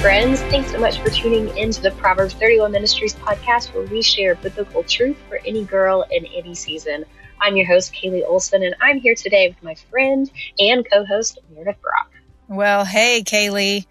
friends. 0.00 0.40
Thanks 0.44 0.70
so 0.70 0.78
much 0.78 0.98
for 1.00 1.10
tuning 1.10 1.54
into 1.58 1.82
the 1.82 1.90
Proverbs 1.90 2.32
31 2.32 2.72
Ministries 2.72 3.14
podcast 3.16 3.74
where 3.74 3.84
we 3.84 4.00
share 4.00 4.34
biblical 4.34 4.82
truth 4.82 5.18
for 5.28 5.38
any 5.44 5.62
girl 5.62 6.06
in 6.10 6.24
any 6.24 6.54
season. 6.54 7.04
I'm 7.38 7.54
your 7.54 7.66
host, 7.66 7.92
Kaley 7.92 8.26
Olson, 8.26 8.62
and 8.62 8.74
I'm 8.80 8.98
here 8.98 9.14
today 9.14 9.48
with 9.48 9.62
my 9.62 9.74
friend 9.74 10.30
and 10.58 10.86
co 10.90 11.04
host, 11.04 11.38
Meredith 11.54 11.82
Brock. 11.82 12.10
Well, 12.48 12.86
hey, 12.86 13.22
Kaley. 13.22 13.84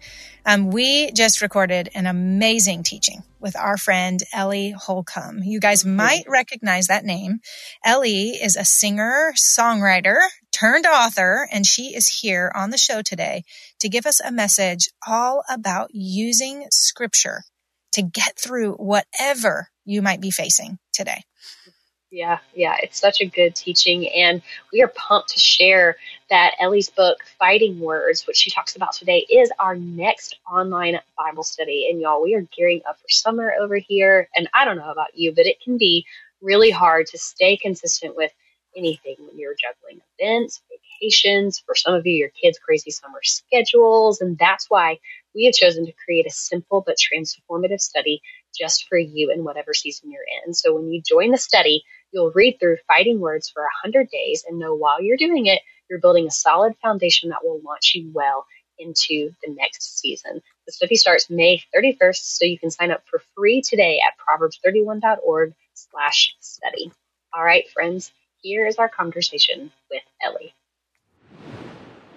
Um, 0.44 0.72
we 0.72 1.12
just 1.12 1.42
recorded 1.42 1.90
an 1.94 2.06
amazing 2.06 2.82
teaching 2.82 3.22
with 3.40 3.56
our 3.56 3.76
friend 3.76 4.20
Ellie 4.32 4.70
Holcomb. 4.70 5.42
You 5.42 5.60
guys 5.60 5.84
might 5.84 6.24
recognize 6.28 6.86
that 6.86 7.04
name. 7.04 7.40
Ellie 7.84 8.30
is 8.30 8.56
a 8.56 8.64
singer, 8.64 9.32
songwriter, 9.36 10.20
turned 10.52 10.86
author, 10.86 11.48
and 11.50 11.66
she 11.66 11.94
is 11.94 12.20
here 12.20 12.52
on 12.54 12.70
the 12.70 12.78
show 12.78 13.02
today 13.02 13.42
to 13.80 13.88
give 13.88 14.06
us 14.06 14.20
a 14.20 14.32
message 14.32 14.88
all 15.06 15.42
about 15.50 15.90
using 15.92 16.66
scripture 16.70 17.42
to 17.92 18.02
get 18.02 18.38
through 18.38 18.74
whatever 18.74 19.68
you 19.84 20.02
might 20.02 20.20
be 20.20 20.30
facing 20.30 20.78
today. 20.92 21.22
Yeah, 22.10 22.38
yeah, 22.54 22.74
it's 22.82 22.98
such 23.00 23.20
a 23.20 23.26
good 23.26 23.54
teaching. 23.54 24.08
And 24.08 24.42
we 24.72 24.82
are 24.82 24.88
pumped 24.88 25.30
to 25.30 25.38
share 25.38 25.96
that 26.28 26.54
Ellie's 26.60 26.90
book, 26.90 27.18
Fighting 27.38 27.78
Words, 27.78 28.26
which 28.26 28.36
she 28.36 28.50
talks 28.50 28.74
about 28.74 28.92
today, 28.94 29.26
is 29.30 29.52
our 29.60 29.76
next 29.76 30.38
online 30.50 30.98
Bible 31.16 31.44
study. 31.44 31.88
And 31.88 32.00
y'all, 32.00 32.20
we 32.22 32.34
are 32.34 32.46
gearing 32.56 32.80
up 32.88 32.96
for 32.98 33.08
summer 33.08 33.52
over 33.60 33.76
here. 33.76 34.28
And 34.34 34.48
I 34.54 34.64
don't 34.64 34.78
know 34.78 34.90
about 34.90 35.16
you, 35.16 35.32
but 35.34 35.46
it 35.46 35.60
can 35.62 35.78
be 35.78 36.04
really 36.40 36.70
hard 36.70 37.06
to 37.08 37.18
stay 37.18 37.56
consistent 37.56 38.16
with 38.16 38.32
anything 38.76 39.16
when 39.18 39.38
you're 39.38 39.54
juggling 39.54 40.00
events, 40.18 40.62
vacations, 40.70 41.60
for 41.64 41.74
some 41.76 41.94
of 41.94 42.06
you, 42.06 42.14
your 42.14 42.30
kids' 42.30 42.58
crazy 42.58 42.90
summer 42.90 43.20
schedules. 43.22 44.20
And 44.20 44.36
that's 44.36 44.66
why 44.68 44.98
we 45.34 45.44
have 45.44 45.54
chosen 45.54 45.86
to 45.86 45.92
create 46.04 46.26
a 46.26 46.30
simple 46.30 46.82
but 46.84 46.96
transformative 46.96 47.80
study 47.80 48.20
just 48.56 48.86
for 48.88 48.98
you 48.98 49.30
in 49.32 49.44
whatever 49.44 49.74
season 49.74 50.10
you're 50.10 50.22
in. 50.44 50.54
So 50.54 50.74
when 50.74 50.90
you 50.90 51.02
join 51.02 51.30
the 51.30 51.38
study, 51.38 51.82
you'll 52.12 52.32
read 52.34 52.58
through 52.58 52.78
fighting 52.86 53.20
words 53.20 53.48
for 53.48 53.62
100 53.84 54.08
days 54.10 54.44
and 54.48 54.58
know 54.58 54.74
while 54.74 55.02
you're 55.02 55.16
doing 55.16 55.46
it, 55.46 55.60
you're 55.88 56.00
building 56.00 56.26
a 56.26 56.30
solid 56.30 56.74
foundation 56.82 57.30
that 57.30 57.44
will 57.44 57.60
launch 57.64 57.94
you 57.94 58.10
well 58.14 58.46
into 58.78 59.30
the 59.44 59.54
next 59.54 59.98
season. 59.98 60.40
The 60.66 60.72
study 60.72 60.96
starts 60.96 61.30
May 61.30 61.62
31st, 61.74 62.22
so 62.22 62.44
you 62.44 62.58
can 62.58 62.70
sign 62.70 62.90
up 62.90 63.02
for 63.06 63.22
free 63.36 63.60
today 63.60 64.00
at 64.06 64.14
proverbs31.org 64.18 65.54
slash 65.74 66.34
study. 66.40 66.90
All 67.34 67.44
right, 67.44 67.68
friends, 67.70 68.12
here 68.42 68.66
is 68.66 68.76
our 68.76 68.88
conversation 68.88 69.70
with 69.90 70.02
Ellie. 70.22 70.54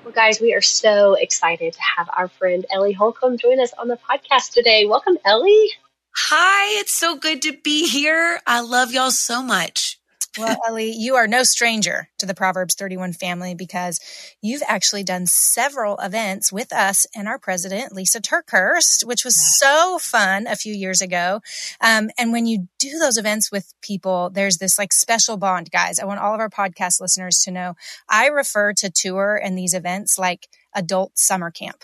Well, 0.04 0.14
guys, 0.14 0.42
we 0.42 0.54
are 0.54 0.62
so 0.62 1.14
excited 1.14 1.74
to 1.74 1.82
have 1.98 2.10
our 2.16 2.28
friend 2.28 2.66
Ellie 2.72 2.94
Holcomb 2.94 3.38
join 3.38 3.60
us 3.60 3.74
on 3.78 3.88
the 3.88 3.98
podcast 3.98 4.52
today. 4.54 4.86
Welcome, 4.86 5.18
Ellie. 5.26 5.70
Hi, 6.16 6.80
it's 6.80 6.94
so 6.94 7.16
good 7.18 7.42
to 7.42 7.58
be 7.64 7.88
here. 7.88 8.40
I 8.46 8.62
love 8.62 8.92
y'all 8.92 9.10
so 9.10 9.42
much. 9.42 10.00
Well, 10.38 10.56
Ellie, 10.68 10.92
you 10.92 11.16
are 11.16 11.26
no 11.28 11.42
stranger 11.42 12.10
to 12.20 12.28
the 12.28 12.36
Proverbs 12.36 12.76
31 12.76 13.14
family 13.14 13.56
because 13.56 14.00
you've 14.40 14.62
actually 14.68 15.04
done 15.04 15.26
several 15.26 15.98
events 15.98 16.52
with 16.52 16.72
us 16.72 17.08
and 17.16 17.28
our 17.28 17.40
president, 17.40 17.94
Lisa 17.94 18.22
TerKeurst, 18.22 19.08
which 19.08 19.26
was 19.26 19.60
so 19.60 19.98
fun 19.98 20.46
a 20.46 20.56
few 20.56 20.74
years 20.74 21.02
ago. 21.02 21.42
Um, 21.82 22.12
and 22.20 22.32
when 22.32 22.46
you 22.46 22.68
do 22.78 23.00
those 23.00 23.18
events 23.18 23.52
with 23.52 23.74
people, 23.82 24.30
there's 24.30 24.60
this 24.60 24.78
like 24.78 24.94
special 24.94 25.38
bond, 25.38 25.72
guys. 25.72 25.98
I 25.98 26.06
want 26.06 26.20
all 26.20 26.36
of 26.36 26.40
our 26.40 26.50
podcast 26.50 27.02
listeners 27.02 27.40
to 27.40 27.52
know 27.52 27.74
I 28.08 28.28
refer 28.28 28.74
to 28.74 28.92
tour 28.92 29.42
and 29.44 29.58
these 29.58 29.74
events 29.74 30.20
like 30.20 30.48
adult 30.76 31.18
summer 31.18 31.50
camp. 31.50 31.84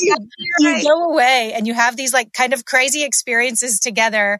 You, 0.00 0.16
you 0.58 0.82
go 0.82 1.10
away 1.10 1.52
and 1.54 1.66
you 1.66 1.74
have 1.74 1.96
these 1.96 2.12
like 2.12 2.32
kind 2.32 2.52
of 2.52 2.64
crazy 2.64 3.04
experiences 3.04 3.78
together 3.78 4.38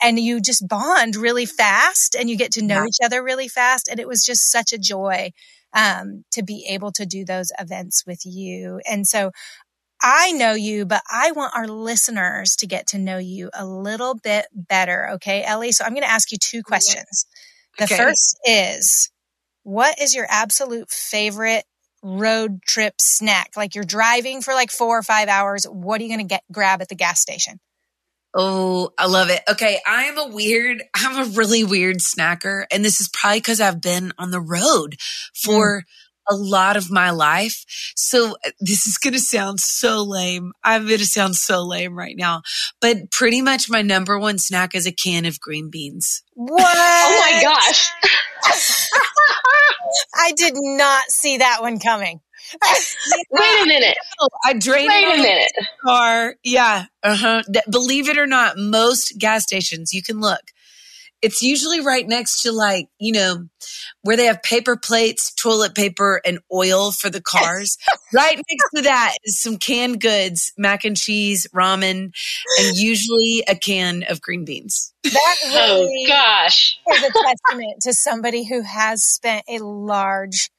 and 0.00 0.18
you 0.18 0.40
just 0.40 0.66
bond 0.66 1.16
really 1.16 1.46
fast 1.46 2.14
and 2.18 2.30
you 2.30 2.36
get 2.36 2.52
to 2.52 2.62
know 2.62 2.82
yeah. 2.82 2.86
each 2.86 2.98
other 3.04 3.22
really 3.22 3.48
fast. 3.48 3.88
And 3.88 4.00
it 4.00 4.08
was 4.08 4.24
just 4.24 4.50
such 4.50 4.72
a 4.72 4.78
joy 4.78 5.30
um, 5.72 6.24
to 6.32 6.42
be 6.42 6.66
able 6.70 6.92
to 6.92 7.06
do 7.06 7.24
those 7.24 7.52
events 7.58 8.04
with 8.06 8.20
you. 8.24 8.80
And 8.88 9.06
so 9.06 9.30
I 10.02 10.32
know 10.32 10.54
you, 10.54 10.86
but 10.86 11.02
I 11.10 11.32
want 11.32 11.54
our 11.54 11.68
listeners 11.68 12.56
to 12.56 12.66
get 12.66 12.88
to 12.88 12.98
know 12.98 13.18
you 13.18 13.50
a 13.52 13.66
little 13.66 14.14
bit 14.14 14.46
better. 14.52 15.10
Okay, 15.14 15.44
Ellie? 15.44 15.72
So 15.72 15.84
I'm 15.84 15.92
going 15.92 16.02
to 16.02 16.10
ask 16.10 16.32
you 16.32 16.38
two 16.38 16.62
questions. 16.62 17.26
The 17.78 17.86
first 17.86 18.38
is, 18.44 19.10
what 19.62 20.00
is 20.00 20.14
your 20.14 20.26
absolute 20.28 20.90
favorite 20.90 21.64
road 22.02 22.62
trip 22.62 22.94
snack? 23.00 23.50
Like 23.56 23.74
you're 23.74 23.84
driving 23.84 24.42
for 24.42 24.54
like 24.54 24.70
four 24.70 24.98
or 24.98 25.02
five 25.02 25.28
hours. 25.28 25.64
What 25.64 26.00
are 26.00 26.04
you 26.04 26.10
going 26.10 26.26
to 26.26 26.32
get 26.32 26.42
grab 26.52 26.82
at 26.82 26.88
the 26.88 26.94
gas 26.94 27.20
station? 27.20 27.60
Oh, 28.32 28.92
I 28.96 29.06
love 29.06 29.28
it. 29.28 29.42
Okay. 29.50 29.80
I'm 29.84 30.16
a 30.18 30.28
weird, 30.28 30.82
I'm 30.94 31.22
a 31.22 31.30
really 31.30 31.64
weird 31.64 31.96
snacker. 31.96 32.64
And 32.70 32.84
this 32.84 33.00
is 33.00 33.08
probably 33.08 33.40
because 33.40 33.60
I've 33.60 33.80
been 33.80 34.12
on 34.18 34.30
the 34.30 34.40
road 34.40 34.96
for 35.34 35.80
mm. 35.80 35.84
A 36.30 36.34
lot 36.34 36.76
of 36.76 36.90
my 36.90 37.10
life. 37.10 37.64
So 37.96 38.36
uh, 38.46 38.50
this 38.60 38.86
is 38.86 38.98
going 38.98 39.14
to 39.14 39.20
sound 39.20 39.60
so 39.60 40.02
lame. 40.02 40.52
I'm 40.62 40.86
going 40.86 40.98
to 40.98 41.06
sound 41.06 41.36
so 41.36 41.62
lame 41.62 41.96
right 41.96 42.16
now, 42.16 42.42
but 42.80 43.10
pretty 43.10 43.42
much 43.42 43.68
my 43.68 43.82
number 43.82 44.18
one 44.18 44.38
snack 44.38 44.74
is 44.74 44.86
a 44.86 44.92
can 44.92 45.24
of 45.26 45.40
green 45.40 45.70
beans. 45.70 46.22
What? 46.34 46.62
oh 46.62 47.20
my 47.20 47.42
gosh. 47.42 47.90
I 50.14 50.32
did 50.32 50.54
not 50.56 51.04
see 51.08 51.38
that 51.38 51.58
one 51.60 51.78
coming. 51.78 52.20
Wait 53.30 53.62
a 53.62 53.66
minute. 53.66 53.96
I 54.44 54.54
drained 54.54 54.88
Wait 54.88 55.18
a 55.18 55.22
minute. 55.22 55.52
car. 55.84 56.34
Yeah. 56.42 56.86
Uh 57.02 57.16
huh. 57.16 57.42
Believe 57.70 58.08
it 58.08 58.18
or 58.18 58.26
not, 58.26 58.56
most 58.56 59.14
gas 59.18 59.44
stations 59.44 59.92
you 59.92 60.02
can 60.02 60.20
look 60.20 60.40
it's 61.22 61.42
usually 61.42 61.80
right 61.80 62.06
next 62.06 62.42
to 62.42 62.52
like, 62.52 62.88
you 62.98 63.12
know, 63.12 63.46
where 64.02 64.16
they 64.16 64.24
have 64.24 64.42
paper 64.42 64.76
plates, 64.76 65.32
toilet 65.34 65.74
paper, 65.74 66.20
and 66.24 66.38
oil 66.52 66.92
for 66.92 67.10
the 67.10 67.20
cars. 67.20 67.76
right 68.12 68.36
next 68.36 68.70
to 68.76 68.82
that 68.82 69.14
is 69.24 69.40
some 69.40 69.56
canned 69.58 70.00
goods, 70.00 70.52
mac 70.56 70.84
and 70.84 70.96
cheese, 70.96 71.46
ramen, 71.54 72.12
and 72.58 72.76
usually 72.76 73.44
a 73.46 73.54
can 73.54 74.04
of 74.08 74.20
green 74.20 74.44
beans. 74.44 74.92
That 75.04 75.36
oh, 75.44 75.82
really 75.82 76.04
oh 76.06 76.08
gosh 76.08 76.78
is 76.92 77.02
a 77.02 77.10
testament 77.10 77.82
to 77.82 77.92
somebody 77.92 78.44
who 78.44 78.62
has 78.62 79.02
spent 79.02 79.44
a 79.48 79.58
large 79.58 80.50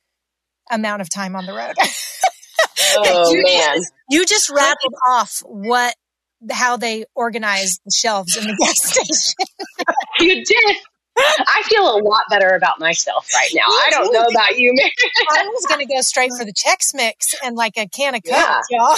amount 0.72 1.02
of 1.02 1.10
time 1.10 1.36
on 1.36 1.46
the 1.46 1.54
road. 1.54 1.74
oh 2.98 3.34
you 3.34 3.44
man! 3.44 3.78
Just, 3.78 3.94
you 4.10 4.26
just 4.26 4.50
rattled 4.50 4.94
off 5.08 5.42
what 5.46 5.96
how 6.50 6.78
they 6.78 7.06
organize 7.16 7.80
the 7.86 7.92
shelves 7.92 8.36
in 8.38 8.46
the 8.46 8.56
gas 8.60 8.76
station. 8.84 9.34
you 10.20 10.44
did. 10.44 10.78
I 11.18 11.64
feel 11.66 11.84
a 11.84 12.00
lot 12.02 12.24
better 12.30 12.56
about 12.56 12.80
myself 12.80 13.28
right 13.36 13.50
now. 13.54 13.64
I 13.68 13.90
don't 13.92 14.14
know 14.14 14.26
about 14.26 14.58
you, 14.58 14.72
Mary. 14.74 14.92
I 15.30 15.44
was 15.46 15.66
going 15.68 15.86
to 15.86 15.94
go 15.94 16.02
straight 16.02 16.32
for 16.38 16.46
the 16.46 16.54
Chex 16.54 16.96
Mix 16.96 17.36
and 17.44 17.56
like 17.56 17.78
a 17.78 17.88
can 17.88 18.16
of 18.16 18.24
Coke, 18.24 18.34
yeah. 18.34 18.62
y'all. 18.70 18.96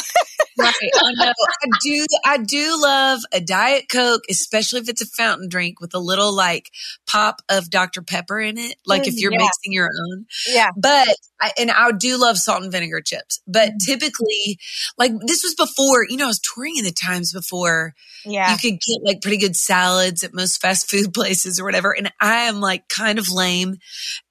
right. 0.60 0.74
I 0.96 1.14
know. 1.16 1.34
I 1.64 1.68
do. 1.82 2.06
I 2.24 2.38
do 2.38 2.82
love 2.82 3.22
a 3.34 3.42
Diet 3.42 3.86
Coke, 3.92 4.22
especially 4.30 4.82
if 4.82 4.90
it's 4.90 5.02
a 5.02 5.06
fountain 5.06 5.50
drink 5.50 5.82
with 5.82 5.94
a 5.96 6.00
little 6.00 6.34
like 6.34 6.70
pop 7.08 7.42
of 7.50 7.70
Dr 7.70 8.04
Pepper 8.04 8.40
in 8.40 8.58
it. 8.58 8.76
Like 8.86 9.08
if 9.08 9.16
mm, 9.16 9.20
you're 9.20 9.34
yeah. 9.34 9.40
mixing 9.40 9.74
your 9.74 9.90
own. 9.90 10.26
Yeah. 10.48 10.70
But 10.78 11.08
I, 11.44 11.52
and 11.58 11.70
I 11.70 11.92
do 11.92 12.18
love 12.18 12.38
salt 12.38 12.64
and 12.64 12.72
vinegar 12.72 13.02
chips. 13.02 13.42
But 13.46 13.70
mm-hmm. 13.70 13.78
typically, 13.86 14.60
like 14.98 15.12
this 15.26 15.44
was 15.44 15.56
before. 15.56 16.06
You 16.08 16.18
know, 16.18 16.26
I 16.26 16.28
was 16.28 16.40
touring 16.40 16.78
in 16.78 16.86
the 16.86 16.92
times 16.92 17.34
before. 17.34 17.94
Yeah. 18.26 18.52
You 18.52 18.58
could 18.58 18.80
get 18.80 19.04
like 19.04 19.22
pretty 19.22 19.38
good 19.38 19.58
salads 19.58 20.24
at 20.24 20.34
most 20.34 20.62
fast 20.62 20.90
food 20.90 21.14
places 21.14 21.60
or 21.60 21.66
whatever. 21.66 21.92
And 21.96 22.12
I 22.22 22.44
am 22.44 22.62
like 22.62 22.88
kind 22.88 23.20
of 23.20 23.30
lame 23.30 23.76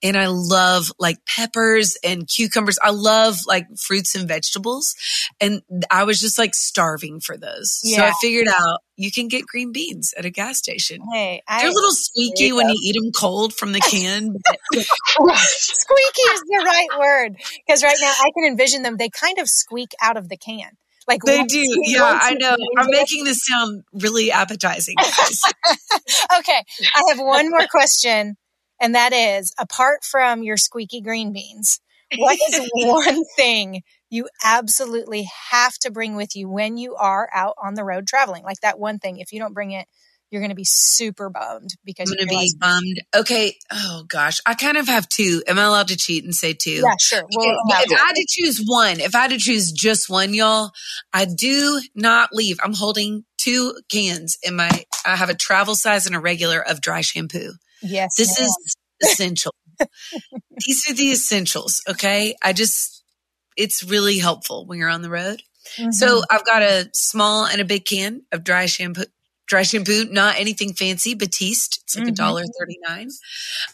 and 0.02 0.16
I 0.16 0.28
love 0.28 0.90
like 0.98 1.18
peppers 1.26 1.98
and 2.02 2.26
cucumbers. 2.26 2.78
I 2.82 2.90
love 2.90 3.36
like 3.46 3.66
fruits 3.78 4.14
and 4.14 4.26
vegetables. 4.26 4.94
And 5.38 5.60
I 5.90 6.04
was 6.04 6.18
just 6.18 6.38
like 6.38 6.54
starving 6.54 7.20
for 7.20 7.36
those. 7.36 7.80
Yeah. 7.84 7.98
So 7.98 8.04
I 8.04 8.12
figured 8.22 8.48
out 8.48 8.80
you 8.96 9.10
can 9.10 9.28
get 9.28 9.46
green 9.46 9.72
beans 9.72 10.12
at 10.16 10.24
a 10.24 10.30
gas 10.30 10.58
station. 10.58 11.00
Hey, 11.12 11.42
they're 11.48 11.68
a 11.68 11.72
little 11.72 11.90
squeaky 11.92 12.52
when 12.52 12.68
you 12.68 12.76
eat 12.82 12.94
them 13.00 13.10
cold 13.12 13.54
from 13.54 13.72
the 13.72 13.80
can. 13.80 14.34
squeaky 14.72 16.22
is 16.32 16.40
the 16.40 16.62
right 16.64 16.98
word 16.98 17.36
because 17.66 17.82
right 17.82 17.96
now 18.00 18.12
I 18.12 18.30
can 18.34 18.44
envision 18.44 18.82
them. 18.82 18.96
They 18.96 19.08
kind 19.08 19.38
of 19.38 19.48
squeak 19.48 19.92
out 20.00 20.16
of 20.16 20.28
the 20.28 20.36
can. 20.36 20.76
Like 21.08 21.22
they 21.22 21.42
do. 21.44 21.62
Yeah, 21.84 22.18
I 22.20 22.34
know. 22.34 22.56
I'm 22.78 22.90
making 22.90 23.24
this 23.24 23.44
sound 23.44 23.82
really 23.92 24.30
appetizing. 24.30 24.94
okay. 26.38 26.62
I 26.94 27.02
have 27.08 27.18
one 27.18 27.50
more 27.50 27.66
question. 27.70 28.36
And 28.80 28.94
that 28.94 29.12
is 29.12 29.54
apart 29.58 30.04
from 30.04 30.42
your 30.42 30.56
squeaky 30.56 31.00
green 31.00 31.32
beans, 31.32 31.80
what 32.16 32.38
is 32.52 32.70
one 32.74 33.24
thing 33.36 33.82
you 34.12 34.28
absolutely 34.44 35.28
have 35.50 35.74
to 35.78 35.90
bring 35.90 36.14
with 36.14 36.36
you 36.36 36.48
when 36.48 36.76
you 36.76 36.94
are 36.96 37.28
out 37.32 37.54
on 37.62 37.74
the 37.74 37.84
road 37.84 38.06
traveling? 38.06 38.44
Like 38.44 38.60
that 38.60 38.78
one 38.78 38.98
thing. 38.98 39.18
If 39.18 39.32
you 39.32 39.38
don't 39.38 39.54
bring 39.54 39.72
it, 39.72 39.88
you're 40.30 40.40
going 40.40 40.50
to 40.50 40.56
be 40.56 40.64
super 40.64 41.28
bummed 41.28 41.70
because 41.84 42.10
I'm 42.10 42.16
going 42.16 42.28
to 42.28 42.34
be 42.34 42.54
bummed. 42.58 43.02
Okay. 43.14 43.56
Oh 43.70 44.04
gosh. 44.08 44.38
I 44.46 44.54
kind 44.54 44.78
of 44.78 44.86
have 44.86 45.08
two. 45.08 45.42
Am 45.46 45.58
I 45.58 45.64
allowed 45.64 45.88
to 45.88 45.96
cheat 45.96 46.24
and 46.24 46.34
say 46.34 46.54
two? 46.54 46.82
Yeah, 46.84 46.94
sure. 46.98 47.24
Well, 47.36 47.56
if, 47.68 47.90
if 47.90 48.00
I 48.00 48.06
had 48.06 48.14
to 48.14 48.26
choose 48.28 48.62
one, 48.64 49.00
if 49.00 49.14
I 49.14 49.20
had 49.20 49.30
to 49.32 49.38
choose 49.38 49.72
just 49.72 50.08
one, 50.08 50.32
y'all, 50.32 50.70
I 51.12 51.26
do 51.26 51.82
not 51.94 52.30
leave. 52.32 52.58
I'm 52.62 52.74
holding 52.74 53.24
two 53.36 53.74
cans 53.90 54.38
in 54.42 54.56
my, 54.56 54.70
I 55.04 55.16
have 55.16 55.28
a 55.28 55.34
travel 55.34 55.74
size 55.74 56.06
and 56.06 56.14
a 56.14 56.20
regular 56.20 56.60
of 56.66 56.80
dry 56.80 57.02
shampoo. 57.02 57.52
Yes. 57.82 58.16
This 58.16 58.38
ma'am. 58.38 58.46
is 58.46 58.76
essential. 59.02 59.54
These 60.66 60.88
are 60.88 60.94
the 60.94 61.10
essentials. 61.10 61.82
Okay. 61.88 62.36
I 62.42 62.54
just, 62.54 63.01
it's 63.56 63.82
really 63.82 64.18
helpful 64.18 64.66
when 64.66 64.78
you're 64.78 64.88
on 64.88 65.02
the 65.02 65.10
road. 65.10 65.42
Mm-hmm. 65.78 65.90
So 65.92 66.22
I've 66.30 66.44
got 66.44 66.62
a 66.62 66.88
small 66.92 67.46
and 67.46 67.60
a 67.60 67.64
big 67.64 67.84
can 67.84 68.22
of 68.32 68.44
dry 68.44 68.66
shampoo, 68.66 69.04
dry 69.46 69.62
shampoo, 69.62 70.06
not 70.10 70.38
anything 70.38 70.72
fancy, 70.72 71.14
Batiste. 71.14 71.80
It's 71.84 71.96
like 71.96 72.08
a 72.08 72.12
dollar 72.12 72.42
thirty 72.58 72.78
nine. 72.88 73.08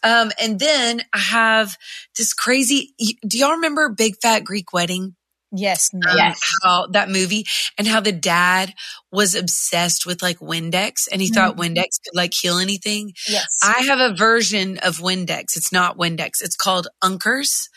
Um, 0.02 0.30
and 0.40 0.58
then 0.58 1.02
I 1.12 1.18
have 1.18 1.76
this 2.16 2.34
crazy. 2.34 2.94
Do 3.26 3.38
y'all 3.38 3.52
remember 3.52 3.88
Big 3.88 4.16
Fat 4.20 4.44
Greek 4.44 4.72
Wedding? 4.72 5.14
Yes, 5.50 5.90
um, 5.94 6.00
yes. 6.14 6.40
How 6.62 6.86
that 6.88 7.08
movie 7.08 7.46
and 7.78 7.86
how 7.86 8.00
the 8.00 8.12
dad 8.12 8.74
was 9.10 9.34
obsessed 9.34 10.04
with 10.04 10.22
like 10.22 10.38
Windex 10.40 11.08
and 11.10 11.22
he 11.22 11.28
mm-hmm. 11.28 11.34
thought 11.34 11.56
Windex 11.56 12.00
could 12.04 12.14
like 12.14 12.34
heal 12.34 12.58
anything. 12.58 13.12
Yes. 13.26 13.46
I 13.62 13.80
have 13.88 13.98
a 13.98 14.14
version 14.14 14.78
of 14.78 14.98
Windex. 14.98 15.56
It's 15.56 15.72
not 15.72 15.96
Windex. 15.96 16.42
It's 16.42 16.56
called 16.56 16.88
Unker's 17.02 17.70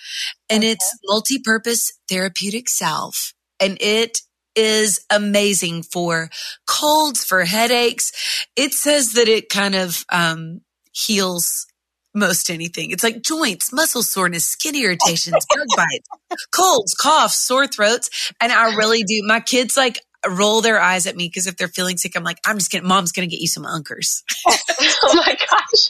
and 0.49 0.63
okay. 0.63 0.71
it's 0.71 0.99
multi-purpose 1.05 1.93
therapeutic 2.09 2.67
salve 2.67 3.33
and 3.59 3.77
it 3.79 4.19
is 4.53 5.05
amazing 5.09 5.83
for 5.83 6.29
colds, 6.67 7.23
for 7.23 7.45
headaches. 7.45 8.11
It 8.57 8.73
says 8.73 9.13
that 9.13 9.29
it 9.29 9.47
kind 9.47 9.75
of 9.75 10.03
um, 10.11 10.61
heals 10.91 11.67
most 12.13 12.49
anything. 12.49 12.91
It's 12.91 13.03
like 13.03 13.21
joints, 13.21 13.71
muscle 13.71 14.03
soreness, 14.03 14.45
skin 14.45 14.75
irritations, 14.75 15.45
bug 15.55 15.67
bites, 15.75 16.09
colds, 16.51 16.93
coughs, 16.95 17.37
sore 17.37 17.67
throats. 17.67 18.31
And 18.39 18.51
I 18.51 18.75
really 18.75 19.03
do. 19.03 19.21
My 19.23 19.39
kids 19.39 19.77
like 19.77 19.99
roll 20.27 20.61
their 20.61 20.79
eyes 20.79 21.07
at 21.07 21.15
me 21.15 21.27
because 21.27 21.47
if 21.47 21.57
they're 21.57 21.67
feeling 21.67 21.97
sick, 21.97 22.15
I'm 22.15 22.23
like, 22.23 22.37
I'm 22.45 22.57
just 22.57 22.71
gonna, 22.71 22.87
mom's 22.87 23.11
going 23.11 23.27
to 23.27 23.33
get 23.33 23.41
you 23.41 23.47
some 23.47 23.63
Unker's. 23.63 24.23
oh 24.47 25.15
my 25.15 25.35
gosh. 25.49 25.89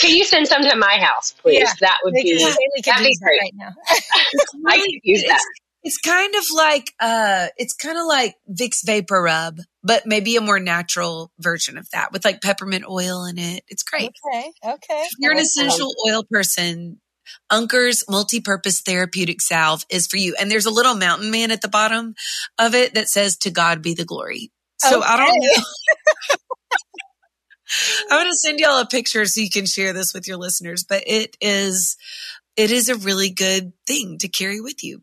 Can 0.00 0.14
you 0.14 0.24
send 0.24 0.46
some 0.46 0.62
to 0.62 0.76
my 0.76 0.98
house, 0.98 1.32
please? 1.32 1.60
Yeah, 1.60 1.72
that 1.80 1.98
would 2.04 2.14
be, 2.14 2.38
that'd 2.84 3.04
be 3.04 3.16
great. 3.16 3.40
Right 3.40 3.54
now. 3.54 3.70
I 4.68 4.78
could 4.78 5.00
use 5.02 5.24
that. 5.24 5.40
It's 5.84 5.98
kind 5.98 6.34
of 6.34 6.44
like 6.54 6.92
uh 7.00 7.48
it's 7.56 7.74
kind 7.74 7.98
of 7.98 8.06
like 8.06 8.36
Vicks 8.50 8.84
VapoRub, 8.86 9.60
but 9.82 10.06
maybe 10.06 10.36
a 10.36 10.40
more 10.40 10.60
natural 10.60 11.32
version 11.38 11.76
of 11.76 11.90
that 11.90 12.12
with 12.12 12.24
like 12.24 12.40
peppermint 12.40 12.84
oil 12.88 13.24
in 13.24 13.38
it. 13.38 13.64
It's 13.68 13.82
great. 13.82 14.12
Okay. 14.26 14.52
Okay. 14.64 15.02
If 15.02 15.12
you're 15.18 15.32
an 15.32 15.38
essential 15.38 15.92
oil 16.08 16.24
person, 16.30 17.00
Unker's 17.50 18.04
multi-purpose 18.08 18.80
therapeutic 18.80 19.40
salve 19.40 19.84
is 19.90 20.06
for 20.06 20.16
you. 20.16 20.34
And 20.40 20.50
there's 20.50 20.66
a 20.66 20.70
little 20.70 20.94
mountain 20.94 21.30
man 21.30 21.50
at 21.50 21.62
the 21.62 21.68
bottom 21.68 22.14
of 22.58 22.74
it 22.74 22.94
that 22.94 23.08
says 23.08 23.36
to 23.38 23.50
God 23.50 23.82
be 23.82 23.94
the 23.94 24.04
glory. 24.04 24.50
So 24.78 24.98
okay. 24.98 25.06
I 25.08 25.16
don't 25.16 25.38
know. 25.40 25.62
I'm 28.10 28.20
going 28.20 28.30
to 28.30 28.36
send 28.36 28.60
y'all 28.60 28.80
a 28.80 28.86
picture 28.86 29.24
so 29.24 29.40
you 29.40 29.50
can 29.50 29.66
share 29.66 29.92
this 29.92 30.12
with 30.12 30.28
your 30.28 30.36
listeners, 30.36 30.84
but 30.84 31.04
it 31.06 31.36
is 31.40 31.96
it 32.56 32.70
is 32.70 32.88
a 32.88 32.96
really 32.96 33.30
good 33.30 33.72
thing 33.86 34.18
to 34.18 34.28
carry 34.28 34.60
with 34.60 34.84
you. 34.84 35.02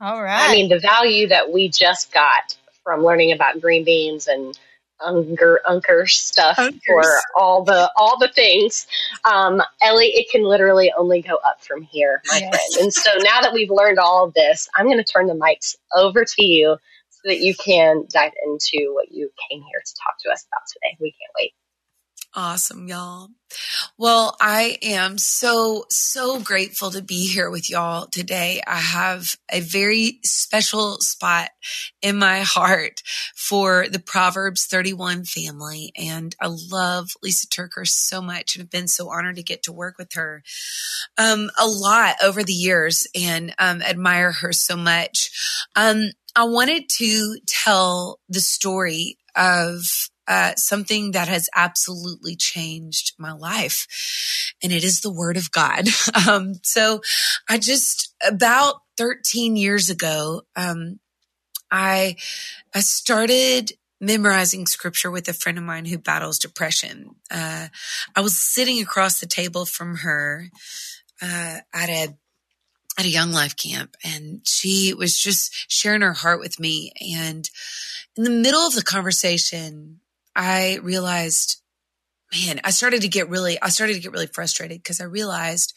All 0.00 0.22
right. 0.22 0.50
I 0.50 0.52
mean, 0.52 0.68
the 0.68 0.78
value 0.78 1.28
that 1.28 1.52
we 1.52 1.68
just 1.68 2.12
got 2.12 2.56
from 2.84 3.02
learning 3.02 3.32
about 3.32 3.60
green 3.60 3.84
beans 3.84 4.28
and 4.28 4.58
unker 5.02 5.56
unker 5.66 6.08
stuff 6.08 6.56
Unker's. 6.56 6.80
for 6.86 7.04
all 7.36 7.62
the 7.62 7.90
all 7.96 8.18
the 8.18 8.28
things 8.28 8.86
um, 9.30 9.62
ellie 9.82 10.06
it 10.06 10.30
can 10.30 10.42
literally 10.42 10.90
only 10.96 11.20
go 11.20 11.36
up 11.44 11.62
from 11.62 11.82
here 11.82 12.22
my 12.28 12.38
yes. 12.38 12.48
friend 12.48 12.84
and 12.84 12.92
so 12.92 13.10
now 13.18 13.40
that 13.42 13.52
we've 13.52 13.70
learned 13.70 13.98
all 13.98 14.24
of 14.24 14.32
this 14.34 14.68
i'm 14.74 14.86
going 14.86 14.96
to 14.96 15.04
turn 15.04 15.26
the 15.26 15.34
mics 15.34 15.76
over 15.94 16.24
to 16.24 16.44
you 16.44 16.76
so 17.10 17.20
that 17.24 17.40
you 17.40 17.54
can 17.56 18.04
dive 18.10 18.32
into 18.46 18.94
what 18.94 19.12
you 19.12 19.30
came 19.50 19.60
here 19.60 19.82
to 19.84 19.94
talk 20.02 20.14
to 20.18 20.30
us 20.30 20.46
about 20.50 20.62
today 20.66 20.96
we 20.98 21.10
can't 21.10 21.32
wait 21.38 21.52
Awesome, 22.38 22.86
y'all. 22.86 23.28
Well, 23.96 24.36
I 24.42 24.76
am 24.82 25.16
so, 25.16 25.86
so 25.88 26.38
grateful 26.38 26.90
to 26.90 27.00
be 27.00 27.26
here 27.32 27.48
with 27.48 27.70
y'all 27.70 28.08
today. 28.08 28.60
I 28.66 28.76
have 28.76 29.36
a 29.50 29.60
very 29.60 30.18
special 30.22 30.98
spot 31.00 31.48
in 32.02 32.18
my 32.18 32.40
heart 32.40 33.02
for 33.34 33.88
the 33.88 33.98
Proverbs 33.98 34.66
31 34.66 35.24
family. 35.24 35.92
And 35.96 36.36
I 36.38 36.48
love 36.70 37.08
Lisa 37.22 37.46
TerKeurst 37.46 37.88
so 37.88 38.20
much 38.20 38.54
and 38.54 38.60
have 38.64 38.70
been 38.70 38.88
so 38.88 39.08
honored 39.08 39.36
to 39.36 39.42
get 39.42 39.62
to 39.62 39.72
work 39.72 39.96
with 39.96 40.12
her 40.12 40.42
um, 41.16 41.48
a 41.58 41.66
lot 41.66 42.16
over 42.22 42.42
the 42.42 42.52
years 42.52 43.06
and 43.18 43.54
um, 43.58 43.80
admire 43.80 44.32
her 44.32 44.52
so 44.52 44.76
much. 44.76 45.30
Um, 45.74 46.10
I 46.36 46.44
wanted 46.44 46.90
to 46.98 47.38
tell 47.46 48.20
the 48.28 48.40
story 48.40 49.16
of 49.34 49.80
uh, 50.28 50.54
something 50.56 51.12
that 51.12 51.28
has 51.28 51.48
absolutely 51.54 52.36
changed 52.36 53.14
my 53.18 53.32
life. 53.32 53.86
And 54.62 54.72
it 54.72 54.84
is 54.84 55.00
the 55.00 55.12
word 55.12 55.36
of 55.36 55.50
God. 55.50 55.88
Um, 56.28 56.54
so 56.62 57.02
I 57.48 57.58
just, 57.58 58.14
about 58.26 58.76
13 58.96 59.54
years 59.54 59.90
ago, 59.90 60.42
um, 60.56 60.98
I, 61.70 62.16
I 62.74 62.80
started 62.80 63.72
memorizing 64.00 64.66
scripture 64.66 65.10
with 65.10 65.28
a 65.28 65.32
friend 65.32 65.56
of 65.58 65.62
mine 65.62 65.84
who 65.84 65.98
battles 65.98 66.38
depression. 66.38 67.14
Uh, 67.30 67.68
I 68.16 68.20
was 68.20 68.40
sitting 68.40 68.80
across 68.80 69.20
the 69.20 69.26
table 69.26 69.66
from 69.66 69.96
her, 69.98 70.46
uh, 71.22 71.58
at 71.72 71.88
a, 71.88 72.16
at 72.98 73.04
a 73.04 73.10
young 73.10 73.30
life 73.30 73.56
camp 73.56 73.94
and 74.02 74.40
she 74.46 74.94
was 74.94 75.18
just 75.18 75.70
sharing 75.70 76.00
her 76.00 76.14
heart 76.14 76.40
with 76.40 76.58
me. 76.58 76.92
And 77.16 77.48
in 78.16 78.24
the 78.24 78.30
middle 78.30 78.66
of 78.66 78.74
the 78.74 78.82
conversation, 78.82 80.00
I 80.36 80.78
realized, 80.82 81.62
man, 82.32 82.60
I 82.62 82.70
started 82.70 83.02
to 83.02 83.08
get 83.08 83.30
really, 83.30 83.60
I 83.60 83.70
started 83.70 83.94
to 83.94 84.00
get 84.00 84.12
really 84.12 84.26
frustrated 84.26 84.82
because 84.82 85.00
I 85.00 85.04
realized 85.04 85.72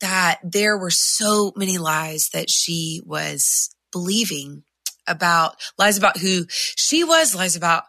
that 0.00 0.38
there 0.44 0.76
were 0.76 0.90
so 0.90 1.52
many 1.56 1.78
lies 1.78 2.28
that 2.32 2.50
she 2.50 3.00
was 3.04 3.74
believing 3.90 4.64
about 5.06 5.56
lies 5.78 5.98
about 5.98 6.18
who 6.18 6.46
she 6.50 7.04
was, 7.04 7.34
lies 7.34 7.56
about 7.56 7.84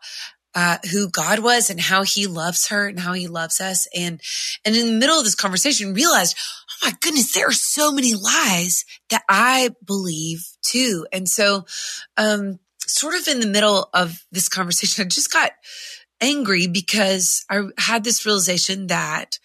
uh, 0.56 0.78
who 0.92 1.10
God 1.10 1.40
was 1.40 1.70
and 1.70 1.80
how 1.80 2.04
he 2.04 2.28
loves 2.28 2.70
her 2.70 2.88
and 2.88 3.00
how 3.00 3.12
he 3.12 3.28
loves 3.28 3.60
us. 3.60 3.88
And, 3.94 4.22
and 4.64 4.76
in 4.76 4.86
the 4.86 4.94
middle 4.94 5.18
of 5.18 5.26
this 5.26 5.36
conversation, 5.36 5.94
realized, 5.94 6.38
oh 6.38 6.88
my 6.88 6.94
goodness, 7.02 7.34
there 7.34 7.50
are 7.50 7.54
so 7.54 7.92
many 7.92 8.14
lies 8.14 8.86
that 9.10 9.24
I 9.28 9.72
believe 9.86 10.48
too. 10.62 11.06
And 11.12 11.28
so, 11.28 11.66
um, 12.16 12.60
sort 12.88 13.16
of 13.16 13.28
in 13.28 13.42
the 13.42 13.48
middle 13.48 13.90
of 13.94 14.26
this 14.32 14.48
conversation, 14.48 15.04
I 15.06 15.08
just 15.10 15.32
got 15.32 15.52
angry 16.22 16.68
because 16.68 17.46
I 17.50 17.64
had 17.78 18.04
this 18.04 18.26
realization 18.26 18.88
that 18.88 19.40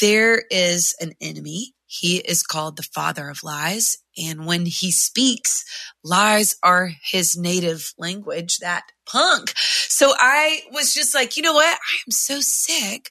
there 0.00 0.44
is 0.50 0.94
an 1.00 1.12
enemy. 1.20 1.74
He 1.86 2.18
is 2.18 2.42
called 2.42 2.76
the 2.76 2.82
father 2.82 3.28
of 3.28 3.42
lies. 3.42 3.98
And 4.16 4.46
when 4.46 4.64
he 4.66 4.90
speaks, 4.90 5.64
lies 6.02 6.56
are 6.62 6.90
his 7.02 7.36
native 7.36 7.92
language, 7.98 8.58
that 8.58 8.84
punk. 9.06 9.52
So 9.56 10.14
I 10.16 10.62
was 10.72 10.94
just 10.94 11.14
like, 11.14 11.36
you 11.36 11.42
know 11.42 11.54
what? 11.54 11.66
I 11.66 11.94
am 12.06 12.10
so 12.10 12.40
sick 12.40 13.10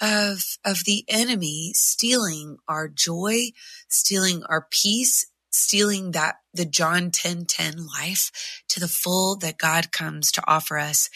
of, 0.00 0.40
of 0.64 0.84
the 0.84 1.04
enemy 1.08 1.72
stealing 1.74 2.58
our 2.68 2.88
joy, 2.88 3.50
stealing 3.88 4.42
our 4.44 4.66
peace, 4.70 5.26
stealing 5.52 6.12
that 6.12 6.36
the 6.54 6.64
John 6.64 7.10
10 7.10 7.46
10 7.46 7.86
life 7.86 8.62
to 8.68 8.80
the 8.80 8.88
full 8.88 9.36
that 9.36 9.58
God 9.58 9.92
comes 9.92 10.32
to 10.32 10.42
offer 10.46 10.78
us. 10.78 11.08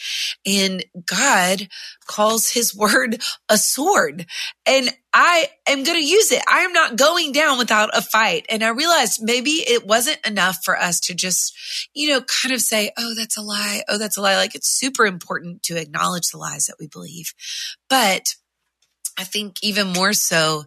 And 0.45 0.83
God 1.05 1.67
calls 2.05 2.51
his 2.51 2.75
word 2.75 3.21
a 3.49 3.57
sword. 3.57 4.25
And 4.65 4.89
I 5.13 5.49
am 5.67 5.83
going 5.83 5.99
to 5.99 6.05
use 6.05 6.31
it. 6.31 6.43
I 6.47 6.59
am 6.59 6.73
not 6.73 6.95
going 6.95 7.31
down 7.31 7.57
without 7.57 7.89
a 7.93 8.01
fight. 8.01 8.45
And 8.49 8.63
I 8.63 8.69
realized 8.69 9.21
maybe 9.21 9.51
it 9.51 9.85
wasn't 9.85 10.25
enough 10.25 10.59
for 10.63 10.77
us 10.77 10.99
to 11.01 11.15
just, 11.15 11.55
you 11.93 12.09
know, 12.09 12.21
kind 12.21 12.53
of 12.53 12.61
say, 12.61 12.91
oh, 12.97 13.15
that's 13.15 13.37
a 13.37 13.41
lie. 13.41 13.83
Oh, 13.89 13.97
that's 13.97 14.17
a 14.17 14.21
lie. 14.21 14.37
Like 14.37 14.55
it's 14.55 14.69
super 14.69 15.05
important 15.05 15.63
to 15.63 15.79
acknowledge 15.79 16.29
the 16.29 16.37
lies 16.37 16.65
that 16.65 16.77
we 16.79 16.87
believe. 16.87 17.33
But 17.89 18.35
I 19.17 19.23
think 19.23 19.57
even 19.63 19.87
more 19.87 20.13
so, 20.13 20.65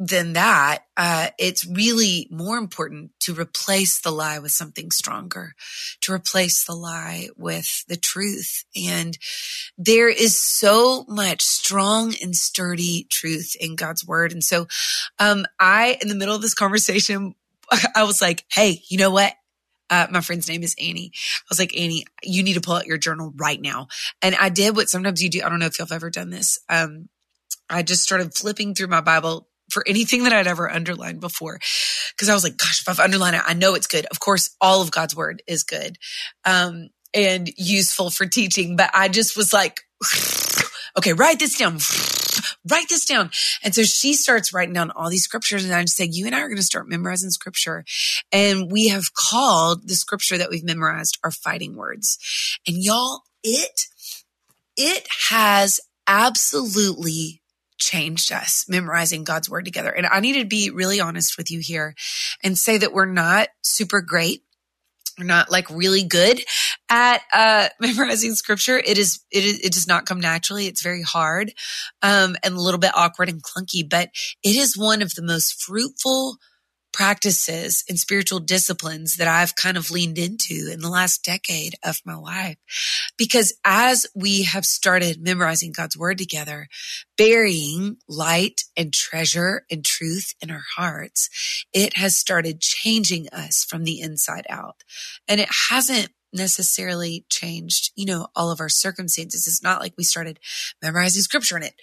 than 0.00 0.32
that, 0.32 0.86
uh, 0.96 1.28
it's 1.38 1.66
really 1.66 2.26
more 2.30 2.56
important 2.56 3.12
to 3.20 3.34
replace 3.34 4.00
the 4.00 4.10
lie 4.10 4.38
with 4.38 4.50
something 4.50 4.90
stronger, 4.90 5.54
to 6.00 6.12
replace 6.12 6.64
the 6.64 6.74
lie 6.74 7.28
with 7.36 7.84
the 7.86 7.98
truth. 7.98 8.64
And 8.74 9.18
there 9.76 10.08
is 10.08 10.42
so 10.42 11.04
much 11.06 11.42
strong 11.42 12.14
and 12.22 12.34
sturdy 12.34 13.06
truth 13.10 13.54
in 13.60 13.76
God's 13.76 14.04
word. 14.04 14.32
And 14.32 14.42
so, 14.42 14.68
um, 15.18 15.44
I, 15.60 15.98
in 16.00 16.08
the 16.08 16.14
middle 16.14 16.34
of 16.34 16.40
this 16.40 16.54
conversation, 16.54 17.34
I 17.94 18.04
was 18.04 18.22
like, 18.22 18.46
Hey, 18.50 18.82
you 18.88 18.96
know 18.96 19.10
what? 19.10 19.34
Uh, 19.90 20.06
my 20.10 20.22
friend's 20.22 20.48
name 20.48 20.62
is 20.62 20.74
Annie. 20.80 21.12
I 21.14 21.46
was 21.50 21.58
like, 21.58 21.76
Annie, 21.76 22.06
you 22.22 22.42
need 22.42 22.54
to 22.54 22.60
pull 22.60 22.76
out 22.76 22.86
your 22.86 22.96
journal 22.96 23.34
right 23.36 23.60
now. 23.60 23.88
And 24.22 24.34
I 24.36 24.48
did 24.48 24.76
what 24.76 24.88
sometimes 24.88 25.22
you 25.22 25.28
do. 25.28 25.42
I 25.42 25.48
don't 25.50 25.58
know 25.58 25.66
if 25.66 25.78
you've 25.78 25.92
ever 25.92 26.10
done 26.10 26.30
this. 26.30 26.60
Um, 26.68 27.08
I 27.68 27.82
just 27.82 28.02
started 28.02 28.34
flipping 28.34 28.74
through 28.74 28.86
my 28.86 29.00
Bible 29.00 29.48
for 29.70 29.84
anything 29.86 30.24
that 30.24 30.32
I'd 30.32 30.46
ever 30.46 30.70
underlined 30.70 31.20
before. 31.20 31.58
Cause 32.18 32.28
I 32.28 32.34
was 32.34 32.44
like, 32.44 32.56
gosh, 32.56 32.82
if 32.82 32.88
I've 32.88 33.00
underlined 33.00 33.36
it, 33.36 33.42
I 33.44 33.54
know 33.54 33.74
it's 33.74 33.86
good. 33.86 34.06
Of 34.06 34.20
course, 34.20 34.54
all 34.60 34.82
of 34.82 34.90
God's 34.90 35.16
word 35.16 35.42
is 35.46 35.62
good. 35.62 35.96
Um, 36.44 36.90
and 37.12 37.50
useful 37.56 38.10
for 38.10 38.26
teaching, 38.26 38.76
but 38.76 38.90
I 38.94 39.08
just 39.08 39.36
was 39.36 39.52
like, 39.52 39.80
okay, 40.98 41.12
write 41.12 41.38
this 41.38 41.58
down. 41.58 41.78
write 42.70 42.88
this 42.88 43.04
down. 43.04 43.30
And 43.62 43.74
so 43.74 43.82
she 43.82 44.14
starts 44.14 44.52
writing 44.52 44.74
down 44.74 44.90
all 44.90 45.10
these 45.10 45.24
scriptures 45.24 45.64
and 45.64 45.74
I 45.74 45.82
just 45.82 45.96
say, 45.96 46.08
you 46.10 46.26
and 46.26 46.34
I 46.34 46.40
are 46.40 46.48
going 46.48 46.56
to 46.56 46.62
start 46.62 46.88
memorizing 46.88 47.30
scripture. 47.30 47.84
And 48.32 48.70
we 48.70 48.88
have 48.88 49.14
called 49.14 49.88
the 49.88 49.94
scripture 49.94 50.38
that 50.38 50.50
we've 50.50 50.64
memorized 50.64 51.18
our 51.24 51.30
fighting 51.30 51.76
words. 51.76 52.18
And 52.66 52.76
y'all, 52.78 53.22
it, 53.42 53.86
it 54.76 55.06
has 55.28 55.80
absolutely 56.06 57.40
changed 57.80 58.30
us 58.30 58.66
memorizing 58.68 59.24
God's 59.24 59.50
word 59.50 59.64
together. 59.64 59.90
And 59.90 60.06
I 60.06 60.20
need 60.20 60.34
to 60.34 60.44
be 60.44 60.70
really 60.70 61.00
honest 61.00 61.36
with 61.36 61.50
you 61.50 61.58
here 61.58 61.94
and 62.44 62.56
say 62.56 62.78
that 62.78 62.92
we're 62.92 63.06
not 63.06 63.48
super 63.62 64.00
great. 64.00 64.42
We're 65.18 65.24
not 65.24 65.50
like 65.50 65.68
really 65.70 66.04
good 66.04 66.40
at 66.88 67.22
uh, 67.32 67.68
memorizing 67.80 68.34
scripture. 68.34 68.78
It 68.78 68.96
is, 68.96 69.20
it 69.32 69.44
is, 69.44 69.60
it 69.60 69.72
does 69.72 69.88
not 69.88 70.06
come 70.06 70.20
naturally. 70.20 70.66
It's 70.66 70.82
very 70.82 71.02
hard, 71.02 71.52
um, 72.02 72.36
and 72.42 72.54
a 72.54 72.60
little 72.60 72.80
bit 72.80 72.92
awkward 72.94 73.28
and 73.28 73.42
clunky, 73.42 73.88
but 73.88 74.10
it 74.42 74.56
is 74.56 74.78
one 74.78 75.02
of 75.02 75.14
the 75.14 75.22
most 75.22 75.62
fruitful 75.62 76.36
practices 76.92 77.84
and 77.88 77.98
spiritual 77.98 78.40
disciplines 78.40 79.16
that 79.16 79.28
I've 79.28 79.56
kind 79.56 79.76
of 79.76 79.90
leaned 79.90 80.18
into 80.18 80.70
in 80.72 80.80
the 80.80 80.88
last 80.88 81.24
decade 81.24 81.74
of 81.84 82.00
my 82.04 82.14
life. 82.14 82.56
Because 83.16 83.52
as 83.64 84.06
we 84.14 84.42
have 84.44 84.64
started 84.64 85.22
memorizing 85.22 85.72
God's 85.72 85.96
word 85.96 86.18
together, 86.18 86.68
burying 87.16 87.98
light 88.08 88.64
and 88.76 88.92
treasure 88.92 89.64
and 89.70 89.84
truth 89.84 90.34
in 90.40 90.50
our 90.50 90.64
hearts, 90.76 91.28
it 91.72 91.96
has 91.96 92.16
started 92.16 92.60
changing 92.60 93.28
us 93.30 93.64
from 93.64 93.84
the 93.84 94.00
inside 94.00 94.46
out. 94.48 94.82
And 95.28 95.40
it 95.40 95.48
hasn't 95.70 96.10
necessarily 96.32 97.24
changed, 97.28 97.90
you 97.96 98.06
know, 98.06 98.28
all 98.36 98.50
of 98.50 98.60
our 98.60 98.68
circumstances. 98.68 99.46
It's 99.46 99.62
not 99.62 99.80
like 99.80 99.94
we 99.96 100.04
started 100.04 100.38
memorizing 100.82 101.22
scripture 101.22 101.56
and 101.56 101.64
it 101.64 101.74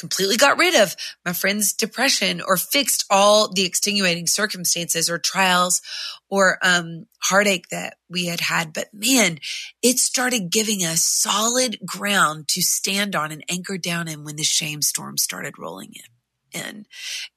completely 0.00 0.36
got 0.36 0.58
rid 0.58 0.74
of 0.74 0.96
my 1.24 1.32
friend's 1.32 1.72
depression 1.72 2.40
or 2.40 2.56
fixed 2.56 3.04
all 3.10 3.52
the 3.52 3.64
extenuating 3.64 4.26
circumstances 4.26 5.08
or 5.10 5.18
trials 5.18 5.80
or 6.28 6.58
um, 6.62 7.06
heartache 7.22 7.68
that 7.68 7.98
we 8.08 8.26
had 8.26 8.40
had. 8.40 8.72
But 8.72 8.88
man, 8.92 9.38
it 9.82 9.98
started 9.98 10.50
giving 10.50 10.80
us 10.80 11.04
solid 11.04 11.78
ground 11.84 12.48
to 12.48 12.62
stand 12.62 13.14
on 13.14 13.30
and 13.30 13.44
anchor 13.48 13.78
down 13.78 14.08
in 14.08 14.24
when 14.24 14.36
the 14.36 14.42
shame 14.42 14.82
storm 14.82 15.18
started 15.18 15.58
rolling 15.58 15.92
in. 15.94 16.10
In. 16.52 16.86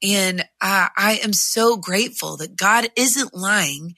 And 0.02 0.42
uh, 0.60 0.88
I 0.98 1.20
am 1.24 1.34
so 1.34 1.78
grateful 1.78 2.38
that 2.38 2.56
God 2.56 2.88
isn't 2.96 3.36
lying 3.36 3.94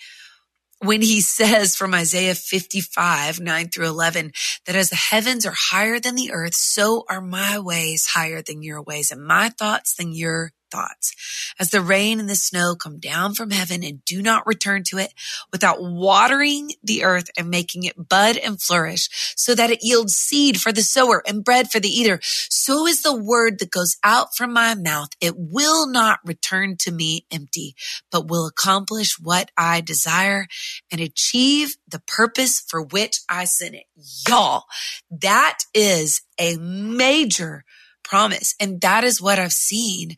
when 0.86 1.01
he 1.01 1.22
says 1.22 1.75
from 1.75 1.94
Isaiah 1.94 2.36
55, 2.36 3.39
9 3.39 3.70
through 3.70 3.88
11, 3.88 4.32
that 4.65 4.75
as 4.75 4.89
the 4.89 4.96
heavens 4.96 5.46
are 5.46 5.56
higher 5.56 6.00
than 6.00 6.15
the 6.15 6.32
earth, 6.32 6.56
so 6.56 7.06
are 7.10 7.22
my 7.22 7.60
ways 7.60 8.08
higher 8.08 8.42
than 8.42 8.63
your 8.63 8.82
ways 8.82 9.12
and 9.12 9.25
my 9.25 9.50
thoughts 9.50 9.96
than 9.96 10.13
your 10.13 10.51
thoughts. 10.72 11.53
As 11.60 11.69
the 11.69 11.81
rain 11.81 12.19
and 12.19 12.29
the 12.29 12.36
snow 12.36 12.75
come 12.75 13.00
down 13.00 13.34
from 13.34 13.51
heaven 13.51 13.84
and 13.84 14.03
do 14.05 14.22
not 14.22 14.48
return 14.48 14.84
to 14.86 14.98
it 14.98 15.13
without 15.51 15.77
watering 15.81 16.72
the 16.84 17.03
earth 17.03 17.29
and 17.38 17.50
making 17.50 17.84
it 17.84 18.10
bud 18.10 18.38
and 18.38 18.62
flourish 18.62 19.10
so 19.36 19.55
that 19.55 19.72
it 19.72 19.79
yields 19.81 20.13
seed 20.13 20.60
for 20.60 20.72
the 20.72 20.84
sower 20.84 21.24
and 21.27 21.43
bread 21.43 21.72
for 21.72 21.79
the 21.79 21.89
eater. 21.89 22.19
So 22.22 22.88
is 22.88 23.01
the 23.01 23.15
word 23.15 23.60
that 23.60 23.72
goes 23.72 23.98
out 24.03 24.36
from 24.36 24.53
my 24.53 24.75
mouth. 24.75 25.10
It 25.22 25.36
will 25.38 25.89
not 25.89 26.19
return 26.25 26.77
to 26.77 26.91
me 26.91 27.25
empty, 27.31 27.75
but 28.12 28.27
will 28.27 28.48
accomplish 28.48 29.17
what 29.19 29.51
I 29.57 29.81
desire 29.81 30.48
and 30.91 31.01
achieve 31.01 31.75
the 31.88 32.01
purpose 32.05 32.60
for 32.60 32.81
which 32.81 33.19
I 33.29 33.45
sent 33.45 33.75
it. 33.75 33.86
Y'all, 34.27 34.63
that 35.10 35.60
is 35.74 36.22
a 36.39 36.57
major 36.57 37.63
promise. 38.03 38.55
And 38.60 38.81
that 38.81 39.03
is 39.03 39.22
what 39.22 39.39
I've 39.39 39.51
seen 39.51 40.15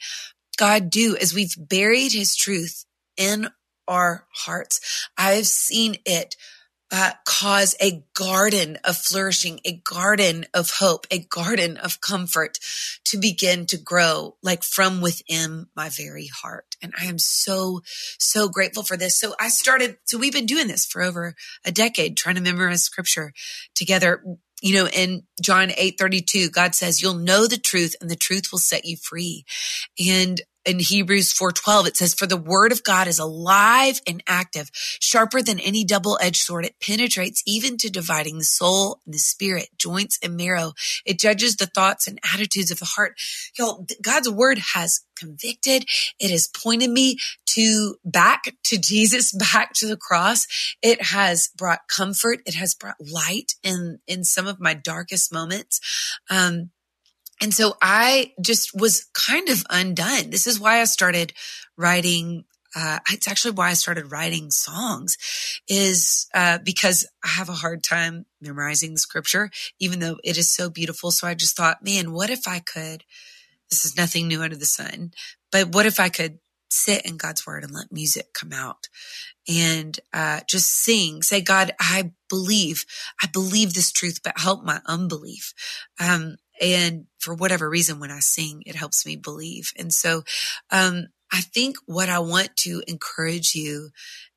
God 0.58 0.90
do 0.90 1.16
as 1.16 1.34
we've 1.34 1.56
buried 1.58 2.12
his 2.12 2.36
truth 2.36 2.86
in 3.16 3.50
our 3.88 4.26
hearts. 4.34 5.10
I've 5.18 5.48
seen 5.48 5.98
it 6.06 6.36
uh, 6.92 7.12
cause 7.26 7.76
a 7.82 8.04
garden 8.14 8.78
of 8.84 8.96
flourishing, 8.96 9.60
a 9.66 9.74
garden 9.84 10.46
of 10.54 10.70
hope, 10.80 11.06
a 11.12 11.20
garden 11.20 11.78
of 11.78 12.00
comfort 12.00 12.60
to 13.06 13.18
begin 13.18 13.66
to 13.66 13.78
grow 13.78 14.38
like 14.42 14.64
from 14.64 15.02
within 15.02 15.68
my 15.76 15.90
very 15.90 16.28
heart. 16.28 16.78
And 16.82 16.94
I 17.00 17.06
am 17.06 17.20
so, 17.20 17.82
so 18.20 18.48
grateful 18.48 18.84
for 18.84 18.96
this. 18.96 19.20
So 19.20 19.36
I 19.40 19.50
started, 19.50 19.98
so 20.06 20.18
we've 20.18 20.34
been 20.34 20.46
doing 20.46 20.68
this 20.68 20.86
for 20.86 21.02
over 21.02 21.36
a 21.66 21.72
decade, 21.72 22.16
trying 22.16 22.36
to 22.36 22.42
memorize 22.42 22.84
scripture 22.84 23.34
together 23.76 24.24
you 24.62 24.74
know, 24.74 24.88
in 24.88 25.24
John 25.42 25.72
8 25.76 25.98
32, 25.98 26.50
God 26.50 26.76
says, 26.76 27.02
You'll 27.02 27.16
know 27.16 27.48
the 27.48 27.58
truth 27.58 27.96
and 28.02 28.10
the 28.10 28.16
truth 28.16 28.52
will 28.52 28.60
set 28.60 28.86
you 28.86 28.98
free. 28.98 29.46
And 30.06 30.42
in 30.68 30.80
Hebrews 30.80 31.34
4:12 31.34 31.88
it 31.88 31.98
says 31.98 32.14
for 32.14 32.28
the 32.28 32.36
word 32.36 32.74
of 32.74 32.84
God 32.84 33.08
is 33.08 33.20
alive 33.20 34.02
and 34.06 34.22
active 34.28 34.70
sharper 34.74 35.42
than 35.42 35.60
any 35.60 35.86
double-edged 35.86 36.42
sword. 36.42 36.66
It 36.66 36.76
penetrates 36.82 37.42
even 37.48 37.78
to 37.78 37.90
dividing 37.90 38.38
the 38.38 38.44
soul 38.44 39.00
and 39.06 39.14
the 39.14 39.20
spirit 39.20 39.70
joints 39.78 40.20
and 40.22 40.36
marrow. 40.36 40.74
It 41.06 41.20
judges 41.20 41.56
the 41.56 41.68
thoughts 41.68 42.06
and 42.06 42.20
attitudes 42.34 42.70
of 42.70 42.80
the 42.80 42.86
heart. 42.86 43.16
Y'all 43.58 43.88
God's 44.02 44.30
word 44.30 44.60
has 44.74 45.02
convicted. 45.16 45.86
It 46.20 46.32
has 46.32 46.48
pointed 46.48 46.90
me 46.90 47.18
to 47.58 47.96
back 48.06 48.54
to 48.64 48.78
Jesus 48.78 49.32
back 49.54 49.74
to 49.74 49.88
the 49.88 49.98
cross 49.98 50.48
it 50.82 51.02
has 51.02 51.50
brought 51.58 51.88
comfort 51.88 52.40
it 52.46 52.56
has 52.56 52.74
brought 52.74 52.96
light 53.00 53.54
in 53.64 54.00
in 54.08 54.24
some 54.24 54.48
of 54.48 54.60
my 54.60 54.74
darkest 54.74 55.34
moments 55.34 55.80
um 56.30 56.70
and 57.42 57.54
so 57.54 57.76
I 57.82 58.34
just 58.42 58.72
was 58.74 59.06
kind 59.14 59.50
of 59.50 59.64
undone. 59.70 60.30
This 60.32 60.48
is 60.48 60.60
why 60.60 60.82
I 60.82 60.86
started 60.86 61.34
writing. 61.78 62.46
Uh, 62.76 63.00
it's 63.12 63.28
actually 63.28 63.52
why 63.52 63.70
I 63.70 63.74
started 63.74 64.12
writing 64.12 64.52
songs 64.52 65.18
is, 65.68 66.28
uh, 66.34 66.60
because 66.64 67.08
I 67.24 67.30
have 67.30 67.50
a 67.50 67.54
hard 67.54 67.84
time 67.84 68.26
memorizing 68.42 68.98
scripture, 68.98 69.50
even 69.80 70.00
though 70.00 70.18
it 70.24 70.38
is 70.38 70.54
so 70.54 70.70
beautiful. 70.70 71.12
So 71.12 71.28
I 71.28 71.34
just 71.34 71.56
thought, 71.56 71.84
man, 71.84 72.12
what 72.12 72.30
if 72.30 72.48
I 72.48 72.60
could, 72.60 73.04
this 73.70 73.86
is 73.86 73.98
nothing 73.98 74.28
new 74.28 74.42
under 74.42 74.56
the 74.56 74.66
sun, 74.66 75.12
but 75.52 75.74
what 75.74 75.86
if 75.86 76.00
I 76.00 76.10
could 76.10 76.40
sit 76.70 77.06
in 77.06 77.18
God's 77.18 77.46
word 77.46 77.64
and 77.64 77.74
let 77.74 77.92
music 77.92 78.34
come 78.34 78.54
out 78.54 78.88
and 79.48 80.00
uh, 80.14 80.42
just 80.48 80.70
sing. 80.70 81.22
Say, 81.22 81.42
God, 81.42 81.74
I 81.80 82.12
believe, 82.30 82.86
I 83.22 83.28
believe 83.28 83.74
this 83.74 83.92
truth, 83.92 84.20
but 84.24 84.40
help 84.40 84.64
my 84.64 84.82
unbelief. 84.86 85.54
Um, 86.00 86.38
and 86.62 87.06
for 87.20 87.34
whatever 87.34 87.70
reason, 87.70 88.00
when 88.00 88.12
I 88.12 88.20
sing, 88.20 88.64
it 88.66 88.76
helps 88.76 89.06
me 89.06 89.16
believe. 89.16 89.72
And 89.78 89.94
so, 89.94 90.24
um, 90.72 91.08
I 91.32 91.42
think 91.42 91.76
what 91.86 92.08
I 92.08 92.20
want 92.20 92.56
to 92.60 92.84
encourage 92.88 93.54
you 93.54 93.90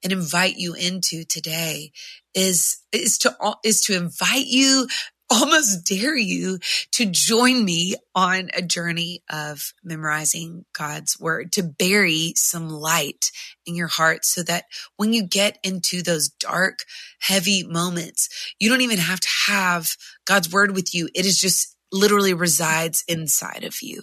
and 0.02 0.12
invite 0.12 0.56
you 0.56 0.74
into 0.74 1.24
today 1.24 1.92
is, 2.34 2.78
is 2.92 3.16
to, 3.18 3.36
is 3.64 3.82
to 3.82 3.96
invite 3.96 4.46
you 4.46 4.88
almost 5.30 5.86
dare 5.86 6.16
you 6.16 6.58
to 6.92 7.06
join 7.06 7.64
me 7.64 7.94
on 8.14 8.50
a 8.54 8.62
journey 8.62 9.22
of 9.30 9.72
memorizing 9.84 10.64
God's 10.72 11.18
word, 11.20 11.52
to 11.52 11.62
bury 11.62 12.32
some 12.36 12.68
light 12.68 13.30
in 13.64 13.76
your 13.76 13.86
heart 13.86 14.24
so 14.24 14.42
that 14.42 14.64
when 14.96 15.12
you 15.12 15.24
get 15.24 15.58
into 15.62 16.02
those 16.02 16.28
dark, 16.28 16.80
heavy 17.20 17.62
moments, 17.62 18.28
you 18.58 18.68
don't 18.68 18.80
even 18.80 18.98
have 18.98 19.20
to 19.20 19.28
have 19.46 19.96
God's 20.24 20.52
word 20.52 20.74
with 20.74 20.94
you. 20.94 21.08
It 21.14 21.24
is 21.24 21.38
just 21.38 21.76
literally 21.92 22.34
resides 22.34 23.04
inside 23.08 23.64
of 23.64 23.82
you. 23.82 24.02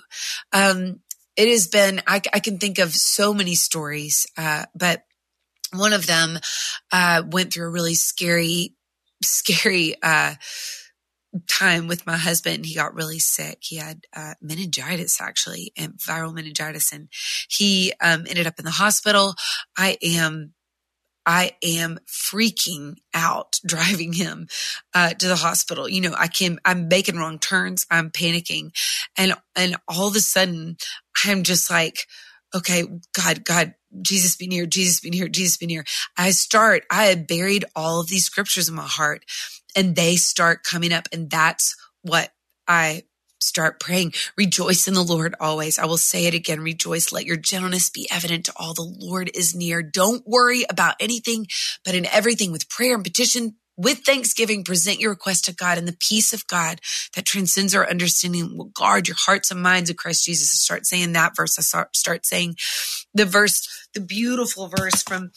Um, 0.53 1.01
it 1.35 1.49
has 1.49 1.67
been, 1.67 2.01
I, 2.07 2.21
I, 2.33 2.39
can 2.39 2.57
think 2.57 2.79
of 2.79 2.91
so 2.93 3.33
many 3.33 3.55
stories, 3.55 4.25
uh, 4.37 4.65
but 4.75 5.03
one 5.71 5.93
of 5.93 6.07
them, 6.07 6.39
uh, 6.91 7.23
went 7.29 7.53
through 7.53 7.67
a 7.67 7.71
really 7.71 7.93
scary, 7.93 8.75
scary, 9.23 9.95
uh, 10.01 10.33
time 11.47 11.87
with 11.87 12.05
my 12.05 12.17
husband. 12.17 12.65
He 12.65 12.75
got 12.75 12.93
really 12.93 13.19
sick. 13.19 13.59
He 13.61 13.77
had 13.77 14.01
uh, 14.15 14.33
meningitis, 14.41 15.19
actually, 15.21 15.71
and 15.77 15.93
viral 15.93 16.33
meningitis, 16.33 16.91
and 16.91 17.09
he 17.49 17.93
um, 18.01 18.25
ended 18.27 18.47
up 18.47 18.59
in 18.59 18.65
the 18.65 18.71
hospital. 18.71 19.35
I 19.77 19.97
am 20.01 20.53
I 21.27 21.51
am 21.61 21.99
freaking 22.07 22.95
out 23.13 23.59
driving 23.65 24.13
him 24.13 24.47
uh, 24.95 25.09
to 25.09 25.27
the 25.27 25.35
hospital. 25.35 25.87
You 25.87 26.01
know, 26.01 26.15
I 26.17 26.27
can, 26.27 26.59
I'm 26.65 26.87
making 26.87 27.17
wrong 27.17 27.37
turns. 27.37 27.85
I'm 27.91 28.09
panicking. 28.09 28.69
And, 29.17 29.35
and 29.55 29.75
all 29.87 30.07
of 30.07 30.15
a 30.15 30.21
sudden 30.21 30.77
I'm 31.25 31.43
just 31.43 31.69
like, 31.69 32.07
okay, 32.55 32.85
God, 33.13 33.43
God, 33.43 33.73
Jesus 34.01 34.37
be 34.37 34.47
near, 34.47 34.65
Jesus 34.65 35.01
be 35.01 35.09
near, 35.09 35.27
Jesus 35.27 35.57
be 35.57 35.65
near. 35.65 35.83
I 36.17 36.31
start, 36.31 36.83
I 36.89 37.05
had 37.05 37.27
buried 37.27 37.65
all 37.75 37.99
of 37.99 38.07
these 38.07 38.25
scriptures 38.25 38.69
in 38.69 38.75
my 38.75 38.87
heart 38.87 39.25
and 39.77 39.95
they 39.95 40.17
start 40.17 40.63
coming 40.63 40.91
up. 40.91 41.07
And 41.13 41.29
that's 41.29 41.77
what 42.01 42.31
I 42.67 43.03
start 43.39 43.79
praying. 43.79 44.13
Rejoice 44.35 44.87
in 44.87 44.95
the 44.95 45.03
Lord 45.03 45.35
always. 45.39 45.77
I 45.77 45.85
will 45.85 45.97
say 45.97 46.25
it 46.25 46.33
again. 46.33 46.59
Rejoice. 46.59 47.11
Let 47.11 47.25
your 47.25 47.37
gentleness 47.37 47.89
be 47.89 48.09
evident 48.11 48.45
to 48.45 48.53
all. 48.57 48.73
The 48.73 48.81
Lord 48.81 49.29
is 49.35 49.55
near. 49.55 49.83
Don't 49.83 50.27
worry 50.27 50.65
about 50.69 50.95
anything, 50.99 51.47
but 51.85 51.95
in 51.95 52.07
everything 52.07 52.51
with 52.51 52.69
prayer 52.69 52.95
and 52.95 53.03
petition, 53.03 53.55
with 53.77 53.99
thanksgiving, 53.99 54.63
present 54.63 54.99
your 54.99 55.11
request 55.11 55.45
to 55.45 55.53
God 55.53 55.77
and 55.77 55.87
the 55.87 55.97
peace 55.99 56.33
of 56.33 56.47
God 56.47 56.81
that 57.15 57.27
transcends 57.27 57.75
our 57.75 57.87
understanding 57.87 58.57
will 58.57 58.71
guard 58.73 59.07
your 59.07 59.17
hearts 59.19 59.51
and 59.51 59.61
minds 59.61 59.91
of 59.91 59.97
Christ 59.97 60.25
Jesus. 60.25 60.49
I 60.51 60.57
start 60.57 60.87
saying 60.87 61.13
that 61.13 61.35
verse. 61.35 61.59
I 61.59 61.85
start 61.93 62.25
saying 62.25 62.55
the 63.13 63.25
verse, 63.25 63.87
the 63.93 64.01
beautiful 64.01 64.67
verse 64.67 65.03
from 65.03 65.29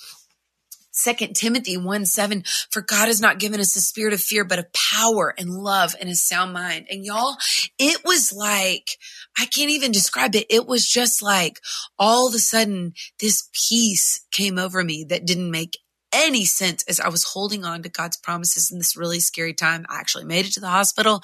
Second 0.92 1.34
Timothy 1.34 1.76
1 1.76 2.06
7, 2.06 2.44
for 2.70 2.82
God 2.82 3.06
has 3.06 3.20
not 3.20 3.38
given 3.38 3.60
us 3.60 3.76
a 3.76 3.80
spirit 3.80 4.12
of 4.12 4.20
fear, 4.20 4.44
but 4.44 4.58
of 4.58 4.72
power 4.72 5.34
and 5.38 5.50
love 5.50 5.94
and 6.00 6.10
a 6.10 6.14
sound 6.14 6.52
mind. 6.52 6.86
And 6.90 7.04
y'all, 7.04 7.36
it 7.78 8.04
was 8.04 8.32
like, 8.32 8.90
I 9.38 9.46
can't 9.46 9.70
even 9.70 9.92
describe 9.92 10.34
it. 10.34 10.46
It 10.50 10.66
was 10.66 10.86
just 10.86 11.22
like 11.22 11.60
all 11.98 12.28
of 12.28 12.34
a 12.34 12.38
sudden 12.38 12.94
this 13.20 13.48
peace 13.52 14.26
came 14.32 14.58
over 14.58 14.82
me 14.82 15.04
that 15.08 15.26
didn't 15.26 15.50
make 15.50 15.78
any 16.12 16.44
sense 16.44 16.84
as 16.88 17.00
I 17.00 17.08
was 17.08 17.24
holding 17.24 17.64
on 17.64 17.82
to 17.82 17.88
God's 17.88 18.16
promises 18.16 18.70
in 18.70 18.78
this 18.78 18.96
really 18.96 19.20
scary 19.20 19.54
time. 19.54 19.86
I 19.88 19.98
actually 19.98 20.24
made 20.24 20.46
it 20.46 20.52
to 20.52 20.60
the 20.60 20.68
hospital. 20.68 21.22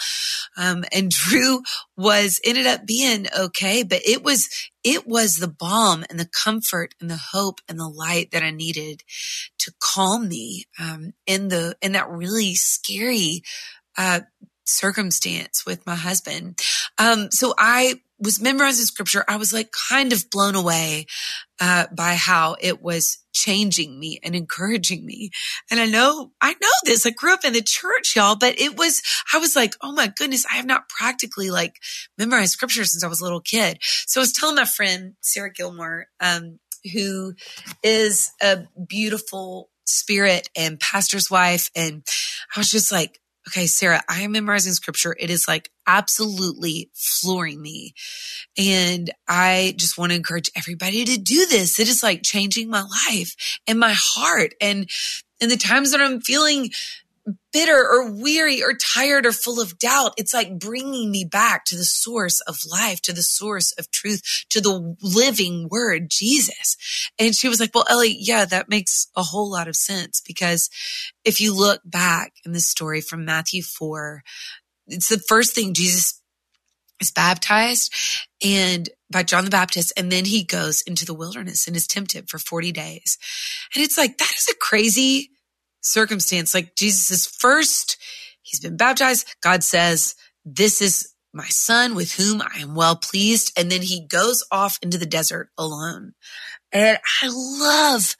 Um, 0.56 0.84
and 0.92 1.10
Drew 1.16 1.62
was 1.96 2.40
ended 2.44 2.66
up 2.66 2.86
being 2.86 3.26
okay, 3.38 3.82
but 3.82 4.02
it 4.06 4.22
was, 4.22 4.48
it 4.84 5.06
was 5.06 5.36
the 5.36 5.48
balm 5.48 6.04
and 6.08 6.18
the 6.18 6.28
comfort 6.28 6.94
and 7.00 7.10
the 7.10 7.20
hope 7.32 7.60
and 7.68 7.78
the 7.78 7.88
light 7.88 8.30
that 8.32 8.42
I 8.42 8.50
needed 8.50 9.02
to 9.58 9.72
calm 9.80 10.28
me, 10.28 10.64
um, 10.78 11.12
in 11.26 11.48
the, 11.48 11.76
in 11.82 11.92
that 11.92 12.10
really 12.10 12.54
scary, 12.54 13.42
uh, 13.98 14.20
circumstance 14.66 15.64
with 15.64 15.86
my 15.86 15.94
husband. 15.94 16.60
Um, 16.98 17.30
so 17.30 17.54
I 17.58 18.00
was 18.18 18.40
memorizing 18.40 18.86
scripture. 18.86 19.24
I 19.28 19.36
was 19.36 19.52
like 19.52 19.70
kind 19.90 20.12
of 20.12 20.30
blown 20.30 20.54
away, 20.54 21.06
uh, 21.60 21.86
by 21.94 22.14
how 22.14 22.56
it 22.60 22.82
was 22.82 23.18
changing 23.32 23.98
me 23.98 24.18
and 24.22 24.34
encouraging 24.34 25.04
me. 25.04 25.30
And 25.70 25.78
I 25.78 25.86
know, 25.86 26.32
I 26.40 26.52
know 26.52 26.68
this. 26.84 27.04
I 27.04 27.10
grew 27.10 27.34
up 27.34 27.44
in 27.44 27.52
the 27.52 27.62
church, 27.62 28.14
y'all, 28.16 28.36
but 28.36 28.58
it 28.58 28.76
was, 28.78 29.02
I 29.32 29.38
was 29.38 29.54
like, 29.54 29.74
oh 29.82 29.92
my 29.92 30.10
goodness, 30.16 30.46
I 30.50 30.56
have 30.56 30.66
not 30.66 30.88
practically 30.88 31.50
like 31.50 31.74
memorized 32.16 32.52
scripture 32.52 32.84
since 32.84 33.04
I 33.04 33.08
was 33.08 33.20
a 33.20 33.24
little 33.24 33.40
kid. 33.40 33.78
So 33.82 34.20
I 34.20 34.22
was 34.22 34.32
telling 34.32 34.56
my 34.56 34.64
friend, 34.64 35.14
Sarah 35.20 35.52
Gilmore, 35.52 36.06
um, 36.20 36.58
who 36.92 37.34
is 37.82 38.32
a 38.40 38.64
beautiful 38.88 39.68
spirit 39.84 40.48
and 40.56 40.80
pastor's 40.80 41.30
wife. 41.30 41.70
And 41.76 42.02
I 42.54 42.60
was 42.60 42.70
just 42.70 42.90
like, 42.90 43.20
okay, 43.48 43.66
Sarah, 43.66 44.02
I 44.08 44.22
am 44.22 44.32
memorizing 44.32 44.72
scripture. 44.72 45.16
It 45.18 45.30
is 45.30 45.46
like 45.46 45.70
absolutely 45.86 46.90
flooring 46.94 47.60
me. 47.60 47.94
And 48.58 49.10
I 49.28 49.74
just 49.76 49.96
want 49.96 50.10
to 50.10 50.16
encourage 50.16 50.50
everybody 50.56 51.04
to 51.04 51.16
do 51.16 51.46
this. 51.46 51.78
It 51.78 51.88
is 51.88 52.02
like 52.02 52.22
changing 52.22 52.68
my 52.68 52.82
life 52.82 53.34
and 53.66 53.78
my 53.78 53.94
heart. 53.96 54.54
And 54.60 54.90
in 55.40 55.48
the 55.48 55.56
times 55.56 55.92
that 55.92 56.00
I'm 56.00 56.20
feeling 56.20 56.70
bitter 57.56 57.88
or 57.90 58.10
weary 58.10 58.62
or 58.62 58.74
tired 58.74 59.24
or 59.24 59.32
full 59.32 59.62
of 59.62 59.78
doubt. 59.78 60.12
It's 60.18 60.34
like 60.34 60.58
bringing 60.58 61.10
me 61.10 61.24
back 61.24 61.64
to 61.64 61.76
the 61.76 61.86
source 61.86 62.42
of 62.42 62.58
life, 62.70 63.00
to 63.02 63.14
the 63.14 63.22
source 63.22 63.72
of 63.78 63.90
truth, 63.90 64.44
to 64.50 64.60
the 64.60 64.94
living 65.00 65.68
word, 65.70 66.10
Jesus. 66.10 66.76
And 67.18 67.34
she 67.34 67.48
was 67.48 67.58
like, 67.58 67.70
well, 67.74 67.86
Ellie, 67.88 68.14
yeah, 68.20 68.44
that 68.44 68.68
makes 68.68 69.06
a 69.16 69.22
whole 69.22 69.50
lot 69.50 69.68
of 69.68 69.76
sense 69.76 70.20
because 70.20 70.68
if 71.24 71.40
you 71.40 71.56
look 71.56 71.80
back 71.82 72.34
in 72.44 72.52
the 72.52 72.60
story 72.60 73.00
from 73.00 73.24
Matthew 73.24 73.62
4, 73.62 74.22
it's 74.88 75.08
the 75.08 75.18
first 75.26 75.54
thing 75.54 75.72
Jesus 75.72 76.20
is 77.00 77.10
baptized 77.10 77.90
and 78.44 78.90
by 79.10 79.22
John 79.22 79.46
the 79.46 79.50
Baptist. 79.50 79.94
And 79.96 80.12
then 80.12 80.26
he 80.26 80.44
goes 80.44 80.82
into 80.82 81.06
the 81.06 81.14
wilderness 81.14 81.66
and 81.66 81.74
is 81.74 81.86
tempted 81.86 82.28
for 82.28 82.38
40 82.38 82.70
days. 82.72 83.16
And 83.74 83.82
it's 83.82 83.96
like, 83.96 84.18
that 84.18 84.34
is 84.36 84.48
a 84.50 84.58
crazy 84.60 85.30
circumstance. 85.86 86.54
Like 86.54 86.74
Jesus 86.74 87.10
is 87.10 87.26
first, 87.26 87.96
he's 88.42 88.60
been 88.60 88.76
baptized. 88.76 89.26
God 89.40 89.64
says, 89.64 90.14
this 90.44 90.80
is 90.80 91.12
my 91.32 91.46
son 91.48 91.94
with 91.94 92.12
whom 92.12 92.40
I 92.40 92.60
am 92.60 92.74
well 92.74 92.96
pleased. 92.96 93.52
And 93.58 93.70
then 93.70 93.82
he 93.82 94.06
goes 94.06 94.44
off 94.50 94.78
into 94.82 94.98
the 94.98 95.06
desert 95.06 95.50
alone. 95.58 96.14
And 96.72 96.98
I 97.22 97.28
love, 97.28 98.16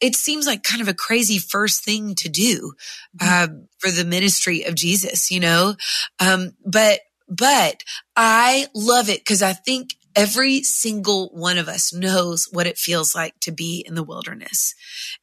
it 0.00 0.16
seems 0.16 0.46
like 0.46 0.62
kind 0.62 0.82
of 0.82 0.88
a 0.88 0.94
crazy 0.94 1.38
first 1.38 1.84
thing 1.84 2.14
to 2.16 2.28
do, 2.28 2.72
uh, 3.20 3.48
for 3.78 3.90
the 3.90 4.04
ministry 4.04 4.64
of 4.64 4.74
Jesus, 4.74 5.30
you 5.30 5.40
know? 5.40 5.76
Um, 6.18 6.52
but, 6.64 7.00
but 7.28 7.82
I 8.16 8.66
love 8.74 9.08
it 9.08 9.20
because 9.20 9.42
I 9.42 9.52
think 9.52 9.90
every 10.16 10.62
single 10.62 11.28
one 11.28 11.58
of 11.58 11.68
us 11.68 11.92
knows 11.92 12.48
what 12.52 12.66
it 12.66 12.78
feels 12.78 13.14
like 13.14 13.38
to 13.40 13.52
be 13.52 13.84
in 13.86 13.94
the 13.94 14.04
wilderness. 14.04 14.74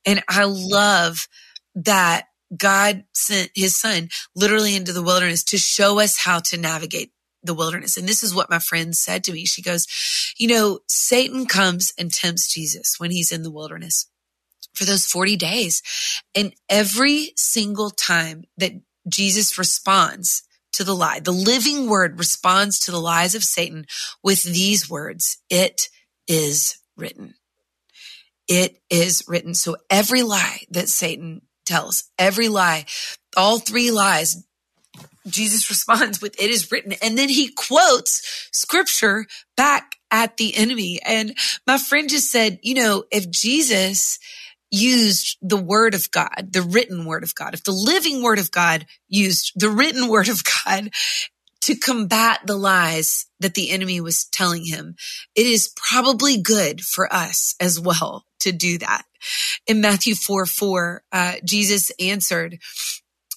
And 0.05 0.23
I 0.27 0.45
love 0.45 1.27
that 1.75 2.25
God 2.55 3.05
sent 3.13 3.51
his 3.55 3.79
son 3.79 4.09
literally 4.35 4.75
into 4.75 4.93
the 4.93 5.03
wilderness 5.03 5.43
to 5.45 5.57
show 5.57 5.99
us 5.99 6.17
how 6.17 6.39
to 6.39 6.57
navigate 6.57 7.11
the 7.43 7.53
wilderness. 7.53 7.97
And 7.97 8.07
this 8.07 8.23
is 8.23 8.35
what 8.35 8.49
my 8.49 8.59
friend 8.59 8.95
said 8.95 9.23
to 9.23 9.31
me. 9.31 9.45
She 9.45 9.61
goes, 9.61 9.87
you 10.37 10.47
know, 10.47 10.79
Satan 10.87 11.45
comes 11.45 11.93
and 11.97 12.11
tempts 12.11 12.53
Jesus 12.53 12.95
when 12.99 13.11
he's 13.11 13.31
in 13.31 13.43
the 13.43 13.51
wilderness 13.51 14.07
for 14.73 14.85
those 14.85 15.05
40 15.05 15.37
days. 15.37 15.81
And 16.35 16.53
every 16.69 17.33
single 17.35 17.89
time 17.89 18.43
that 18.57 18.73
Jesus 19.07 19.57
responds 19.57 20.43
to 20.73 20.83
the 20.83 20.95
lie, 20.95 21.19
the 21.19 21.31
living 21.31 21.89
word 21.89 22.19
responds 22.19 22.79
to 22.81 22.91
the 22.91 22.99
lies 22.99 23.35
of 23.35 23.43
Satan 23.43 23.85
with 24.23 24.43
these 24.43 24.89
words, 24.89 25.37
it 25.49 25.89
is 26.27 26.77
written. 26.95 27.33
It 28.47 28.79
is 28.89 29.23
written. 29.27 29.53
So 29.53 29.77
every 29.89 30.23
lie 30.23 30.61
that 30.69 30.89
Satan 30.89 31.41
tells, 31.71 32.03
every 32.19 32.49
lie, 32.49 32.85
all 33.37 33.59
three 33.59 33.91
lies, 33.91 34.43
Jesus 35.27 35.69
responds 35.69 36.21
with, 36.21 36.39
it 36.41 36.49
is 36.49 36.71
written. 36.71 36.93
And 37.01 37.17
then 37.17 37.29
he 37.29 37.49
quotes 37.49 38.49
scripture 38.51 39.25
back 39.55 39.95
at 40.11 40.37
the 40.37 40.55
enemy. 40.55 40.99
And 41.05 41.37
my 41.65 41.77
friend 41.77 42.09
just 42.09 42.31
said, 42.31 42.59
you 42.61 42.75
know, 42.75 43.05
if 43.11 43.31
Jesus 43.31 44.19
used 44.69 45.37
the 45.41 45.57
word 45.57 45.93
of 45.93 46.11
God, 46.11 46.49
the 46.51 46.61
written 46.61 47.05
word 47.05 47.23
of 47.23 47.35
God, 47.35 47.53
if 47.53 47.63
the 47.63 47.71
living 47.71 48.21
word 48.21 48.39
of 48.39 48.51
God 48.51 48.85
used 49.07 49.53
the 49.55 49.69
written 49.69 50.07
word 50.07 50.29
of 50.29 50.43
God 50.65 50.89
to 51.61 51.75
combat 51.75 52.39
the 52.45 52.57
lies 52.57 53.27
that 53.39 53.53
the 53.53 53.69
enemy 53.69 54.01
was 54.01 54.25
telling 54.25 54.65
him, 54.65 54.95
it 55.35 55.45
is 55.45 55.73
probably 55.75 56.41
good 56.41 56.81
for 56.81 57.11
us 57.13 57.55
as 57.59 57.79
well 57.79 58.25
to 58.39 58.51
do 58.51 58.77
that. 58.79 59.03
In 59.67 59.81
Matthew 59.81 60.15
4 60.15 60.45
4, 60.45 61.03
uh, 61.11 61.33
Jesus 61.43 61.91
answered, 61.99 62.59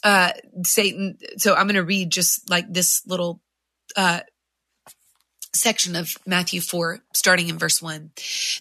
uh, 0.02 0.32
Satan. 0.64 1.18
So 1.38 1.54
I'm 1.54 1.66
going 1.66 1.74
to 1.74 1.84
read 1.84 2.10
just 2.10 2.48
like 2.50 2.72
this 2.72 3.02
little, 3.06 3.40
uh, 3.96 4.20
section 5.54 5.96
of 5.96 6.16
Matthew 6.26 6.60
4, 6.60 7.00
starting 7.14 7.48
in 7.48 7.58
verse 7.58 7.80
1. 7.80 8.10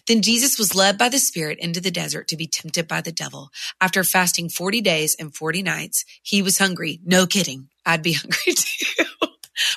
Then 0.06 0.22
Jesus 0.22 0.58
was 0.58 0.74
led 0.74 0.96
by 0.96 1.08
the 1.08 1.18
Spirit 1.18 1.58
into 1.58 1.80
the 1.80 1.90
desert 1.90 2.28
to 2.28 2.36
be 2.36 2.46
tempted 2.46 2.88
by 2.88 3.00
the 3.00 3.12
devil. 3.12 3.50
After 3.80 4.04
fasting 4.04 4.48
40 4.48 4.80
days 4.80 5.16
and 5.18 5.34
40 5.34 5.62
nights, 5.62 6.04
he 6.22 6.42
was 6.42 6.58
hungry. 6.58 7.00
No 7.04 7.26
kidding. 7.26 7.68
I'd 7.84 8.02
be 8.02 8.12
hungry 8.14 8.54
too. 8.54 9.04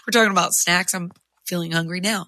We're 0.05 0.11
talking 0.11 0.31
about 0.31 0.53
snacks. 0.53 0.93
I'm 0.93 1.11
feeling 1.47 1.71
hungry 1.71 1.99
now. 1.99 2.27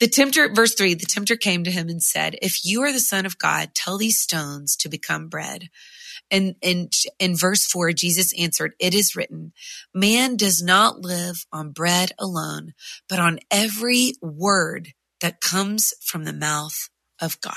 The 0.00 0.08
tempter, 0.08 0.48
verse 0.52 0.74
three, 0.74 0.94
the 0.94 1.06
tempter 1.06 1.36
came 1.36 1.64
to 1.64 1.70
him 1.70 1.88
and 1.88 2.02
said, 2.02 2.36
if 2.42 2.64
you 2.64 2.82
are 2.82 2.92
the 2.92 3.00
son 3.00 3.26
of 3.26 3.38
God, 3.38 3.74
tell 3.74 3.98
these 3.98 4.18
stones 4.18 4.76
to 4.76 4.88
become 4.88 5.28
bread. 5.28 5.68
And 6.30 6.56
in, 6.60 6.88
in 7.20 7.36
verse 7.36 7.64
four, 7.64 7.92
Jesus 7.92 8.36
answered, 8.38 8.72
it 8.80 8.94
is 8.94 9.14
written, 9.14 9.52
man 9.94 10.36
does 10.36 10.62
not 10.62 11.00
live 11.00 11.46
on 11.52 11.70
bread 11.70 12.12
alone, 12.18 12.74
but 13.08 13.20
on 13.20 13.38
every 13.50 14.14
word 14.20 14.94
that 15.20 15.40
comes 15.40 15.94
from 16.02 16.24
the 16.24 16.32
mouth 16.32 16.88
of 17.20 17.40
God. 17.40 17.54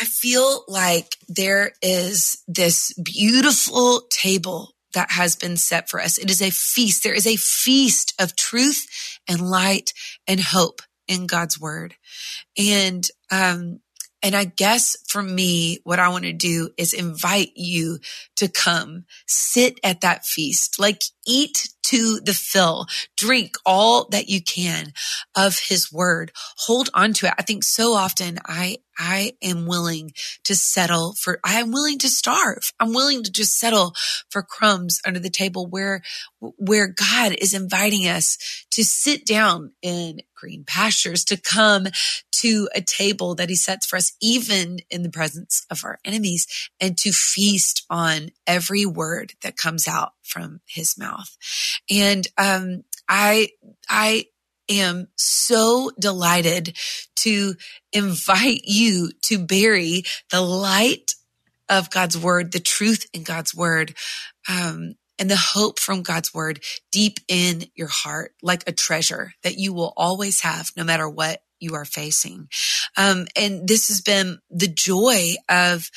I 0.00 0.04
feel 0.04 0.64
like 0.68 1.16
there 1.28 1.72
is 1.82 2.42
this 2.48 2.92
beautiful 2.94 4.02
table 4.10 4.72
that 4.94 5.12
has 5.12 5.36
been 5.36 5.56
set 5.56 5.88
for 5.88 6.00
us. 6.00 6.18
It 6.18 6.30
is 6.30 6.42
a 6.42 6.50
feast. 6.50 7.02
There 7.02 7.14
is 7.14 7.26
a 7.26 7.36
feast 7.36 8.14
of 8.20 8.36
truth 8.36 8.86
and 9.28 9.50
light 9.50 9.92
and 10.26 10.40
hope 10.40 10.82
in 11.08 11.26
God's 11.26 11.60
word. 11.60 11.94
And, 12.56 13.06
um, 13.30 13.80
and 14.22 14.36
I 14.36 14.44
guess 14.44 14.96
for 15.08 15.22
me, 15.22 15.80
what 15.82 15.98
I 15.98 16.08
want 16.08 16.24
to 16.24 16.32
do 16.32 16.70
is 16.76 16.92
invite 16.92 17.50
you 17.56 17.98
to 18.36 18.48
come 18.48 19.04
sit 19.26 19.80
at 19.82 20.02
that 20.02 20.24
feast. 20.24 20.78
Like 20.78 21.02
eat 21.26 21.68
to 21.84 22.20
the 22.20 22.32
fill, 22.32 22.86
drink 23.16 23.56
all 23.66 24.06
that 24.10 24.28
you 24.28 24.40
can 24.40 24.92
of 25.36 25.58
his 25.58 25.92
word. 25.92 26.32
Hold 26.58 26.88
on 26.94 27.12
to 27.14 27.26
it. 27.26 27.34
I 27.38 27.42
think 27.42 27.64
so 27.64 27.92
often 27.92 28.38
I, 28.46 28.78
I 28.98 29.32
am 29.42 29.66
willing 29.66 30.12
to 30.44 30.54
settle 30.54 31.14
for, 31.14 31.40
I 31.44 31.60
am 31.60 31.72
willing 31.72 31.98
to 31.98 32.08
starve. 32.08 32.72
I'm 32.78 32.94
willing 32.94 33.24
to 33.24 33.32
just 33.32 33.58
settle 33.58 33.94
for 34.30 34.42
crumbs 34.42 35.00
under 35.04 35.18
the 35.18 35.30
table 35.30 35.66
where, 35.66 36.02
where 36.38 36.88
God 36.88 37.34
is 37.38 37.52
inviting 37.52 38.06
us 38.06 38.38
to 38.70 38.84
sit 38.84 39.26
down 39.26 39.72
in 39.82 40.20
green 40.34 40.64
pastures, 40.64 41.24
to 41.24 41.36
come 41.36 41.86
to 42.32 42.68
a 42.74 42.80
table 42.80 43.36
that 43.36 43.48
he 43.48 43.54
sets 43.54 43.86
for 43.86 43.96
us, 43.96 44.12
even 44.20 44.78
in 44.90 45.02
the 45.02 45.10
presence 45.10 45.64
of 45.70 45.84
our 45.84 45.98
enemies 46.04 46.70
and 46.80 46.98
to 46.98 47.12
feast 47.12 47.86
on 47.88 48.30
every 48.46 48.84
word 48.84 49.34
that 49.42 49.56
comes 49.56 49.86
out 49.86 50.12
from 50.22 50.60
his 50.66 50.96
mouth. 50.98 51.36
And, 51.90 52.26
um, 52.38 52.84
I, 53.08 53.48
I 53.88 54.26
am 54.68 55.08
so 55.16 55.90
delighted 55.98 56.76
to 57.16 57.54
invite 57.92 58.62
you 58.64 59.10
to 59.22 59.38
bury 59.38 60.04
the 60.30 60.40
light 60.40 61.12
of 61.68 61.90
God's 61.90 62.18
word, 62.18 62.52
the 62.52 62.60
truth 62.60 63.06
in 63.12 63.22
God's 63.22 63.54
word, 63.54 63.94
um, 64.48 64.94
and 65.18 65.30
the 65.30 65.36
hope 65.36 65.78
from 65.78 66.02
God's 66.02 66.34
word 66.34 66.62
deep 66.90 67.20
in 67.28 67.64
your 67.74 67.88
heart, 67.88 68.34
like 68.42 68.64
a 68.66 68.72
treasure 68.72 69.32
that 69.42 69.56
you 69.56 69.72
will 69.72 69.92
always 69.96 70.40
have 70.40 70.70
no 70.76 70.84
matter 70.84 71.08
what 71.08 71.42
you 71.60 71.74
are 71.74 71.84
facing. 71.84 72.48
Um, 72.96 73.26
and 73.36 73.68
this 73.68 73.88
has 73.88 74.00
been 74.00 74.38
the 74.50 74.68
joy 74.68 75.34
of, 75.48 75.90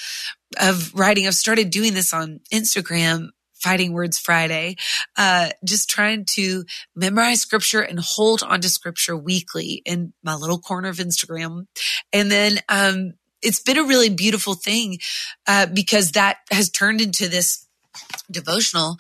of 0.62 0.94
writing. 0.94 1.26
I've 1.28 1.34
started 1.34 1.72
doing 1.72 1.94
this 1.94 2.14
on 2.14 2.42
Instagram 2.54 3.30
Fighting 3.66 3.94
Words 3.94 4.20
Friday, 4.20 4.76
uh, 5.18 5.50
just 5.64 5.90
trying 5.90 6.26
to 6.36 6.66
memorize 6.96 7.42
scripture 7.42 7.82
and 7.82 8.00
hold 8.00 8.44
on 8.44 8.62
to 8.62 8.70
scripture 8.70 9.18
weekly 9.18 9.82
in 9.86 10.14
my 10.22 10.36
little 10.36 10.60
corner 10.60 10.90
of 10.90 10.98
Instagram. 10.98 11.66
And 12.14 12.30
then, 12.30 12.60
um, 12.70 13.14
it's 13.42 13.62
been 13.62 13.78
a 13.78 13.84
really 13.84 14.10
beautiful 14.10 14.54
thing, 14.54 15.00
uh, 15.48 15.66
because 15.66 16.12
that 16.12 16.38
has 16.52 16.70
turned 16.70 17.02
into 17.02 17.28
this 17.28 17.68
devotional 18.30 18.98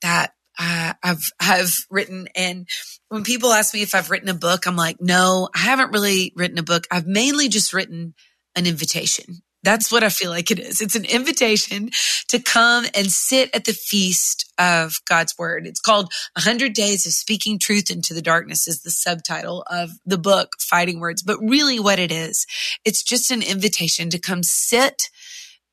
that 0.00 0.34
uh, 0.58 0.92
I've 1.02 1.30
I've 1.40 1.74
written. 1.90 2.28
And 2.36 2.68
when 3.08 3.24
people 3.24 3.52
ask 3.52 3.74
me 3.74 3.82
if 3.82 3.94
I've 3.94 4.10
written 4.10 4.28
a 4.28 4.34
book, 4.34 4.66
I'm 4.66 4.76
like, 4.76 4.98
no, 5.00 5.48
I 5.54 5.58
haven't 5.58 5.92
really 5.92 6.32
written 6.36 6.58
a 6.58 6.62
book. 6.62 6.86
I've 6.90 7.06
mainly 7.06 7.48
just 7.48 7.72
written 7.72 8.14
an 8.54 8.66
invitation. 8.66 9.42
That's 9.64 9.90
what 9.90 10.04
I 10.04 10.10
feel 10.10 10.30
like 10.30 10.50
it 10.50 10.58
is. 10.58 10.80
It's 10.80 10.94
an 10.94 11.06
invitation 11.06 11.90
to 12.28 12.38
come 12.38 12.84
and 12.94 13.10
sit 13.10 13.50
at 13.54 13.64
the 13.64 13.72
feast 13.72 14.52
of 14.58 14.96
God's 15.08 15.36
word. 15.38 15.66
It's 15.66 15.80
called 15.80 16.12
A 16.36 16.42
Hundred 16.42 16.74
Days 16.74 17.06
of 17.06 17.12
Speaking 17.12 17.58
Truth 17.58 17.90
into 17.90 18.12
the 18.12 18.22
Darkness 18.22 18.68
is 18.68 18.82
the 18.82 18.90
subtitle 18.90 19.64
of 19.70 19.92
the 20.04 20.18
book, 20.18 20.56
Fighting 20.60 21.00
Words. 21.00 21.22
But 21.22 21.38
really 21.40 21.80
what 21.80 21.98
it 21.98 22.12
is, 22.12 22.46
it's 22.84 23.02
just 23.02 23.30
an 23.30 23.42
invitation 23.42 24.10
to 24.10 24.18
come 24.18 24.42
sit 24.42 25.08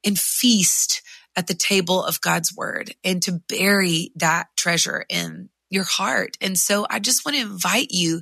and 0.05 0.17
feast 0.17 1.01
at 1.35 1.47
the 1.47 1.53
table 1.53 2.03
of 2.03 2.21
God's 2.21 2.55
word 2.55 2.95
and 3.03 3.21
to 3.23 3.41
bury 3.49 4.11
that 4.15 4.47
treasure 4.57 5.05
in 5.09 5.49
your 5.69 5.85
heart. 5.85 6.37
And 6.41 6.57
so 6.57 6.85
I 6.89 6.99
just 6.99 7.25
want 7.25 7.35
to 7.35 7.43
invite 7.43 7.91
you 7.91 8.21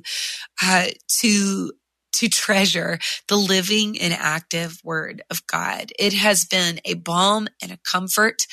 uh, 0.62 0.86
to 1.20 1.72
to 2.12 2.28
treasure 2.28 2.98
the 3.28 3.36
living 3.36 3.98
and 4.00 4.12
active 4.12 4.80
word 4.84 5.22
of 5.30 5.46
God. 5.46 5.92
It 5.98 6.12
has 6.12 6.44
been 6.44 6.80
a 6.84 6.94
balm 6.94 7.48
and 7.62 7.72
a 7.72 7.78
comfort 7.78 8.46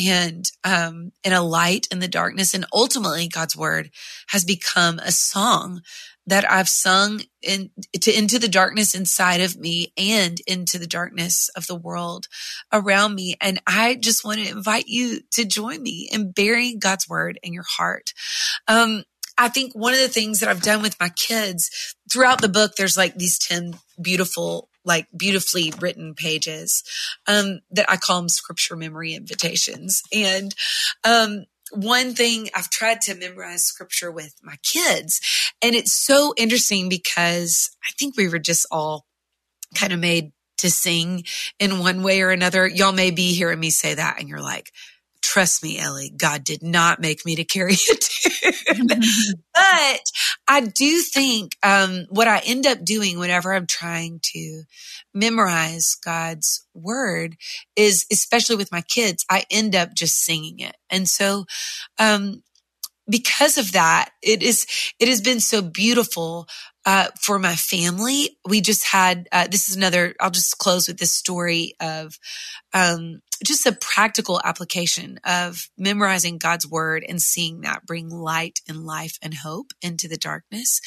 and, 0.00 0.50
um, 0.64 1.12
and 1.24 1.34
a 1.34 1.42
light 1.42 1.86
in 1.90 1.98
the 2.00 2.08
darkness. 2.08 2.54
And 2.54 2.66
ultimately 2.72 3.28
God's 3.28 3.56
word 3.56 3.90
has 4.28 4.44
become 4.44 4.98
a 4.98 5.12
song 5.12 5.82
that 6.28 6.50
I've 6.50 6.68
sung 6.68 7.22
in, 7.40 7.70
to, 8.02 8.16
into 8.16 8.38
the 8.38 8.48
darkness 8.48 8.94
inside 8.94 9.40
of 9.40 9.56
me 9.56 9.94
and 9.96 10.38
into 10.46 10.78
the 10.78 10.86
darkness 10.86 11.48
of 11.56 11.66
the 11.66 11.74
world 11.74 12.28
around 12.70 13.14
me. 13.14 13.34
And 13.40 13.62
I 13.66 13.94
just 13.94 14.26
want 14.26 14.38
to 14.38 14.50
invite 14.50 14.88
you 14.88 15.20
to 15.32 15.46
join 15.46 15.82
me 15.82 16.08
in 16.12 16.32
burying 16.32 16.80
God's 16.80 17.08
word 17.08 17.38
in 17.42 17.54
your 17.54 17.64
heart. 17.66 18.12
Um, 18.68 19.04
I 19.38 19.48
think 19.48 19.72
one 19.72 19.94
of 19.94 20.00
the 20.00 20.08
things 20.08 20.40
that 20.40 20.48
I've 20.48 20.62
done 20.62 20.82
with 20.82 20.98
my 21.00 21.10
kids 21.10 21.94
throughout 22.12 22.40
the 22.40 22.48
book, 22.48 22.74
there's 22.74 22.96
like 22.96 23.14
these 23.14 23.38
10 23.38 23.74
beautiful, 24.02 24.68
like 24.84 25.06
beautifully 25.16 25.72
written 25.80 26.14
pages, 26.14 26.82
um, 27.26 27.60
that 27.70 27.88
I 27.88 27.96
call 27.96 28.20
them 28.20 28.28
scripture 28.28 28.76
memory 28.76 29.14
invitations. 29.14 30.02
And, 30.12 30.54
um, 31.04 31.44
one 31.70 32.14
thing 32.14 32.48
I've 32.54 32.70
tried 32.70 33.02
to 33.02 33.14
memorize 33.14 33.64
scripture 33.64 34.10
with 34.10 34.34
my 34.42 34.56
kids. 34.62 35.20
And 35.62 35.74
it's 35.74 35.92
so 35.92 36.32
interesting 36.36 36.88
because 36.88 37.70
I 37.84 37.92
think 37.98 38.16
we 38.16 38.28
were 38.28 38.38
just 38.38 38.66
all 38.70 39.04
kind 39.74 39.92
of 39.92 40.00
made 40.00 40.32
to 40.58 40.70
sing 40.70 41.24
in 41.58 41.78
one 41.78 42.02
way 42.02 42.22
or 42.22 42.30
another. 42.30 42.66
Y'all 42.66 42.92
may 42.92 43.10
be 43.10 43.34
hearing 43.34 43.60
me 43.60 43.70
say 43.70 43.94
that 43.94 44.18
and 44.18 44.28
you're 44.28 44.40
like, 44.40 44.72
trust 45.22 45.62
me, 45.62 45.78
Ellie, 45.78 46.12
God 46.16 46.44
did 46.44 46.62
not 46.62 47.00
make 47.00 47.24
me 47.24 47.36
to 47.36 47.44
carry 47.44 47.74
a 47.90 47.94
tune. 47.94 48.88
but 49.54 50.00
I 50.48 50.60
do 50.60 51.00
think 51.00 51.56
um, 51.62 52.06
what 52.10 52.28
I 52.28 52.40
end 52.46 52.66
up 52.66 52.84
doing 52.84 53.18
whenever 53.18 53.52
I'm 53.52 53.66
trying 53.66 54.20
to 54.34 54.62
memorize 55.14 55.96
God's 56.04 56.66
word 56.74 57.36
is, 57.76 58.06
especially 58.12 58.56
with 58.56 58.72
my 58.72 58.82
kids, 58.82 59.24
I 59.30 59.44
end 59.50 59.74
up 59.74 59.94
just 59.94 60.24
singing 60.24 60.60
it. 60.60 60.76
And 60.90 61.08
so, 61.08 61.46
um, 61.98 62.42
because 63.10 63.56
of 63.58 63.72
that, 63.72 64.10
it 64.22 64.42
is, 64.42 64.66
it 64.98 65.08
has 65.08 65.20
been 65.22 65.40
so 65.40 65.62
beautiful 65.62 66.46
uh, 66.88 67.08
for 67.20 67.38
my 67.38 67.54
family. 67.54 68.38
We 68.48 68.62
just 68.62 68.86
had, 68.86 69.28
uh, 69.30 69.46
this 69.46 69.68
is 69.68 69.76
another, 69.76 70.14
I'll 70.18 70.30
just 70.30 70.56
close 70.56 70.88
with 70.88 70.96
this 70.96 71.12
story 71.12 71.74
of, 71.80 72.18
um, 72.72 73.20
just 73.44 73.66
a 73.66 73.72
practical 73.72 74.40
application 74.44 75.20
of 75.24 75.68
memorizing 75.78 76.38
God's 76.38 76.66
word 76.66 77.04
and 77.08 77.20
seeing 77.20 77.60
that 77.60 77.86
bring 77.86 78.08
light 78.08 78.60
and 78.68 78.84
life 78.84 79.16
and 79.22 79.32
hope 79.32 79.72
into 79.80 80.08
the 80.08 80.16
darkness. 80.16 80.80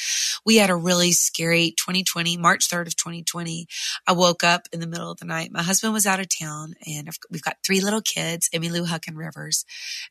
We 0.44 0.56
had 0.56 0.70
a 0.70 0.76
really 0.76 1.12
scary 1.12 1.70
2020, 1.78 2.36
March 2.36 2.68
3rd 2.68 2.88
of 2.88 2.96
2020. 2.96 3.66
I 4.06 4.12
woke 4.12 4.44
up 4.44 4.68
in 4.72 4.80
the 4.80 4.86
middle 4.86 5.10
of 5.10 5.18
the 5.18 5.24
night. 5.24 5.50
My 5.50 5.62
husband 5.62 5.92
was 5.92 6.04
out 6.06 6.20
of 6.20 6.26
town 6.28 6.74
and 6.86 7.08
we've 7.30 7.42
got 7.42 7.56
three 7.64 7.80
little 7.80 8.02
kids, 8.02 8.50
Emmylou, 8.54 8.86
Huck, 8.86 9.06
and 9.06 9.16
Rivers. 9.16 9.64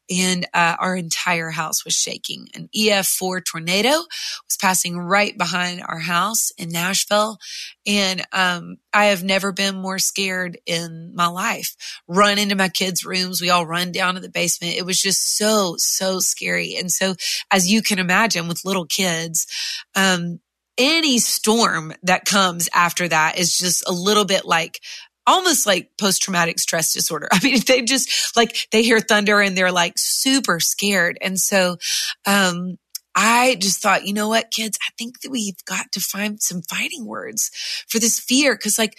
And 0.10 0.48
uh, 0.54 0.78
our 0.80 0.96
entire 0.96 1.52
house 1.52 1.86
was 1.86 1.94
shaking. 1.94 2.48
An 2.56 2.70
EF4 2.76 3.46
tornado 3.46 3.90
was 3.90 4.58
passing 4.60 4.98
right 4.98 5.38
behind 5.38 5.81
our 5.82 6.00
house 6.00 6.52
in 6.58 6.70
Nashville. 6.70 7.38
And 7.86 8.24
um, 8.32 8.78
I 8.94 9.06
have 9.06 9.24
never 9.24 9.52
been 9.52 9.76
more 9.76 10.00
scared 10.00 10.58
in 10.66 11.14
my 11.16 11.28
life. 11.28 11.76
Run 12.08 12.38
into 12.38 12.56
my 12.56 12.70
kids' 12.70 13.06
rooms. 13.06 13.42
We 13.42 13.50
all 13.50 13.66
run 13.66 13.92
down 13.92 14.16
to 14.16 14.22
the 14.22 14.30
basement. 14.30 14.78
It 14.78 14.86
was 14.86 15.02
just 15.02 15.38
so, 15.38 15.76
so 15.78 16.20
scary. 16.20 16.76
And 16.76 16.92
so, 16.92 17.16
as 17.52 17.72
you 17.72 17.82
can 17.82 18.00
imagine 18.00 18.48
with 18.48 18.66
little 18.66 18.86
kids, 18.86 19.48
um, 19.96 20.40
any 20.78 21.20
storm 21.20 21.94
that 22.04 22.26
comes 22.26 22.70
after 22.74 23.08
that 23.08 23.38
is 23.38 23.58
just 23.58 23.88
a 23.88 23.92
little 23.92 24.26
bit 24.26 24.46
like 24.46 24.80
almost 25.28 25.66
like 25.66 25.92
post 25.98 26.22
traumatic 26.22 26.60
stress 26.60 26.94
disorder. 26.94 27.28
I 27.32 27.40
mean, 27.44 27.60
they 27.68 27.82
just 27.82 28.36
like 28.36 28.68
they 28.72 28.84
hear 28.84 29.00
thunder 29.00 29.40
and 29.40 29.58
they're 29.58 29.72
like 29.72 29.94
super 29.98 30.60
scared. 30.60 31.18
And 31.22 31.40
so, 31.40 31.78
um, 32.26 32.78
I 33.16 33.56
just 33.60 33.82
thought, 33.82 34.06
you 34.06 34.14
know 34.14 34.30
what, 34.30 34.52
kids, 34.52 34.78
I 34.82 34.92
think 34.98 35.22
that 35.22 35.32
we've 35.32 35.64
got 35.66 35.92
to 35.94 36.00
find 36.00 36.42
some 36.42 36.62
fighting 36.62 37.06
words 37.06 37.52
for 37.88 38.00
this 38.00 38.20
fear. 38.20 38.56
Cause 38.58 38.78
like, 38.80 38.98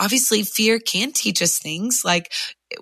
obviously 0.00 0.42
fear 0.42 0.78
can 0.78 1.12
teach 1.12 1.42
us 1.42 1.58
things 1.58 2.02
like 2.04 2.32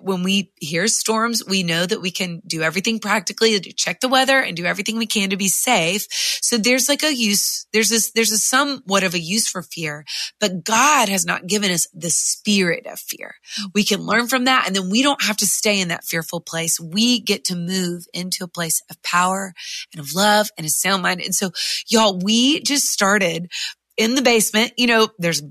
when 0.01 0.23
we 0.23 0.51
hear 0.59 0.87
storms, 0.87 1.43
we 1.45 1.63
know 1.63 1.85
that 1.85 2.01
we 2.01 2.11
can 2.11 2.41
do 2.45 2.61
everything 2.61 2.99
practically 2.99 3.59
to 3.59 3.73
check 3.73 3.99
the 3.99 4.09
weather 4.09 4.39
and 4.39 4.57
do 4.57 4.65
everything 4.65 4.97
we 4.97 5.05
can 5.05 5.29
to 5.29 5.37
be 5.37 5.47
safe. 5.47 6.07
So 6.09 6.57
there's 6.57 6.89
like 6.89 7.03
a 7.03 7.13
use, 7.13 7.65
there's 7.73 7.89
this, 7.89 8.11
there's 8.11 8.31
a 8.31 8.37
somewhat 8.37 9.03
of 9.03 9.13
a 9.13 9.19
use 9.19 9.47
for 9.47 9.61
fear, 9.61 10.05
but 10.39 10.63
God 10.63 11.09
has 11.09 11.25
not 11.25 11.47
given 11.47 11.71
us 11.71 11.87
the 11.93 12.09
spirit 12.09 12.85
of 12.85 12.99
fear. 12.99 13.35
We 13.73 13.83
can 13.83 14.01
learn 14.01 14.27
from 14.27 14.45
that 14.45 14.65
and 14.67 14.75
then 14.75 14.89
we 14.89 15.03
don't 15.03 15.23
have 15.23 15.37
to 15.37 15.45
stay 15.45 15.79
in 15.79 15.87
that 15.87 16.03
fearful 16.03 16.41
place. 16.41 16.79
We 16.79 17.19
get 17.19 17.45
to 17.45 17.55
move 17.55 18.05
into 18.13 18.43
a 18.43 18.49
place 18.49 18.81
of 18.89 19.01
power 19.03 19.53
and 19.93 20.01
of 20.01 20.13
love 20.13 20.49
and 20.57 20.65
a 20.65 20.69
sound 20.69 21.03
mind. 21.03 21.21
And 21.21 21.35
so 21.35 21.51
y'all, 21.87 22.19
we 22.19 22.61
just 22.61 22.85
started 22.85 23.49
in 23.97 24.13
the 24.13 24.21
basement, 24.21 24.73
you 24.77 24.87
know, 24.87 25.09
there's 25.17 25.41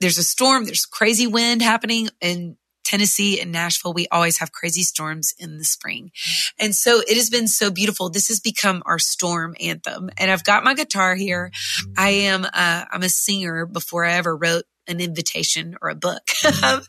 there's 0.00 0.18
a 0.18 0.24
storm, 0.24 0.64
there's 0.64 0.86
crazy 0.86 1.26
wind 1.26 1.62
happening 1.62 2.08
and 2.20 2.56
Tennessee 2.90 3.40
and 3.40 3.52
Nashville, 3.52 3.92
we 3.92 4.08
always 4.10 4.38
have 4.38 4.50
crazy 4.50 4.82
storms 4.82 5.32
in 5.38 5.58
the 5.58 5.64
spring. 5.64 6.10
And 6.58 6.74
so 6.74 7.00
it 7.00 7.16
has 7.16 7.30
been 7.30 7.46
so 7.46 7.70
beautiful. 7.70 8.10
This 8.10 8.26
has 8.28 8.40
become 8.40 8.82
our 8.84 8.98
storm 8.98 9.54
anthem. 9.60 10.10
And 10.18 10.28
I've 10.28 10.42
got 10.42 10.64
my 10.64 10.74
guitar 10.74 11.14
here. 11.14 11.52
I 11.96 12.08
am, 12.10 12.44
uh, 12.44 12.84
I'm 12.90 13.04
a 13.04 13.08
singer 13.08 13.64
before 13.64 14.04
I 14.04 14.14
ever 14.14 14.36
wrote 14.36 14.64
an 14.88 15.00
invitation 15.00 15.76
or 15.80 15.90
a 15.90 15.94
book, 15.94 16.22
but 16.42 16.82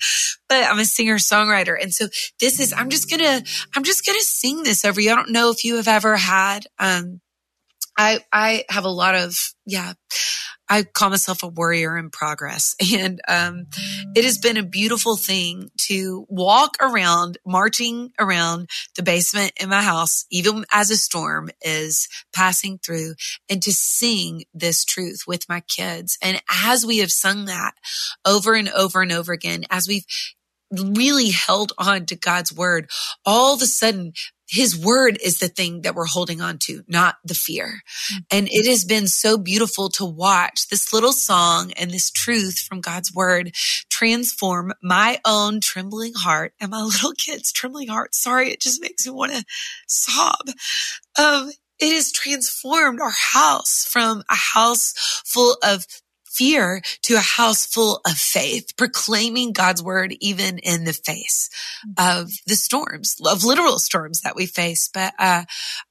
I'm 0.49 0.79
a 0.79 0.85
singer 0.85 1.17
songwriter. 1.17 1.77
And 1.79 1.93
so 1.93 2.07
this 2.39 2.59
is, 2.59 2.73
I'm 2.73 2.89
just 2.89 3.07
gonna, 3.07 3.43
I'm 3.75 3.83
just 3.83 4.03
gonna 4.03 4.21
sing 4.21 4.63
this 4.63 4.83
over 4.83 4.99
you. 4.99 5.11
I 5.11 5.15
don't 5.15 5.31
know 5.31 5.51
if 5.51 5.63
you 5.63 5.75
have 5.75 5.87
ever 5.87 6.17
had, 6.17 6.65
um, 6.79 7.21
I, 7.97 8.19
I 8.31 8.65
have 8.69 8.85
a 8.85 8.89
lot 8.89 9.15
of, 9.15 9.35
yeah, 9.65 9.93
I 10.69 10.83
call 10.83 11.09
myself 11.09 11.43
a 11.43 11.47
warrior 11.47 11.97
in 11.97 12.09
progress. 12.09 12.75
And, 12.93 13.21
um, 13.27 13.67
it 14.15 14.23
has 14.23 14.37
been 14.37 14.57
a 14.57 14.63
beautiful 14.63 15.17
thing 15.17 15.69
to 15.87 16.25
walk 16.29 16.77
around, 16.81 17.37
marching 17.45 18.11
around 18.19 18.69
the 18.95 19.03
basement 19.03 19.53
in 19.59 19.69
my 19.69 19.81
house, 19.81 20.25
even 20.31 20.65
as 20.71 20.89
a 20.89 20.97
storm 20.97 21.49
is 21.61 22.07
passing 22.33 22.79
through 22.79 23.15
and 23.49 23.61
to 23.63 23.73
sing 23.73 24.43
this 24.53 24.85
truth 24.85 25.23
with 25.27 25.49
my 25.49 25.61
kids. 25.61 26.17
And 26.21 26.41
as 26.63 26.85
we 26.85 26.99
have 26.99 27.11
sung 27.11 27.45
that 27.45 27.73
over 28.25 28.53
and 28.53 28.69
over 28.69 29.01
and 29.01 29.11
over 29.11 29.33
again, 29.33 29.63
as 29.69 29.87
we've 29.87 30.05
really 30.71 31.31
held 31.31 31.73
on 31.77 32.05
to 32.07 32.15
God's 32.15 32.53
word, 32.53 32.89
all 33.25 33.53
of 33.53 33.61
a 33.61 33.65
sudden 33.65 34.13
his 34.51 34.77
word 34.77 35.17
is 35.23 35.39
the 35.39 35.47
thing 35.47 35.83
that 35.83 35.95
we're 35.95 36.05
holding 36.05 36.41
on 36.41 36.57
to, 36.57 36.83
not 36.85 37.15
the 37.23 37.33
fear. 37.33 37.83
And 38.29 38.49
it 38.51 38.69
has 38.69 38.83
been 38.83 39.07
so 39.07 39.37
beautiful 39.37 39.87
to 39.91 40.05
watch 40.05 40.67
this 40.67 40.91
little 40.91 41.13
song 41.13 41.71
and 41.77 41.89
this 41.89 42.11
truth 42.11 42.59
from 42.59 42.81
God's 42.81 43.15
word 43.15 43.55
transform 43.89 44.73
my 44.83 45.19
own 45.23 45.61
trembling 45.61 46.11
heart 46.17 46.53
and 46.59 46.71
my 46.71 46.81
little 46.81 47.13
kid's 47.13 47.53
trembling 47.53 47.87
heart. 47.87 48.13
Sorry, 48.13 48.51
it 48.51 48.59
just 48.59 48.81
makes 48.81 49.07
me 49.07 49.13
want 49.13 49.31
to 49.31 49.45
sob. 49.87 50.49
Um, 51.17 51.51
it 51.79 51.95
has 51.95 52.11
transformed 52.11 52.99
our 52.99 53.13
house 53.33 53.87
from 53.89 54.21
a 54.29 54.35
house 54.35 54.93
full 55.25 55.57
of 55.63 55.85
fear 56.31 56.81
to 57.03 57.15
a 57.15 57.19
house 57.19 57.65
full 57.65 58.01
of 58.05 58.13
faith, 58.13 58.75
proclaiming 58.77 59.53
God's 59.53 59.83
word 59.83 60.15
even 60.19 60.57
in 60.59 60.85
the 60.85 60.93
face 60.93 61.49
of 61.97 62.31
the 62.47 62.55
storms, 62.55 63.15
of 63.25 63.43
literal 63.43 63.79
storms 63.79 64.21
that 64.21 64.35
we 64.35 64.45
face. 64.45 64.89
But 64.93 65.13
uh, 65.19 65.43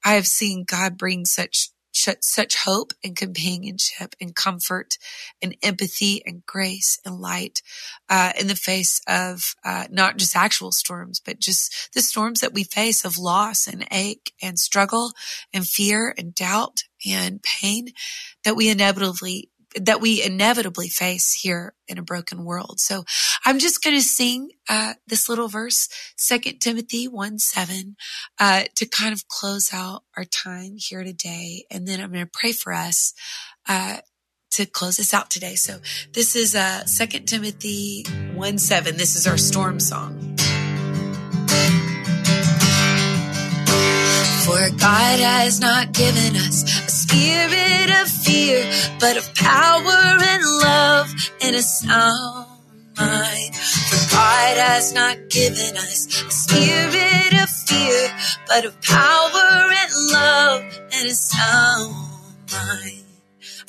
I 0.04 0.14
have 0.14 0.26
seen 0.26 0.64
God 0.64 0.96
bring 0.96 1.24
such 1.24 1.70
such 1.92 2.56
hope 2.56 2.92
and 3.04 3.16
companionship 3.16 4.14
and 4.20 4.34
comfort 4.34 4.96
and 5.42 5.56
empathy 5.62 6.22
and 6.24 6.44
grace 6.46 6.98
and 7.04 7.20
light 7.20 7.62
uh, 8.08 8.32
in 8.38 8.46
the 8.46 8.54
face 8.54 9.00
of 9.08 9.54
uh, 9.64 9.84
not 9.90 10.16
just 10.16 10.36
actual 10.36 10.72
storms, 10.72 11.20
but 11.20 11.40
just 11.40 11.90
the 11.94 12.00
storms 12.00 12.40
that 12.40 12.54
we 12.54 12.64
face 12.64 13.04
of 13.04 13.18
loss 13.18 13.66
and 13.66 13.86
ache 13.90 14.32
and 14.40 14.58
struggle 14.58 15.12
and 15.52 15.66
fear 15.66 16.14
and 16.16 16.34
doubt 16.34 16.84
and 17.06 17.42
pain 17.42 17.88
that 18.44 18.56
we 18.56 18.70
inevitably 18.70 19.50
that 19.76 20.00
we 20.00 20.22
inevitably 20.22 20.88
face 20.88 21.32
here 21.32 21.74
in 21.86 21.98
a 21.98 22.02
broken 22.02 22.44
world. 22.44 22.80
So 22.80 23.04
I'm 23.44 23.58
just 23.58 23.82
going 23.82 23.96
to 23.96 24.02
sing 24.02 24.50
uh, 24.68 24.94
this 25.06 25.28
little 25.28 25.48
verse, 25.48 25.88
Second 26.16 26.60
Timothy 26.60 27.06
1 27.06 27.38
7, 27.38 27.96
uh, 28.38 28.64
to 28.74 28.86
kind 28.86 29.12
of 29.12 29.28
close 29.28 29.72
out 29.72 30.02
our 30.16 30.24
time 30.24 30.74
here 30.76 31.04
today. 31.04 31.64
And 31.70 31.86
then 31.86 32.00
I'm 32.00 32.12
going 32.12 32.24
to 32.24 32.30
pray 32.32 32.52
for 32.52 32.72
us. 32.72 33.14
Uh, 33.68 33.98
to 34.52 34.66
close 34.66 34.98
us 34.98 35.14
out 35.14 35.30
today. 35.30 35.54
So 35.54 35.78
this 36.12 36.34
is 36.34 36.56
uh, 36.56 36.82
2 36.84 37.20
Timothy 37.20 38.04
1 38.34 38.58
7. 38.58 38.96
This 38.96 39.14
is 39.14 39.28
our 39.28 39.38
storm 39.38 39.78
song. 39.78 40.29
God 44.78 45.20
has 45.20 45.60
not 45.60 45.92
given 45.92 46.36
us 46.36 46.62
a 46.62 46.90
spirit 46.90 47.90
of 48.02 48.08
fear, 48.08 48.70
but 48.98 49.16
of 49.16 49.34
power 49.34 50.18
and 50.32 50.42
love 50.62 51.12
and 51.42 51.56
a 51.56 51.62
sound 51.62 52.46
mind. 52.98 53.54
For 53.56 54.14
God 54.14 54.56
has 54.56 54.92
not 54.92 55.16
given 55.30 55.76
us 55.76 56.06
a 56.22 56.30
spirit 56.30 57.42
of 57.42 57.48
fear, 57.48 58.14
but 58.48 58.64
of 58.64 58.80
power 58.82 59.70
and 59.82 59.92
love 60.12 60.62
and 60.92 61.08
a 61.08 61.14
sound 61.14 61.94
mind. 62.52 63.09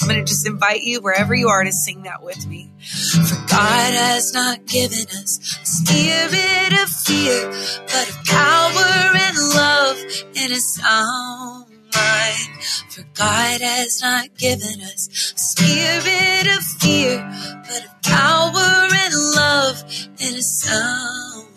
I'm 0.01 0.07
going 0.07 0.19
to 0.19 0.29
just 0.29 0.47
invite 0.47 0.81
you 0.81 0.99
wherever 1.01 1.35
you 1.35 1.49
are 1.49 1.63
to 1.63 1.71
sing 1.71 2.03
that 2.03 2.23
with 2.23 2.47
me. 2.47 2.71
For 2.79 3.35
God 3.47 3.93
has 3.93 4.33
not 4.33 4.65
given 4.65 5.05
us 5.19 5.59
a 5.61 5.65
spirit 5.65 6.73
of 6.81 6.89
fear, 6.89 7.49
but 7.85 8.09
of 8.09 8.25
power 8.25 9.15
and 9.15 9.37
love 9.53 9.97
and 10.35 10.51
a 10.51 10.59
sound 10.59 11.69
mind. 11.93 12.63
For 12.89 13.03
God 13.13 13.61
has 13.61 14.01
not 14.01 14.35
given 14.37 14.81
us 14.81 15.33
a 15.35 15.37
spirit 15.37 16.57
of 16.57 16.63
fear, 16.63 17.19
but 17.67 17.85
of 17.85 18.01
power 18.01 18.87
and 18.91 19.13
love 19.35 19.83
and 20.19 20.35
a 20.35 20.41
sound 20.41 21.47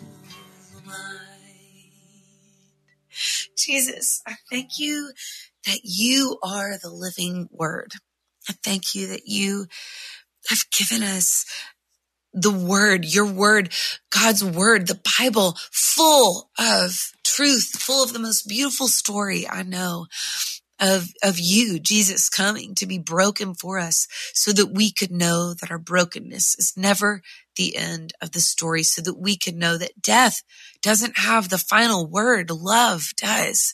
mind. 0.85 1.91
Jesus, 3.57 4.21
I 4.27 4.35
thank 4.51 4.77
you 4.77 5.11
that 5.65 5.79
you 5.83 6.37
are 6.43 6.77
the 6.77 6.91
living 6.91 7.49
word. 7.51 7.93
I 8.49 8.53
thank 8.63 8.95
you 8.95 9.07
that 9.07 9.27
you 9.27 9.67
have 10.49 10.69
given 10.71 11.03
us 11.03 11.45
the 12.33 12.51
word, 12.51 13.05
your 13.05 13.25
word, 13.25 13.71
God's 14.09 14.43
word, 14.43 14.87
the 14.87 15.01
Bible 15.19 15.57
full 15.71 16.49
of 16.59 17.11
truth, 17.23 17.69
full 17.79 18.03
of 18.03 18.13
the 18.13 18.19
most 18.19 18.47
beautiful 18.47 18.87
story 18.87 19.47
I 19.49 19.63
know 19.63 20.07
of, 20.79 21.13
of 21.23 21.39
you, 21.39 21.79
Jesus 21.79 22.29
coming 22.29 22.75
to 22.75 22.85
be 22.85 22.99
broken 22.99 23.53
for 23.53 23.79
us 23.79 24.07
so 24.33 24.51
that 24.51 24.73
we 24.73 24.91
could 24.91 25.11
know 25.11 25.53
that 25.53 25.71
our 25.71 25.79
brokenness 25.79 26.55
is 26.59 26.73
never 26.75 27.21
the 27.55 27.77
end 27.77 28.11
of 28.21 28.33
the 28.33 28.41
story, 28.41 28.83
so 28.83 29.01
that 29.01 29.17
we 29.17 29.37
could 29.37 29.55
know 29.55 29.77
that 29.77 30.01
death 30.01 30.41
doesn't 30.81 31.19
have 31.19 31.47
the 31.47 31.57
final 31.57 32.05
word. 32.05 32.51
Love 32.51 33.11
does. 33.15 33.73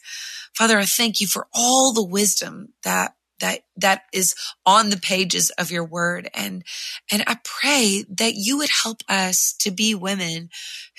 Father, 0.56 0.78
I 0.78 0.86
thank 0.86 1.20
you 1.20 1.26
for 1.26 1.48
all 1.54 1.92
the 1.92 2.06
wisdom 2.06 2.74
that 2.84 3.14
that 3.42 3.62
that 3.76 4.04
is 4.14 4.34
on 4.66 4.90
the 4.90 4.98
pages 4.98 5.50
of 5.52 5.72
your 5.72 5.86
word. 5.86 6.30
And 6.34 6.64
and 7.12 7.24
I 7.28 7.38
pray 7.44 8.06
that 8.10 8.34
you 8.36 8.58
would 8.58 8.70
help 8.84 9.02
us 9.10 9.54
to 9.60 9.72
be 9.72 9.94
women 9.94 10.50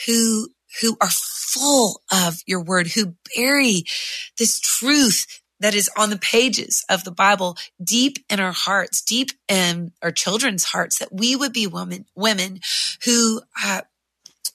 who 0.06 0.48
who 0.80 0.96
are 1.00 1.10
full 1.10 2.02
of 2.12 2.42
your 2.46 2.62
word 2.62 2.88
who 2.88 3.14
bury 3.36 3.84
this 4.38 4.60
truth 4.60 5.26
that 5.62 5.74
is 5.74 5.88
on 5.96 6.10
the 6.10 6.18
pages 6.18 6.84
of 6.90 7.04
the 7.04 7.12
Bible 7.12 7.56
deep 7.82 8.18
in 8.28 8.40
our 8.40 8.52
hearts, 8.52 9.00
deep 9.00 9.30
in 9.48 9.92
our 10.02 10.10
children's 10.10 10.64
hearts, 10.64 10.98
that 10.98 11.12
we 11.12 11.36
would 11.36 11.52
be 11.52 11.66
women, 11.66 12.04
women 12.16 12.58
who, 13.04 13.40
uh, 13.64 13.82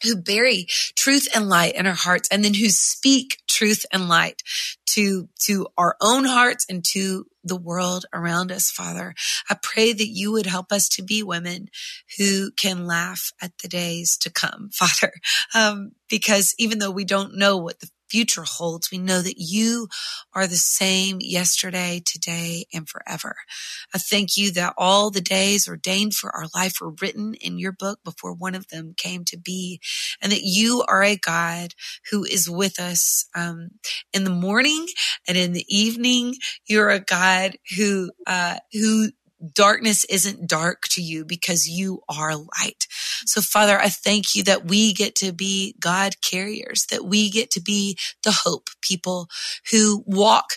who 0.04 0.16
bury 0.16 0.68
truth 0.96 1.28
and 1.36 1.50
light 1.50 1.76
in 1.76 1.88
our 1.88 1.94
hearts 1.94 2.28
and 2.32 2.44
then 2.44 2.54
who 2.54 2.70
speak 2.70 3.38
truth 3.48 3.86
and 3.92 4.08
light 4.08 4.42
to, 4.88 5.30
to 5.42 5.68
our 5.78 5.96
own 6.02 6.26
hearts 6.26 6.66
and 6.70 6.84
to 6.94 7.26
the 7.44 7.56
world 7.56 8.06
around 8.14 8.52
us, 8.52 8.70
Father. 8.70 9.14
I 9.50 9.56
pray 9.62 9.94
that 9.94 10.08
you 10.08 10.32
would 10.34 10.46
help 10.46 10.72
us 10.72 10.90
to 10.90 11.04
be 11.04 11.24
women 11.24 11.70
who 12.18 12.52
can 12.52 12.86
laugh 12.86 13.32
at 13.42 13.58
the 13.62 13.68
days 13.68 14.18
to 14.18 14.30
come, 14.30 14.70
Father. 14.74 15.14
Um, 15.56 15.92
because 16.10 16.54
even 16.58 16.80
though 16.80 16.92
we 16.92 17.06
don't 17.06 17.38
know 17.38 17.58
what 17.58 17.80
the 17.80 17.90
future 18.10 18.44
holds, 18.44 18.92
we 18.92 18.98
know 18.98 19.22
that 19.22 19.38
you 19.38 19.88
are 20.34 20.48
the 20.48 20.56
same 20.56 21.18
yesterday, 21.20 22.02
today, 22.06 22.66
and 22.74 22.88
forever. 22.88 23.36
I 23.94 23.98
thank 23.98 24.38
you 24.38 24.52
that 24.54 24.74
all 24.78 25.10
the 25.10 25.22
days 25.22 25.68
ordained 25.68 26.14
for 26.14 26.36
our 26.36 26.46
life 26.54 26.76
were 26.82 26.94
written 27.02 27.34
in 27.36 27.60
your 27.60 27.72
book 27.72 28.00
before 28.04 28.34
one 28.34 28.56
of 28.56 28.68
them 28.70 28.94
came 28.98 29.24
to 29.26 29.38
be, 29.38 29.80
and 30.22 30.32
that 30.32 30.44
you 30.44 30.84
are 30.88 31.04
a 31.04 31.18
God 31.18 31.74
who 32.12 32.24
is 32.24 32.50
with 32.50 32.80
us 32.80 33.28
um, 33.36 33.70
in 34.14 34.24
the 34.24 34.30
morning 34.30 34.88
and 35.28 35.38
in 35.38 35.54
the 35.54 35.66
evening. 35.68 36.36
You're 36.68 36.90
a 36.90 37.00
God 37.00 37.58
who 37.78 38.12
uh, 38.26 38.58
who 38.74 39.10
darkness 39.54 40.06
isn't 40.06 40.48
dark 40.48 40.84
to 40.90 41.02
you 41.02 41.26
because 41.26 41.68
you 41.68 42.02
are 42.10 42.36
light. 42.36 42.88
So 43.26 43.42
Father, 43.42 43.80
I 43.80 43.90
thank 43.90 44.36
you 44.36 44.44
that 44.44 44.66
we 44.66 44.94
get 44.94 45.16
to 45.18 45.32
be 45.32 45.76
God 45.80 46.16
carriers, 46.22 46.86
that 46.92 47.06
we 47.06 47.30
get 47.30 47.52
to 47.52 47.62
be 47.62 47.98
the 48.24 48.36
hope 48.44 48.70
people 48.82 49.28
who 49.72 50.04
walk 50.06 50.52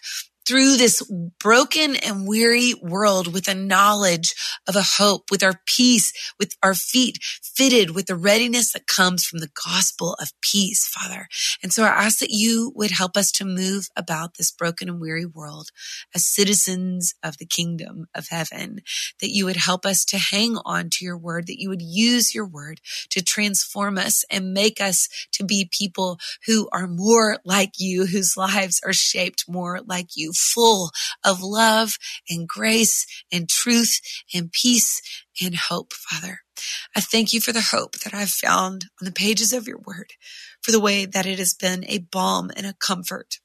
through 0.46 0.76
this 0.76 1.02
broken 1.38 1.96
and 1.96 2.26
weary 2.26 2.74
world 2.82 3.32
with 3.32 3.48
a 3.48 3.54
knowledge 3.54 4.34
of 4.68 4.76
a 4.76 4.82
hope, 4.82 5.30
with 5.30 5.42
our 5.42 5.60
peace, 5.66 6.12
with 6.38 6.56
our 6.62 6.74
feet 6.74 7.18
fitted 7.42 7.94
with 7.94 8.06
the 8.06 8.16
readiness 8.16 8.72
that 8.72 8.86
comes 8.86 9.24
from 9.24 9.40
the 9.40 9.50
gospel 9.66 10.16
of 10.20 10.28
peace, 10.40 10.86
Father. 10.86 11.28
And 11.62 11.72
so 11.72 11.84
I 11.84 11.88
ask 11.88 12.18
that 12.18 12.30
you 12.30 12.72
would 12.74 12.90
help 12.90 13.16
us 13.16 13.30
to 13.32 13.44
move 13.44 13.88
about 13.96 14.36
this 14.36 14.50
broken 14.50 14.88
and 14.88 15.00
weary 15.00 15.26
world 15.26 15.68
as 16.14 16.26
citizens 16.26 17.14
of 17.22 17.38
the 17.38 17.46
kingdom 17.46 18.06
of 18.14 18.28
heaven, 18.28 18.80
that 19.20 19.30
you 19.30 19.44
would 19.44 19.56
help 19.56 19.84
us 19.84 20.04
to 20.06 20.18
hang 20.18 20.56
on 20.64 20.90
to 20.90 21.04
your 21.04 21.18
word, 21.18 21.46
that 21.46 21.60
you 21.60 21.68
would 21.68 21.82
use 21.82 22.34
your 22.34 22.46
word 22.46 22.80
to 23.10 23.22
transform 23.22 23.98
us 23.98 24.24
and 24.30 24.54
make 24.54 24.80
us 24.80 25.08
to 25.32 25.44
be 25.44 25.68
people 25.70 26.18
who 26.46 26.68
are 26.72 26.86
more 26.86 27.38
like 27.44 27.72
you, 27.78 28.06
whose 28.06 28.36
lives 28.36 28.80
are 28.84 28.92
shaped 28.92 29.44
more 29.48 29.80
like 29.86 30.16
you 30.16 30.29
full 30.32 30.90
of 31.24 31.42
love 31.42 31.96
and 32.28 32.48
grace 32.48 33.06
and 33.32 33.48
truth 33.48 34.00
and 34.34 34.52
peace 34.52 35.00
and 35.42 35.54
hope, 35.56 35.92
Father. 35.92 36.40
I 36.94 37.00
thank 37.00 37.32
you 37.32 37.40
for 37.40 37.52
the 37.52 37.68
hope 37.72 38.00
that 38.00 38.14
I've 38.14 38.30
found 38.30 38.86
on 39.00 39.04
the 39.04 39.12
pages 39.12 39.52
of 39.52 39.66
your 39.66 39.78
word, 39.78 40.12
for 40.62 40.72
the 40.72 40.80
way 40.80 41.06
that 41.06 41.26
it 41.26 41.38
has 41.38 41.54
been 41.54 41.84
a 41.86 41.98
balm 41.98 42.50
and 42.56 42.66
a 42.66 42.74
comfort 42.74 43.38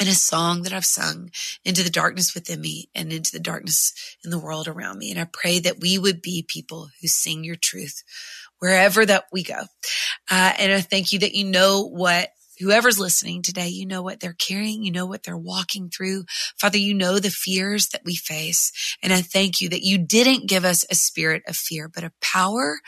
and 0.00 0.08
a 0.08 0.14
song 0.14 0.62
that 0.62 0.72
I've 0.72 0.86
sung 0.86 1.30
into 1.62 1.82
the 1.82 1.90
darkness 1.90 2.34
within 2.34 2.60
me 2.60 2.88
and 2.94 3.12
into 3.12 3.32
the 3.32 3.38
darkness 3.38 3.92
in 4.24 4.30
the 4.30 4.38
world 4.38 4.66
around 4.66 4.98
me. 4.98 5.10
And 5.10 5.20
I 5.20 5.28
pray 5.30 5.58
that 5.60 5.80
we 5.80 5.98
would 5.98 6.22
be 6.22 6.42
people 6.42 6.88
who 7.00 7.06
sing 7.06 7.44
your 7.44 7.56
truth 7.56 8.02
wherever 8.58 9.04
that 9.04 9.24
we 9.30 9.42
go. 9.42 9.60
Uh, 10.30 10.52
and 10.58 10.72
I 10.72 10.80
thank 10.80 11.12
you 11.12 11.18
that 11.20 11.34
you 11.34 11.44
know 11.44 11.86
what 11.86 12.30
whoever's 12.60 12.98
listening 12.98 13.42
today, 13.42 13.68
you 13.68 13.86
know 13.86 14.02
what 14.02 14.20
they're 14.20 14.32
carrying. 14.32 14.82
You 14.82 14.92
know 14.92 15.06
what 15.06 15.22
they're 15.22 15.36
walking 15.36 15.88
through. 15.88 16.24
Father, 16.58 16.78
you 16.78 16.94
know 16.94 17.18
the 17.18 17.30
fears 17.30 17.88
that 17.88 18.02
we 18.04 18.14
face. 18.14 18.72
And 19.02 19.12
I 19.12 19.22
thank 19.22 19.60
you 19.60 19.68
that 19.70 19.82
you 19.82 19.98
didn't 19.98 20.48
give 20.48 20.64
us 20.64 20.84
a 20.90 20.94
spirit 20.94 21.42
of 21.48 21.56
fear, 21.56 21.88
but 21.88 22.04
a 22.04 22.12
power 22.20 22.78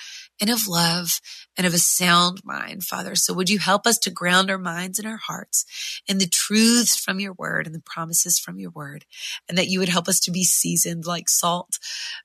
and 0.40 0.50
of 0.50 0.66
love 0.66 1.20
and 1.56 1.66
of 1.66 1.74
a 1.74 1.78
sound 1.78 2.40
mind, 2.44 2.84
Father. 2.84 3.14
So 3.14 3.32
would 3.34 3.50
you 3.50 3.58
help 3.58 3.86
us 3.86 3.98
to 3.98 4.10
ground 4.10 4.50
our 4.50 4.58
minds 4.58 4.98
and 4.98 5.06
our 5.06 5.18
hearts 5.18 5.64
in 6.06 6.18
the 6.18 6.26
truths 6.26 6.96
from 6.96 7.20
your 7.20 7.34
word 7.34 7.66
and 7.66 7.74
the 7.74 7.82
promises 7.82 8.38
from 8.38 8.58
your 8.58 8.70
word, 8.70 9.04
and 9.48 9.56
that 9.58 9.68
you 9.68 9.78
would 9.78 9.88
help 9.88 10.08
us 10.08 10.20
to 10.20 10.30
be 10.30 10.44
seasoned 10.44 11.06
like 11.06 11.28
salt 11.28 11.78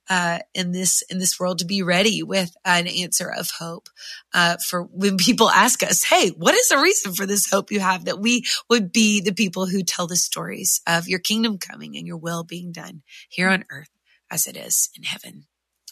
uh, 0.09 0.39
in 0.53 0.71
this 0.71 1.01
in 1.03 1.19
this 1.19 1.39
world, 1.39 1.59
to 1.59 1.65
be 1.65 1.83
ready 1.83 2.23
with 2.23 2.55
an 2.65 2.87
answer 2.87 3.31
of 3.31 3.51
hope 3.59 3.89
uh, 4.33 4.57
for 4.65 4.83
when 4.83 5.17
people 5.17 5.49
ask 5.49 5.83
us, 5.83 6.03
"Hey, 6.03 6.29
what 6.29 6.55
is 6.55 6.69
the 6.69 6.77
reason 6.79 7.13
for 7.13 7.25
this 7.25 7.49
hope 7.49 7.71
you 7.71 7.79
have?" 7.79 8.05
That 8.05 8.19
we 8.19 8.45
would 8.69 8.91
be 8.91 9.21
the 9.21 9.33
people 9.33 9.67
who 9.67 9.83
tell 9.83 10.07
the 10.07 10.15
stories 10.15 10.81
of 10.87 11.07
your 11.07 11.19
kingdom 11.19 11.57
coming 11.57 11.97
and 11.97 12.07
your 12.07 12.17
will 12.17 12.43
being 12.43 12.71
done 12.71 13.03
here 13.29 13.49
on 13.49 13.65
earth 13.69 13.89
as 14.31 14.47
it 14.47 14.55
is 14.57 14.89
in 14.95 15.03
heaven. 15.03 15.45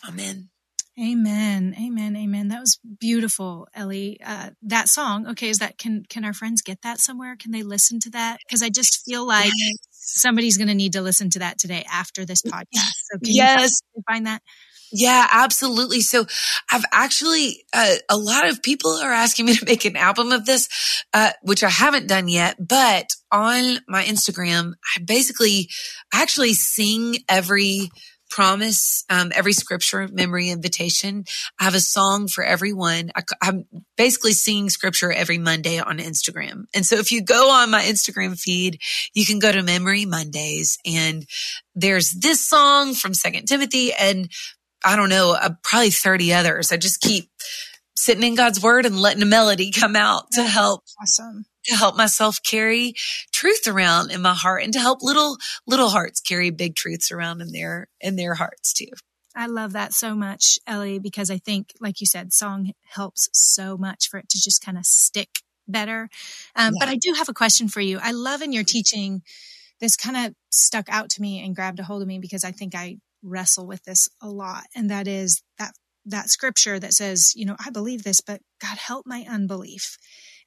Amen. 0.08 0.50
Amen. 0.98 1.76
Amen. 1.78 2.16
Amen. 2.16 2.48
That 2.48 2.62
was 2.62 2.80
beautiful, 3.00 3.68
Ellie. 3.74 4.20
Uh, 4.26 4.52
that 4.64 4.88
song. 4.88 5.28
Okay. 5.28 5.50
Is 5.50 5.60
that, 5.60 5.78
can, 5.78 6.06
can 6.08 6.24
our 6.24 6.34
friends 6.34 6.62
get 6.62 6.82
that 6.84 7.00
somewhere? 7.00 7.36
Can 7.36 7.52
they 7.52 7.64
listen 7.64 8.00
to 8.02 8.10
that? 8.12 8.38
Cause 8.50 8.62
I 8.62 8.70
just 8.70 9.04
feel 9.04 9.28
like 9.28 9.52
somebody's 9.92 10.58
going 10.58 10.70
to 10.70 10.74
need 10.74 10.94
to 10.94 11.02
listen 11.02 11.30
to 11.32 11.40
that 11.40 11.58
today 11.58 11.86
after 11.92 12.26
this 12.26 12.42
podcast. 12.44 12.94
So 13.12 13.20
can 13.24 13.34
yes. 13.34 13.82
you 13.94 14.04
find 14.08 14.26
that? 14.26 14.42
Yeah, 14.92 15.28
absolutely. 15.30 16.00
So 16.02 16.26
I've 16.72 16.86
actually, 16.94 17.66
uh, 17.74 17.96
a 18.10 18.16
lot 18.16 18.48
of 18.48 18.64
people 18.64 18.92
are 18.92 19.12
asking 19.12 19.48
me 19.48 19.56
to 19.56 19.66
make 19.66 19.84
an 19.84 19.98
album 19.98 20.32
of 20.32 20.46
this, 20.46 21.04
uh, 21.14 21.32
which 21.42 21.64
I 21.64 21.70
haven't 21.70 22.08
done 22.08 22.30
yet, 22.30 22.56
but 22.66 23.16
on 23.32 23.80
my 23.90 24.04
Instagram, 24.04 24.74
I 24.96 25.02
basically 25.04 25.70
actually 26.14 26.54
sing 26.54 27.18
every 27.28 27.90
promise 28.30 29.04
um, 29.10 29.32
every 29.34 29.54
scripture 29.54 30.08
memory 30.12 30.50
invitation. 30.50 31.26
I 31.60 31.66
have 31.66 31.76
a 31.76 31.80
song 31.80 32.28
for 32.28 32.44
everyone. 32.44 33.12
I, 33.16 33.24
I'm 33.42 33.66
basically 33.98 34.34
singing 34.34 34.70
scripture 34.70 35.12
every 35.12 35.38
Monday 35.38 35.80
on 35.80 36.00
Instagram. 36.00 36.66
And 36.74 36.86
so 36.86 36.98
if 36.98 37.12
you 37.12 37.24
go 37.24 37.52
on 37.52 37.72
my 37.72 37.84
Instagram 37.84 38.40
feed, 38.40 38.80
you 39.14 39.26
can 39.26 39.40
go 39.40 39.52
to 39.52 39.64
Memory 39.64 40.06
Mondays 40.06 40.78
and 40.86 41.26
there's 41.76 42.12
this 42.12 42.46
song 42.46 42.94
from 42.94 43.14
Second 43.14 43.48
Timothy 43.48 43.94
and 43.94 44.30
I 44.84 44.96
don't 44.96 45.10
know, 45.10 45.34
uh, 45.34 45.50
probably 45.64 45.90
30 45.90 46.34
others. 46.34 46.72
I 46.72 46.78
just 46.78 47.02
keep 47.02 47.30
sitting 47.96 48.24
in 48.24 48.36
God's 48.36 48.62
word 48.62 48.86
and 48.86 49.00
letting 49.00 49.24
a 49.24 49.26
melody 49.26 49.72
come 49.72 49.96
out 49.96 50.32
to 50.34 50.44
help. 50.44 50.84
Awesome 51.02 51.46
to 51.66 51.76
help 51.76 51.96
myself 51.96 52.40
carry 52.44 52.94
truth 53.32 53.68
around 53.68 54.12
in 54.12 54.22
my 54.22 54.34
heart 54.34 54.64
and 54.64 54.74
to 54.74 54.80
help 54.80 55.00
little 55.02 55.38
little 55.68 55.90
hearts 55.90 56.22
carry 56.22 56.50
big 56.50 56.76
truths 56.76 57.12
around 57.12 57.42
in 57.42 57.52
their 57.52 57.88
in 58.00 58.16
their 58.16 58.36
hearts 58.36 58.74
too. 58.74 58.90
I 59.36 59.48
love 59.48 59.74
that 59.74 59.94
so 59.94 60.16
much, 60.16 60.60
Ellie, 60.66 60.98
because 60.98 61.30
I 61.30 61.38
think, 61.38 61.74
like 61.82 62.00
you 62.00 62.08
said, 62.08 62.32
song 62.32 62.72
helps 62.86 63.28
so 63.34 63.78
much 63.78 64.10
for 64.10 64.18
it 64.18 64.30
to 64.30 64.42
just 64.42 64.64
kind 64.64 64.78
of 64.78 64.86
stick 64.86 65.42
better. 65.68 66.10
Um, 66.56 66.74
yeah. 66.74 66.80
But 66.80 66.90
I 66.90 66.96
do 66.96 67.14
have 67.18 67.28
a 67.28 67.34
question 67.34 67.68
for 67.68 67.82
you. 67.82 68.00
I 68.02 68.12
love 68.12 68.42
in 68.42 68.54
your 68.54 68.64
teaching, 68.64 69.24
this 69.82 69.98
kind 69.98 70.16
of 70.16 70.34
stuck 70.52 70.86
out 70.88 71.10
to 71.12 71.22
me 71.22 71.44
and 71.44 71.54
grabbed 71.54 71.80
a 71.80 71.84
hold 71.84 72.02
of 72.02 72.08
me 72.08 72.18
because 72.20 72.46
I 72.46 72.52
think 72.52 72.76
I 72.76 72.98
wrestle 73.22 73.68
with 73.68 73.84
this 73.84 74.08
a 74.22 74.30
lot. 74.30 74.64
And 74.74 74.90
that 74.90 75.06
is 75.08 75.44
that 75.60 75.74
that 76.06 76.30
scripture 76.30 76.80
that 76.80 76.94
says, 76.94 77.34
you 77.36 77.46
know, 77.46 77.58
I 77.64 77.72
believe 77.72 78.04
this, 78.04 78.22
but 78.22 78.40
God 78.62 78.78
help 78.78 79.06
my 79.06 79.26
unbelief. 79.28 79.98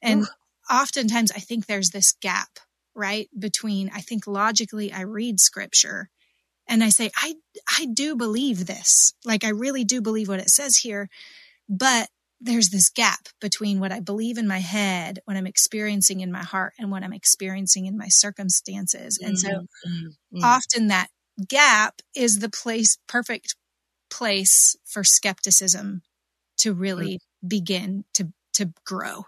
And 0.01 0.21
Ooh 0.21 0.27
oftentimes 0.71 1.31
I 1.31 1.39
think 1.39 1.65
there's 1.65 1.89
this 1.89 2.13
gap, 2.13 2.59
right? 2.95 3.29
Between, 3.37 3.91
I 3.93 4.01
think 4.01 4.27
logically 4.27 4.91
I 4.91 5.01
read 5.01 5.39
scripture 5.39 6.09
and 6.67 6.83
I 6.83 6.89
say, 6.89 7.09
I, 7.15 7.35
I 7.79 7.85
do 7.85 8.15
believe 8.15 8.65
this. 8.65 9.13
Like 9.25 9.43
I 9.43 9.49
really 9.49 9.83
do 9.83 10.01
believe 10.01 10.29
what 10.29 10.39
it 10.39 10.49
says 10.49 10.77
here, 10.77 11.09
but 11.67 12.09
there's 12.41 12.69
this 12.69 12.89
gap 12.89 13.27
between 13.41 13.79
what 13.79 13.91
I 13.91 13.99
believe 13.99 14.37
in 14.37 14.47
my 14.47 14.59
head, 14.59 15.19
what 15.25 15.35
I'm 15.35 15.47
experiencing 15.47 16.21
in 16.21 16.31
my 16.31 16.43
heart, 16.43 16.73
and 16.79 16.89
what 16.89 17.03
I'm 17.03 17.13
experiencing 17.13 17.85
in 17.85 17.97
my 17.97 18.07
circumstances. 18.07 19.19
And 19.21 19.37
so 19.37 19.49
mm-hmm. 19.49 20.43
often 20.43 20.87
that 20.87 21.09
gap 21.47 22.01
is 22.15 22.39
the 22.39 22.49
place, 22.49 22.97
perfect 23.07 23.55
place 24.09 24.77
for 24.85 25.03
skepticism 25.03 26.01
to 26.59 26.73
really 26.73 27.15
mm-hmm. 27.15 27.47
begin 27.47 28.05
to, 28.13 28.31
to 28.53 28.71
grow 28.85 29.25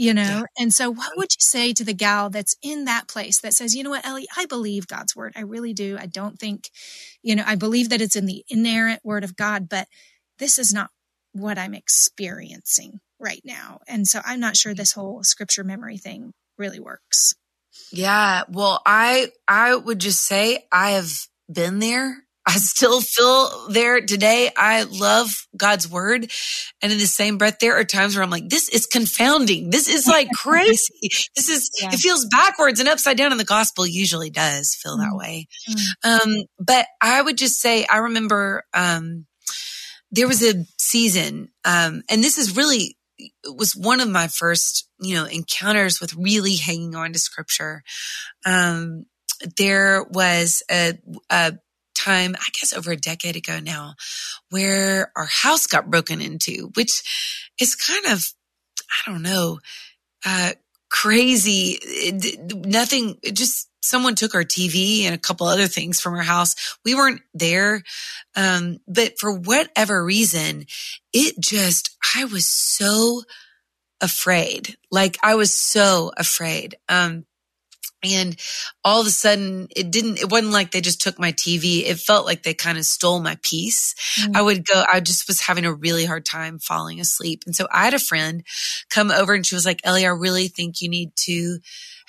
you 0.00 0.14
know? 0.14 0.22
Yeah. 0.22 0.42
And 0.58 0.72
so 0.72 0.90
what 0.90 1.10
would 1.18 1.30
you 1.30 1.40
say 1.40 1.74
to 1.74 1.84
the 1.84 1.92
gal 1.92 2.30
that's 2.30 2.56
in 2.62 2.86
that 2.86 3.06
place 3.06 3.42
that 3.42 3.52
says, 3.52 3.74
you 3.74 3.84
know 3.84 3.90
what, 3.90 4.06
Ellie, 4.06 4.26
I 4.34 4.46
believe 4.46 4.86
God's 4.86 5.14
word. 5.14 5.34
I 5.36 5.42
really 5.42 5.74
do. 5.74 5.98
I 6.00 6.06
don't 6.06 6.38
think, 6.38 6.70
you 7.22 7.36
know, 7.36 7.44
I 7.46 7.54
believe 7.54 7.90
that 7.90 8.00
it's 8.00 8.16
in 8.16 8.24
the 8.24 8.42
inerrant 8.48 9.04
word 9.04 9.24
of 9.24 9.36
God, 9.36 9.68
but 9.68 9.88
this 10.38 10.58
is 10.58 10.72
not 10.72 10.88
what 11.32 11.58
I'm 11.58 11.74
experiencing 11.74 13.00
right 13.18 13.42
now. 13.44 13.80
And 13.86 14.08
so 14.08 14.22
I'm 14.24 14.40
not 14.40 14.56
sure 14.56 14.72
mm-hmm. 14.72 14.78
this 14.78 14.92
whole 14.92 15.22
scripture 15.22 15.64
memory 15.64 15.98
thing 15.98 16.32
really 16.56 16.80
works. 16.80 17.34
Yeah. 17.92 18.44
Well, 18.48 18.80
I, 18.86 19.32
I 19.46 19.76
would 19.76 19.98
just 19.98 20.24
say 20.24 20.66
I 20.72 20.92
have 20.92 21.12
been 21.52 21.78
there 21.78 22.24
I 22.46 22.52
still 22.52 23.00
feel 23.00 23.68
there 23.68 24.00
today. 24.00 24.50
I 24.56 24.84
love 24.84 25.46
God's 25.56 25.88
word. 25.88 26.30
And 26.80 26.90
in 26.90 26.98
the 26.98 27.06
same 27.06 27.38
breath, 27.38 27.58
there 27.60 27.78
are 27.78 27.84
times 27.84 28.14
where 28.14 28.22
I'm 28.22 28.30
like, 28.30 28.48
this 28.48 28.68
is 28.68 28.86
confounding. 28.86 29.70
This 29.70 29.88
is 29.88 30.06
like 30.06 30.28
crazy. 30.34 31.10
This 31.36 31.48
is, 31.48 31.70
yeah. 31.80 31.90
it 31.92 31.98
feels 31.98 32.26
backwards 32.26 32.80
and 32.80 32.88
upside 32.88 33.18
down. 33.18 33.30
And 33.30 33.40
the 33.40 33.44
gospel 33.44 33.86
usually 33.86 34.30
does 34.30 34.74
feel 34.74 34.96
that 34.96 35.08
mm-hmm. 35.08 35.18
way. 35.18 35.46
Mm-hmm. 35.68 36.30
Um, 36.30 36.44
but 36.58 36.86
I 37.00 37.20
would 37.20 37.36
just 37.36 37.60
say, 37.60 37.86
I 37.90 37.98
remember, 37.98 38.64
um, 38.72 39.26
there 40.10 40.26
was 40.26 40.42
a 40.42 40.64
season, 40.76 41.50
um, 41.64 42.02
and 42.10 42.24
this 42.24 42.36
is 42.36 42.56
really, 42.56 42.96
it 43.18 43.30
was 43.56 43.76
one 43.76 44.00
of 44.00 44.08
my 44.08 44.26
first, 44.26 44.88
you 44.98 45.14
know, 45.14 45.24
encounters 45.24 46.00
with 46.00 46.16
really 46.16 46.56
hanging 46.56 46.96
on 46.96 47.12
to 47.12 47.18
scripture. 47.18 47.82
Um, 48.44 49.04
there 49.56 50.04
was 50.10 50.64
a, 50.70 50.94
a 51.30 51.58
time, 52.04 52.34
I 52.38 52.48
guess 52.52 52.72
over 52.72 52.92
a 52.92 52.96
decade 52.96 53.36
ago 53.36 53.60
now, 53.60 53.94
where 54.50 55.12
our 55.16 55.26
house 55.26 55.66
got 55.66 55.90
broken 55.90 56.20
into, 56.20 56.70
which 56.74 57.52
is 57.60 57.74
kind 57.74 58.06
of, 58.06 58.24
I 58.90 59.10
don't 59.10 59.22
know, 59.22 59.58
uh, 60.24 60.52
crazy. 60.90 61.78
It, 61.82 62.66
nothing, 62.66 63.18
it 63.22 63.34
just, 63.34 63.68
someone 63.82 64.14
took 64.14 64.34
our 64.34 64.44
TV 64.44 65.04
and 65.04 65.14
a 65.14 65.18
couple 65.18 65.46
other 65.46 65.66
things 65.66 66.00
from 66.00 66.14
our 66.14 66.22
house. 66.22 66.76
We 66.84 66.94
weren't 66.94 67.22
there. 67.32 67.82
Um, 68.36 68.78
but 68.86 69.18
for 69.18 69.32
whatever 69.32 70.04
reason, 70.04 70.66
it 71.12 71.34
just, 71.40 71.96
I 72.14 72.24
was 72.24 72.46
so 72.46 73.22
afraid. 74.00 74.76
Like 74.90 75.18
I 75.22 75.34
was 75.34 75.52
so 75.52 76.12
afraid. 76.16 76.76
Um, 76.88 77.24
and 78.02 78.36
all 78.84 79.00
of 79.00 79.06
a 79.06 79.10
sudden 79.10 79.68
it 79.74 79.90
didn't 79.90 80.18
it 80.18 80.30
wasn't 80.30 80.52
like 80.52 80.70
they 80.70 80.80
just 80.80 81.00
took 81.00 81.18
my 81.18 81.32
tv 81.32 81.82
it 81.84 81.98
felt 81.98 82.26
like 82.26 82.42
they 82.42 82.54
kind 82.54 82.78
of 82.78 82.84
stole 82.84 83.20
my 83.20 83.36
peace. 83.42 83.94
Mm-hmm. 84.20 84.36
i 84.36 84.42
would 84.42 84.66
go 84.66 84.84
i 84.90 85.00
just 85.00 85.26
was 85.26 85.40
having 85.40 85.64
a 85.64 85.72
really 85.72 86.04
hard 86.04 86.24
time 86.24 86.58
falling 86.58 87.00
asleep. 87.00 87.42
And 87.46 87.54
so 87.54 87.66
i 87.72 87.84
had 87.84 87.94
a 87.94 87.98
friend 87.98 88.42
come 88.88 89.10
over 89.10 89.34
and 89.34 89.44
she 89.44 89.54
was 89.54 89.66
like 89.66 89.80
ellie 89.84 90.06
i 90.06 90.10
really 90.10 90.48
think 90.48 90.80
you 90.80 90.88
need 90.88 91.12
to 91.16 91.58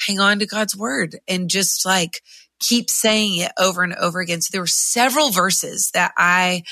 hang 0.07 0.19
on 0.19 0.39
to 0.39 0.45
god's 0.45 0.75
word 0.75 1.17
and 1.27 1.49
just 1.49 1.85
like 1.85 2.21
keep 2.61 2.89
saying 2.89 3.37
it 3.37 3.51
over 3.59 3.83
and 3.83 3.95
over 3.95 4.19
again. 4.19 4.39
So 4.39 4.49
there 4.51 4.61
were 4.61 4.67
several 4.67 5.31
verses 5.31 5.91
that 5.93 6.13
i 6.15 6.63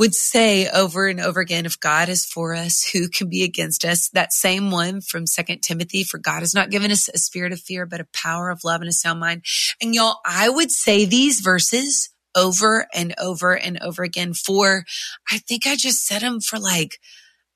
would 0.00 0.14
say 0.14 0.66
over 0.70 1.08
and 1.08 1.20
over 1.20 1.40
again, 1.40 1.66
if 1.66 1.78
God 1.78 2.08
is 2.08 2.24
for 2.24 2.54
us, 2.54 2.88
who 2.90 3.06
can 3.10 3.28
be 3.28 3.44
against 3.44 3.84
us? 3.84 4.08
That 4.14 4.32
same 4.32 4.70
one 4.70 5.02
from 5.02 5.26
second 5.26 5.60
Timothy, 5.60 6.04
for 6.04 6.16
God 6.16 6.40
has 6.40 6.54
not 6.54 6.70
given 6.70 6.90
us 6.90 7.10
a 7.10 7.18
spirit 7.18 7.52
of 7.52 7.60
fear, 7.60 7.84
but 7.84 8.00
a 8.00 8.08
power 8.14 8.48
of 8.48 8.64
love 8.64 8.80
and 8.80 8.88
a 8.88 8.94
sound 8.94 9.20
mind. 9.20 9.44
And 9.78 9.94
y'all, 9.94 10.20
I 10.24 10.48
would 10.48 10.70
say 10.70 11.04
these 11.04 11.40
verses 11.40 12.08
over 12.34 12.86
and 12.94 13.14
over 13.18 13.54
and 13.54 13.78
over 13.82 14.02
again 14.02 14.32
for, 14.32 14.86
I 15.30 15.36
think 15.36 15.66
I 15.66 15.76
just 15.76 16.06
said 16.06 16.22
them 16.22 16.40
for 16.40 16.58
like, 16.58 16.98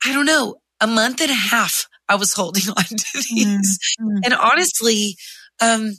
I 0.05 0.13
don't 0.13 0.27
know, 0.27 0.57
a 0.83 0.87
month 0.87 1.23
and 1.23 1.31
a 1.31 1.35
half. 1.35 1.89
I 2.11 2.17
was 2.17 2.35
holding 2.35 2.69
on 2.77 2.85
to 2.85 3.25
these. 3.31 3.79
Mm-hmm. 3.99 4.19
And 4.23 4.35
honestly, 4.35 5.17
um, 5.63 5.93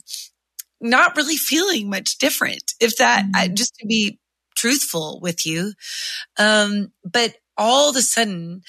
not 0.80 1.16
really 1.16 1.38
feeling 1.38 1.90
much 1.90 2.18
different. 2.18 2.74
If 2.78 2.98
that, 2.98 3.24
mm-hmm. 3.24 3.34
I, 3.34 3.48
just 3.48 3.74
to 3.80 3.86
be 3.88 4.20
truthful 4.56 5.20
with 5.20 5.46
you. 5.46 5.72
Um, 6.38 6.92
but 7.04 7.36
all 7.56 7.90
of 7.90 7.96
a 7.96 8.02
sudden, 8.02 8.62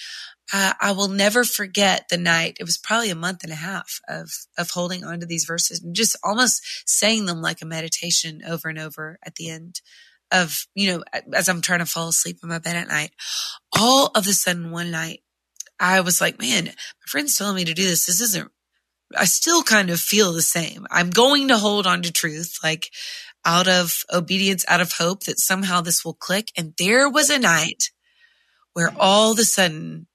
uh, 0.53 0.73
I 0.79 0.91
will 0.93 1.09
never 1.09 1.43
forget 1.43 2.07
the 2.09 2.17
night. 2.17 2.57
It 2.59 2.63
was 2.63 2.77
probably 2.77 3.09
a 3.09 3.15
month 3.15 3.43
and 3.43 3.51
a 3.51 3.55
half 3.55 3.99
of 4.07 4.31
of 4.57 4.71
holding 4.71 5.03
on 5.03 5.19
to 5.19 5.25
these 5.25 5.45
verses 5.45 5.81
and 5.81 5.95
just 5.95 6.15
almost 6.23 6.61
saying 6.85 7.25
them 7.25 7.41
like 7.41 7.61
a 7.61 7.65
meditation 7.65 8.41
over 8.47 8.69
and 8.69 8.79
over 8.79 9.19
at 9.23 9.35
the 9.35 9.49
end 9.49 9.81
of 10.31 10.67
you 10.73 10.91
know 10.91 11.03
as 11.33 11.49
I'm 11.49 11.61
trying 11.61 11.79
to 11.79 11.85
fall 11.85 12.09
asleep 12.09 12.37
in 12.41 12.49
my 12.49 12.59
bed 12.59 12.77
at 12.77 12.87
night. 12.87 13.11
All 13.77 14.07
of 14.15 14.27
a 14.27 14.33
sudden, 14.33 14.71
one 14.71 14.91
night, 14.91 15.21
I 15.79 15.99
was 16.01 16.21
like, 16.21 16.39
"Man, 16.39 16.65
my 16.65 17.07
friend's 17.07 17.35
telling 17.35 17.55
me 17.55 17.65
to 17.65 17.73
do 17.73 17.83
this. 17.83 18.05
This 18.05 18.21
isn't." 18.21 18.51
I 19.17 19.23
still 19.25 19.63
kind 19.63 19.89
of 19.89 20.01
feel 20.01 20.33
the 20.33 20.41
same. 20.41 20.85
I'm 20.91 21.11
going 21.11 21.47
to 21.47 21.57
hold 21.57 21.87
on 21.87 22.01
to 22.01 22.11
truth, 22.11 22.57
like 22.61 22.91
out 23.45 23.67
of 23.67 24.03
obedience, 24.13 24.65
out 24.67 24.81
of 24.81 24.93
hope 24.93 25.23
that 25.23 25.39
somehow 25.39 25.81
this 25.81 26.03
will 26.03 26.13
click. 26.13 26.51
And 26.57 26.73
there 26.77 27.09
was 27.09 27.29
a 27.29 27.39
night 27.39 27.91
where 28.73 28.93
all 28.99 29.31
of 29.31 29.39
a 29.39 29.43
sudden 29.43 30.07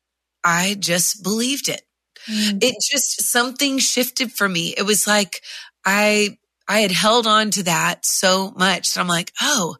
I 0.44 0.76
just 0.78 1.22
believed 1.22 1.68
it. 1.68 1.82
Mm. 2.28 2.62
It 2.62 2.76
just 2.90 3.22
something 3.22 3.78
shifted 3.78 4.32
for 4.32 4.48
me. 4.48 4.74
It 4.76 4.82
was 4.82 5.06
like 5.06 5.42
I 5.84 6.36
I 6.68 6.80
had 6.80 6.92
held 6.92 7.26
on 7.26 7.50
to 7.52 7.64
that 7.64 8.06
so 8.06 8.52
much 8.56 8.94
that 8.94 9.00
I'm 9.00 9.08
like, 9.08 9.32
oh, 9.40 9.76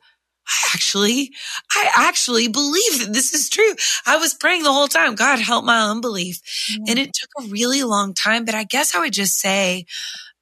I 0.47 0.71
actually, 0.75 1.31
I 1.71 1.91
actually 1.97 2.49
believe 2.49 3.01
that 3.01 3.13
this 3.13 3.33
is 3.33 3.49
true. 3.49 3.75
I 4.07 4.17
was 4.17 4.35
praying 4.35 4.65
the 4.65 4.73
whole 4.73 4.89
time, 4.89 5.15
God 5.15 5.39
help 5.39 5.65
my 5.65 5.89
unbelief. 5.91 6.41
Mm. 6.73 6.91
And 6.91 6.99
it 6.99 7.13
took 7.15 7.45
a 7.45 7.49
really 7.49 7.83
long 7.83 8.15
time, 8.15 8.45
but 8.45 8.55
I 8.55 8.65
guess 8.65 8.95
I 8.95 8.99
would 8.99 9.13
just 9.13 9.39
say, 9.39 9.87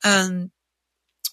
um, 0.04 0.50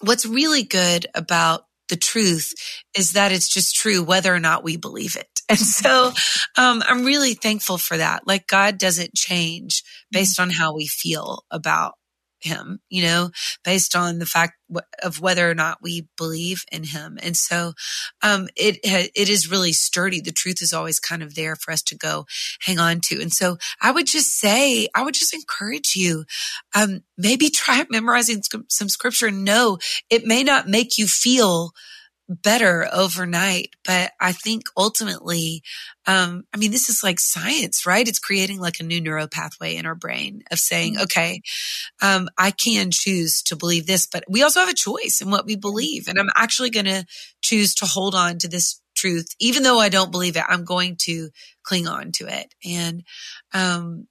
what's 0.02 0.26
really 0.26 0.64
good 0.64 1.06
about 1.16 1.62
the 1.90 1.96
truth 1.96 2.54
is 2.98 3.14
that 3.14 3.32
it's 3.32 3.50
just 3.50 3.76
true 3.76 4.04
whether 4.04 4.34
or 4.34 4.40
not 4.40 4.64
we 4.64 4.78
believe 4.78 5.16
it. 5.16 5.28
And 5.50 5.58
so 5.58 6.12
um, 6.58 6.84
I'm 6.86 7.06
really 7.06 7.34
thankful 7.34 7.78
for 7.78 7.96
that. 7.96 8.28
Like 8.28 8.48
God 8.48 8.78
doesn't 8.78 9.16
change 9.16 9.82
based 10.12 10.42
on 10.42 10.50
how 10.50 10.76
we 10.76 10.88
feel 10.88 11.46
about 11.50 11.94
him, 12.48 12.80
you 12.90 13.04
know, 13.04 13.30
based 13.64 13.96
on 13.96 14.20
the 14.20 14.26
fact 14.26 14.54
of 15.04 15.22
whether 15.22 15.50
or 15.50 15.54
not 15.54 15.80
we 15.82 16.08
believe 16.18 16.64
in 16.72 16.84
him. 16.84 17.18
And 17.22 17.38
so, 17.38 17.74
um, 18.22 18.48
it, 18.56 18.80
it 18.84 19.30
is 19.30 19.50
really 19.50 19.74
sturdy. 19.74 20.20
The 20.20 20.32
truth 20.32 20.62
is 20.62 20.74
always 20.74 21.00
kind 21.00 21.24
of 21.24 21.36
there 21.36 21.56
for 21.56 21.72
us 21.72 21.82
to 21.84 21.96
go 21.96 22.26
hang 22.62 22.80
on 22.80 23.00
to. 23.02 23.22
And 23.22 23.32
so 23.32 23.58
I 23.82 23.92
would 23.92 24.08
just 24.08 24.38
say, 24.40 24.88
I 24.96 25.04
would 25.04 25.14
just 25.14 25.34
encourage 25.34 25.96
you, 25.96 26.26
um, 26.76 27.04
maybe 27.18 27.50
try 27.50 27.86
memorizing 27.90 28.42
some 28.70 28.90
scripture. 28.90 29.32
No, 29.32 29.78
it 30.10 30.26
may 30.26 30.44
not 30.44 30.68
make 30.68 30.98
you 30.98 31.08
feel 31.08 31.72
better 32.30 32.88
overnight. 32.92 33.72
But 33.86 34.12
I 34.20 34.34
think 34.34 34.64
ultimately, 34.76 35.64
um, 36.06 36.44
I 36.54 36.58
mean, 36.58 36.72
this 36.72 36.90
is 36.90 37.04
like 37.04 37.20
science, 37.20 37.86
right? 37.86 38.08
It's 38.08 38.20
creating 38.20 38.60
like 38.60 38.80
a 38.80 38.84
new 38.84 39.02
neural 39.02 39.28
pathway 39.28 39.76
in 39.76 39.86
our 39.86 39.96
brain 39.96 40.44
of 40.52 40.60
saying, 40.60 40.96
mm-hmm. 40.96 41.04
okay, 41.04 41.42
um, 42.02 42.30
I 42.38 42.52
can 42.52 42.90
choose 42.92 43.42
to 43.44 43.56
believe 43.56 43.88
this, 43.88 44.08
but 44.08 44.24
we 44.30 44.44
also 44.44 44.60
have 44.60 44.70
a 44.70 44.74
choice 44.74 45.22
in 45.22 45.32
what 45.32 45.46
we 45.46 45.56
believe. 45.56 46.08
And 46.08 46.20
I'm 46.20 46.30
actually 46.36 46.70
going 46.70 46.86
to 46.86 47.06
choose 47.42 47.76
to 47.76 47.86
hold 47.86 48.16
on 48.16 48.38
to 48.40 48.48
this 48.48 48.82
truth, 48.96 49.28
even 49.40 49.64
though 49.64 49.80
I 49.80 49.90
don't 49.90 50.12
believe 50.12 50.38
it, 50.38 50.44
I'm 50.48 50.66
going 50.66 50.98
to 51.04 51.30
cling 51.64 51.88
on 51.88 52.12
to 52.14 52.28
it. 52.28 52.54
And, 52.66 53.04
um, 53.54 54.08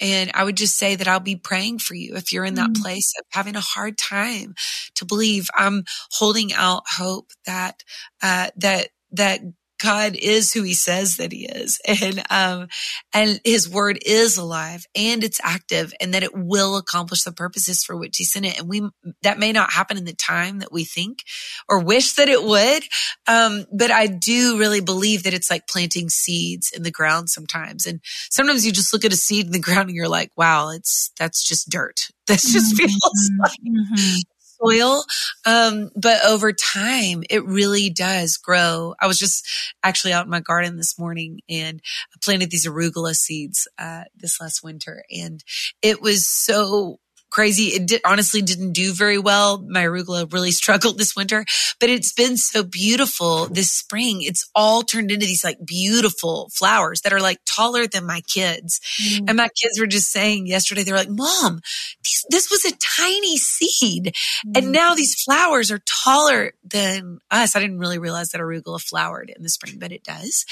and 0.00 0.30
I 0.34 0.44
would 0.44 0.56
just 0.56 0.76
say 0.76 0.96
that 0.96 1.06
I'll 1.06 1.20
be 1.20 1.36
praying 1.36 1.80
for 1.80 1.94
you 1.94 2.16
if 2.16 2.32
you're 2.32 2.44
in 2.44 2.54
that 2.54 2.70
mm. 2.70 2.82
place 2.82 3.12
of 3.18 3.26
having 3.30 3.56
a 3.56 3.60
hard 3.60 3.98
time 3.98 4.54
to 4.94 5.04
believe. 5.04 5.48
I'm 5.54 5.84
holding 6.12 6.52
out 6.52 6.84
hope 6.88 7.30
that, 7.46 7.84
uh, 8.22 8.50
that, 8.56 8.88
that 9.12 9.40
God 9.82 10.16
is 10.16 10.52
who 10.52 10.62
he 10.62 10.74
says 10.74 11.16
that 11.16 11.32
he 11.32 11.46
is. 11.46 11.80
And, 12.00 12.22
um, 12.30 12.68
and 13.12 13.40
his 13.44 13.68
word 13.68 13.98
is 14.06 14.38
alive 14.38 14.86
and 14.94 15.22
it's 15.22 15.40
active 15.42 15.92
and 16.00 16.14
that 16.14 16.22
it 16.22 16.34
will 16.34 16.76
accomplish 16.76 17.24
the 17.24 17.32
purposes 17.32 17.84
for 17.84 17.94
which 17.94 18.16
he 18.16 18.24
sent 18.24 18.46
it. 18.46 18.58
And 18.58 18.68
we, 18.68 18.88
that 19.22 19.38
may 19.38 19.52
not 19.52 19.72
happen 19.72 19.98
in 19.98 20.04
the 20.04 20.14
time 20.14 20.60
that 20.60 20.72
we 20.72 20.84
think 20.84 21.24
or 21.68 21.80
wish 21.80 22.14
that 22.14 22.28
it 22.28 22.42
would. 22.42 22.84
Um, 23.26 23.66
but 23.70 23.90
I 23.90 24.06
do 24.06 24.58
really 24.58 24.80
believe 24.80 25.24
that 25.24 25.34
it's 25.34 25.50
like 25.50 25.68
planting 25.68 26.08
seeds 26.08 26.72
in 26.74 26.84
the 26.84 26.90
ground 26.90 27.28
sometimes. 27.28 27.86
And 27.86 28.00
sometimes 28.30 28.64
you 28.64 28.72
just 28.72 28.92
look 28.94 29.04
at 29.04 29.12
a 29.12 29.16
seed 29.16 29.46
in 29.46 29.52
the 29.52 29.58
ground 29.58 29.88
and 29.90 29.96
you're 29.96 30.08
like, 30.08 30.30
wow, 30.36 30.70
it's, 30.70 31.10
that's 31.18 31.46
just 31.46 31.68
dirt. 31.68 32.08
That 32.30 32.38
just 32.38 32.76
feels 32.76 32.92
mm-hmm. 32.92 33.40
like, 33.40 33.58
mm-hmm 33.66 34.20
soil. 34.62 35.04
Um, 35.46 35.90
but 35.96 36.24
over 36.24 36.52
time, 36.52 37.22
it 37.30 37.44
really 37.44 37.90
does 37.90 38.36
grow. 38.36 38.94
I 39.00 39.06
was 39.06 39.18
just 39.18 39.46
actually 39.82 40.12
out 40.12 40.24
in 40.24 40.30
my 40.30 40.40
garden 40.40 40.76
this 40.76 40.98
morning 40.98 41.40
and 41.48 41.80
I 42.14 42.16
planted 42.22 42.50
these 42.50 42.66
arugula 42.66 43.14
seeds, 43.14 43.66
uh, 43.78 44.04
this 44.16 44.40
last 44.40 44.62
winter 44.62 45.04
and 45.10 45.42
it 45.82 46.00
was 46.02 46.26
so 46.26 46.98
crazy. 47.30 47.68
It 47.68 47.86
did, 47.86 48.00
honestly 48.04 48.42
didn't 48.42 48.72
do 48.72 48.92
very 48.92 49.18
well. 49.18 49.58
My 49.58 49.84
arugula 49.84 50.30
really 50.32 50.50
struggled 50.60 50.98
this 50.98 51.16
winter, 51.16 51.44
but 51.78 51.88
it's 51.88 52.12
been 52.12 52.36
so 52.36 52.62
beautiful 52.62 53.46
this 53.46 53.70
spring. 53.70 54.22
It's 54.22 54.48
all 54.54 54.82
turned 54.82 55.10
into 55.10 55.26
these 55.26 55.44
like 55.44 55.58
beautiful 55.64 56.50
flowers 56.52 57.00
that 57.02 57.12
are 57.12 57.20
like 57.20 57.38
taller 57.46 57.86
than 57.86 58.06
my 58.06 58.20
kids. 58.22 58.80
Mm. 59.02 59.28
And 59.28 59.36
my 59.36 59.48
kids 59.60 59.78
were 59.78 59.86
just 59.86 60.10
saying 60.10 60.46
yesterday, 60.46 60.82
they 60.82 60.92
were 60.92 60.98
like, 60.98 61.08
mom, 61.08 61.60
these, 62.04 62.24
this 62.28 62.50
was 62.50 62.64
a 62.64 62.76
tiny 62.76 63.36
seed. 63.36 64.14
Mm. 64.46 64.56
And 64.56 64.72
now 64.72 64.94
these 64.94 65.20
flowers 65.22 65.70
are 65.70 65.80
taller 66.04 66.52
than 66.64 67.18
us. 67.30 67.56
I 67.56 67.60
didn't 67.60 67.78
really 67.78 67.98
realize 67.98 68.30
that 68.30 68.40
arugula 68.40 68.80
flowered 68.80 69.32
in 69.34 69.42
the 69.42 69.48
spring, 69.48 69.76
but 69.78 69.92
it 69.92 70.04
does. 70.04 70.44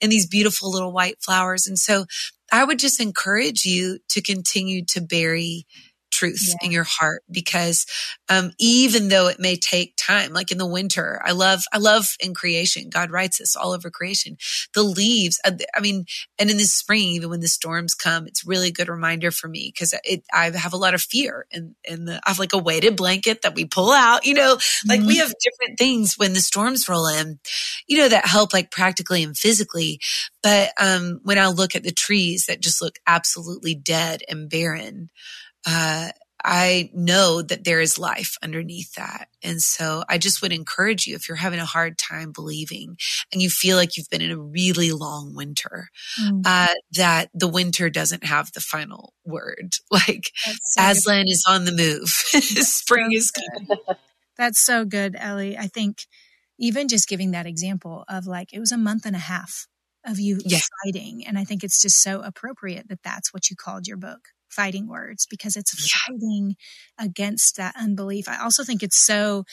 And 0.00 0.10
these 0.10 0.26
beautiful 0.26 0.70
little 0.70 0.92
white 0.92 1.22
flowers. 1.22 1.66
And 1.66 1.78
so 1.78 2.06
I 2.52 2.64
would 2.64 2.78
just 2.78 3.00
encourage 3.00 3.64
you 3.64 3.98
to 4.10 4.22
continue 4.22 4.84
to 4.86 5.00
bury 5.00 5.66
truth 6.14 6.40
yeah. 6.48 6.66
in 6.66 6.72
your 6.72 6.84
heart 6.84 7.22
because 7.30 7.86
um, 8.28 8.52
even 8.58 9.08
though 9.08 9.26
it 9.26 9.40
may 9.40 9.56
take 9.56 9.94
time 9.96 10.32
like 10.32 10.52
in 10.52 10.58
the 10.58 10.66
winter 10.66 11.20
i 11.24 11.32
love 11.32 11.62
i 11.72 11.78
love 11.78 12.16
in 12.20 12.34
creation 12.34 12.88
god 12.88 13.10
writes 13.10 13.38
this 13.38 13.56
all 13.56 13.72
over 13.72 13.90
creation 13.90 14.36
the 14.74 14.82
leaves 14.82 15.40
uh, 15.44 15.50
i 15.74 15.80
mean 15.80 16.04
and 16.38 16.50
in 16.50 16.56
the 16.56 16.64
spring 16.64 17.08
even 17.08 17.28
when 17.28 17.40
the 17.40 17.48
storms 17.48 17.94
come 17.94 18.26
it's 18.26 18.46
really 18.46 18.70
good 18.70 18.88
reminder 18.88 19.30
for 19.30 19.48
me 19.48 19.72
because 19.74 19.94
it 20.04 20.22
i 20.32 20.50
have 20.50 20.72
a 20.72 20.78
lot 20.78 20.94
of 20.94 21.00
fear 21.00 21.46
and 21.52 21.74
and 21.88 22.08
i 22.08 22.20
have 22.26 22.38
like 22.38 22.52
a 22.52 22.58
weighted 22.58 22.96
blanket 22.96 23.42
that 23.42 23.54
we 23.54 23.64
pull 23.64 23.90
out 23.90 24.24
you 24.24 24.34
know 24.34 24.56
like 24.86 25.00
mm-hmm. 25.00 25.08
we 25.08 25.16
have 25.16 25.32
different 25.40 25.78
things 25.78 26.16
when 26.16 26.32
the 26.32 26.40
storms 26.40 26.88
roll 26.88 27.08
in 27.08 27.38
you 27.88 27.98
know 27.98 28.08
that 28.08 28.26
help 28.26 28.52
like 28.52 28.70
practically 28.70 29.22
and 29.22 29.36
physically 29.36 29.98
but 30.42 30.70
um 30.80 31.20
when 31.24 31.38
i 31.38 31.48
look 31.48 31.74
at 31.74 31.82
the 31.82 31.92
trees 31.92 32.46
that 32.46 32.60
just 32.60 32.80
look 32.80 32.98
absolutely 33.06 33.74
dead 33.74 34.22
and 34.28 34.48
barren 34.48 35.10
uh, 35.66 36.08
I 36.46 36.90
know 36.92 37.40
that 37.40 37.64
there 37.64 37.80
is 37.80 37.98
life 37.98 38.36
underneath 38.42 38.92
that. 38.94 39.28
And 39.42 39.62
so 39.62 40.04
I 40.10 40.18
just 40.18 40.42
would 40.42 40.52
encourage 40.52 41.06
you 41.06 41.14
if 41.14 41.26
you're 41.26 41.38
having 41.38 41.58
a 41.58 41.64
hard 41.64 41.96
time 41.96 42.32
believing 42.32 42.98
and 43.32 43.40
you 43.40 43.48
feel 43.48 43.78
like 43.78 43.96
you've 43.96 44.10
been 44.10 44.20
in 44.20 44.30
a 44.30 44.38
really 44.38 44.92
long 44.92 45.34
winter, 45.34 45.88
mm. 46.20 46.42
uh, 46.44 46.74
that 46.92 47.30
the 47.32 47.48
winter 47.48 47.88
doesn't 47.88 48.24
have 48.24 48.52
the 48.52 48.60
final 48.60 49.14
word. 49.24 49.72
Like 49.90 50.32
so 50.44 50.82
Aslan 50.82 51.24
good. 51.24 51.30
is 51.30 51.44
on 51.48 51.64
the 51.64 51.72
move. 51.72 52.08
Spring 52.08 53.12
so 53.12 53.16
is 53.16 53.30
coming. 53.30 53.78
That's 54.36 54.62
so 54.62 54.84
good, 54.84 55.14
Ellie. 55.16 55.56
I 55.56 55.68
think 55.68 55.98
even 56.58 56.88
just 56.88 57.08
giving 57.08 57.30
that 57.30 57.46
example 57.46 58.04
of 58.08 58.26
like, 58.26 58.52
it 58.52 58.58
was 58.58 58.72
a 58.72 58.76
month 58.76 59.06
and 59.06 59.14
a 59.14 59.20
half 59.20 59.68
of 60.04 60.18
you 60.18 60.40
yes. 60.44 60.68
fighting. 60.84 61.24
And 61.24 61.38
I 61.38 61.44
think 61.44 61.62
it's 61.62 61.80
just 61.80 62.02
so 62.02 62.22
appropriate 62.22 62.88
that 62.88 63.04
that's 63.04 63.32
what 63.32 63.48
you 63.48 63.56
called 63.56 63.86
your 63.86 63.96
book 63.96 64.20
fighting 64.54 64.88
words 64.88 65.26
because 65.26 65.56
it's 65.56 65.92
fighting 66.06 66.56
against 66.98 67.56
that 67.56 67.74
unbelief. 67.76 68.28
I 68.28 68.42
also 68.42 68.64
think 68.64 68.82
it's 68.82 69.04
so 69.04 69.44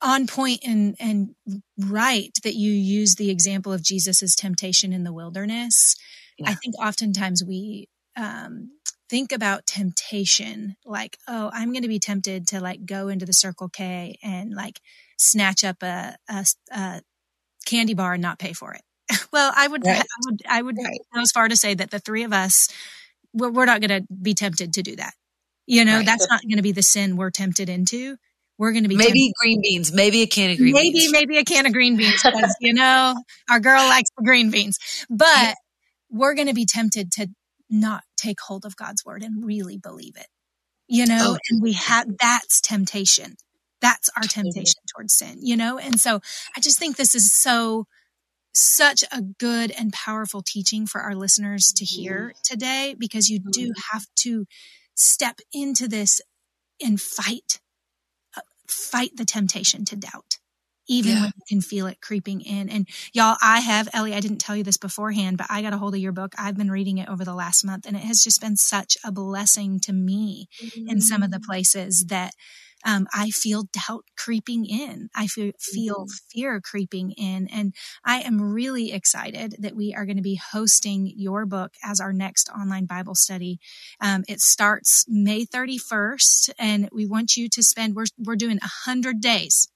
on 0.00 0.26
point 0.26 0.60
and 0.64 0.94
and 1.00 1.34
right 1.76 2.30
that 2.44 2.54
you 2.54 2.70
use 2.70 3.16
the 3.16 3.30
example 3.30 3.72
of 3.72 3.82
Jesus's 3.82 4.34
temptation 4.34 4.92
in 4.92 5.04
the 5.04 5.12
wilderness. 5.12 5.96
Yeah. 6.38 6.50
I 6.50 6.54
think 6.54 6.74
oftentimes 6.80 7.42
we 7.44 7.88
um, 8.16 8.70
think 9.08 9.32
about 9.32 9.66
temptation 9.66 10.76
like, 10.84 11.18
oh, 11.26 11.50
I'm 11.52 11.72
going 11.72 11.82
to 11.82 11.88
be 11.88 11.98
tempted 11.98 12.48
to 12.48 12.60
like 12.60 12.84
go 12.84 13.08
into 13.08 13.26
the 13.26 13.32
Circle 13.32 13.68
K 13.68 14.18
and 14.22 14.54
like 14.54 14.80
snatch 15.18 15.64
up 15.64 15.82
a, 15.82 16.16
a, 16.28 16.46
a 16.72 17.02
candy 17.66 17.94
bar 17.94 18.14
and 18.14 18.22
not 18.22 18.38
pay 18.38 18.52
for 18.52 18.74
it. 18.74 18.82
well, 19.32 19.52
I 19.54 19.66
would, 19.66 19.84
right. 19.86 20.00
I 20.00 20.02
would, 20.26 20.40
I 20.48 20.62
would 20.62 20.76
right. 20.76 20.98
go 21.14 21.20
as 21.20 21.32
far 21.32 21.48
to 21.48 21.56
say 21.56 21.74
that 21.74 21.90
the 21.90 21.98
three 21.98 22.24
of 22.24 22.32
us 22.32 22.68
we're, 23.32 23.50
we're 23.50 23.66
not 23.66 23.80
going 23.80 24.02
to 24.02 24.06
be 24.12 24.34
tempted 24.34 24.74
to 24.74 24.82
do 24.82 24.96
that. 24.96 25.14
You 25.66 25.84
know, 25.84 25.98
right. 25.98 26.06
that's 26.06 26.28
not 26.28 26.42
going 26.42 26.56
to 26.56 26.62
be 26.62 26.72
the 26.72 26.82
sin 26.82 27.16
we're 27.16 27.30
tempted 27.30 27.68
into. 27.68 28.16
We're 28.56 28.72
going 28.72 28.84
to 28.84 28.88
be 28.88 28.96
maybe 28.96 29.26
tempted. 29.26 29.34
green 29.40 29.60
beans, 29.62 29.92
maybe 29.92 30.22
a 30.22 30.26
can 30.26 30.50
of 30.50 30.56
green 30.56 30.72
maybe, 30.72 30.92
beans. 30.92 31.12
Maybe, 31.12 31.26
maybe 31.26 31.38
a 31.38 31.44
can 31.44 31.66
of 31.66 31.72
green 31.72 31.96
beans 31.96 32.22
because, 32.22 32.56
you 32.60 32.74
know, 32.74 33.14
our 33.50 33.60
girl 33.60 33.86
likes 33.86 34.08
the 34.16 34.24
green 34.24 34.50
beans. 34.50 34.78
But 35.08 35.54
we're 36.10 36.34
going 36.34 36.48
to 36.48 36.54
be 36.54 36.66
tempted 36.66 37.12
to 37.12 37.28
not 37.70 38.02
take 38.16 38.40
hold 38.40 38.64
of 38.64 38.76
God's 38.76 39.04
word 39.04 39.22
and 39.22 39.44
really 39.44 39.78
believe 39.78 40.16
it. 40.16 40.26
You 40.88 41.06
know, 41.06 41.34
oh, 41.34 41.38
and 41.50 41.62
we 41.62 41.74
have 41.74 42.06
that's 42.18 42.62
temptation. 42.62 43.36
That's 43.80 44.08
our 44.16 44.22
temptation 44.22 44.80
towards 44.94 45.14
sin, 45.14 45.38
you 45.40 45.56
know? 45.56 45.78
And 45.78 46.00
so 46.00 46.20
I 46.56 46.60
just 46.60 46.78
think 46.78 46.96
this 46.96 47.14
is 47.14 47.32
so 47.32 47.86
such 48.58 49.04
a 49.12 49.22
good 49.22 49.70
and 49.70 49.92
powerful 49.92 50.42
teaching 50.42 50.86
for 50.86 51.00
our 51.00 51.14
listeners 51.14 51.72
to 51.76 51.84
hear 51.84 52.32
today 52.44 52.94
because 52.98 53.28
you 53.28 53.38
do 53.52 53.72
have 53.92 54.04
to 54.16 54.46
step 54.94 55.38
into 55.52 55.86
this 55.86 56.20
and 56.84 57.00
fight 57.00 57.60
uh, 58.36 58.40
fight 58.66 59.10
the 59.16 59.24
temptation 59.24 59.84
to 59.84 59.96
doubt 59.96 60.38
even 60.88 61.12
yeah. 61.12 61.20
when 61.20 61.32
you 61.36 61.42
can 61.48 61.60
feel 61.60 61.86
it 61.86 62.00
creeping 62.00 62.40
in. 62.40 62.68
And 62.70 62.88
y'all, 63.12 63.36
I 63.42 63.60
have, 63.60 63.88
Ellie, 63.92 64.14
I 64.14 64.20
didn't 64.20 64.38
tell 64.38 64.56
you 64.56 64.64
this 64.64 64.78
beforehand, 64.78 65.36
but 65.36 65.46
I 65.50 65.62
got 65.62 65.74
a 65.74 65.78
hold 65.78 65.94
of 65.94 66.00
your 66.00 66.12
book. 66.12 66.32
I've 66.38 66.56
been 66.56 66.70
reading 66.70 66.98
it 66.98 67.08
over 67.08 67.24
the 67.24 67.34
last 67.34 67.64
month 67.64 67.86
and 67.86 67.94
it 67.96 68.02
has 68.02 68.22
just 68.22 68.40
been 68.40 68.56
such 68.56 68.96
a 69.04 69.12
blessing 69.12 69.80
to 69.80 69.92
me 69.92 70.48
mm-hmm. 70.62 70.88
in 70.88 71.00
some 71.00 71.22
of 71.22 71.30
the 71.30 71.38
mm. 71.38 71.44
places 71.44 72.06
that 72.08 72.32
um, 72.84 73.06
I 73.12 73.30
feel 73.30 73.64
doubt 73.72 74.04
creeping 74.16 74.64
in. 74.66 75.08
I 75.14 75.26
feel, 75.26 75.52
feel 75.58 76.06
mm-hmm. 76.06 76.28
fear 76.30 76.60
creeping 76.60 77.12
in. 77.12 77.48
And 77.48 77.74
I 78.04 78.20
am 78.20 78.40
really 78.40 78.92
excited 78.92 79.56
that 79.58 79.76
we 79.76 79.94
are 79.94 80.04
going 80.04 80.16
to 80.16 80.22
be 80.22 80.40
hosting 80.52 81.12
your 81.16 81.46
book 81.46 81.74
as 81.84 82.00
our 82.00 82.12
next 82.12 82.48
online 82.50 82.86
Bible 82.86 83.14
study. 83.14 83.58
Um, 84.00 84.24
it 84.28 84.40
starts 84.40 85.04
May 85.08 85.44
31st 85.44 86.50
and 86.58 86.88
we 86.92 87.06
want 87.06 87.36
you 87.36 87.48
to 87.50 87.62
spend, 87.62 87.94
we're, 87.94 88.06
we're 88.18 88.36
doing 88.36 88.58
a 88.62 88.86
hundred 88.86 89.20
days 89.20 89.68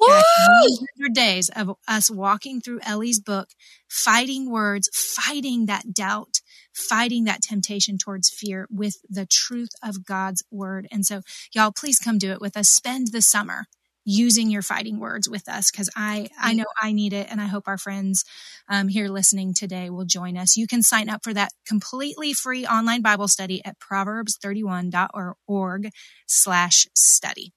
100 0.00 1.14
days 1.14 1.50
of 1.50 1.76
us 1.86 2.10
walking 2.10 2.60
through 2.60 2.80
Ellie's 2.82 3.20
book, 3.20 3.48
fighting 3.88 4.50
words, 4.50 4.88
fighting 4.94 5.66
that 5.66 5.92
doubt, 5.92 6.40
fighting 6.74 7.24
that 7.24 7.42
temptation 7.42 7.98
towards 7.98 8.30
fear 8.30 8.66
with 8.70 8.96
the 9.08 9.26
truth 9.26 9.70
of 9.82 10.04
God's 10.04 10.42
word. 10.50 10.86
And 10.90 11.04
so, 11.04 11.22
y'all, 11.54 11.72
please 11.72 11.98
come 11.98 12.18
do 12.18 12.32
it 12.32 12.40
with 12.40 12.56
us. 12.56 12.68
Spend 12.68 13.08
the 13.12 13.22
summer 13.22 13.66
using 14.04 14.50
your 14.50 14.62
fighting 14.62 14.98
words 14.98 15.28
with 15.28 15.48
us 15.48 15.70
because 15.70 15.90
I 15.94 16.28
I 16.38 16.54
know 16.54 16.64
I 16.80 16.92
need 16.92 17.12
it, 17.12 17.28
and 17.30 17.40
I 17.40 17.46
hope 17.46 17.68
our 17.68 17.78
friends 17.78 18.24
um, 18.68 18.88
here 18.88 19.08
listening 19.08 19.54
today 19.54 19.90
will 19.90 20.04
join 20.04 20.36
us. 20.36 20.56
You 20.56 20.66
can 20.66 20.82
sign 20.82 21.08
up 21.08 21.22
for 21.22 21.32
that 21.34 21.52
completely 21.66 22.32
free 22.32 22.66
online 22.66 23.02
Bible 23.02 23.28
study 23.28 23.62
at 23.64 23.76
proverbs31.org 23.78 25.90
slash 26.26 26.86
study. 26.94 27.52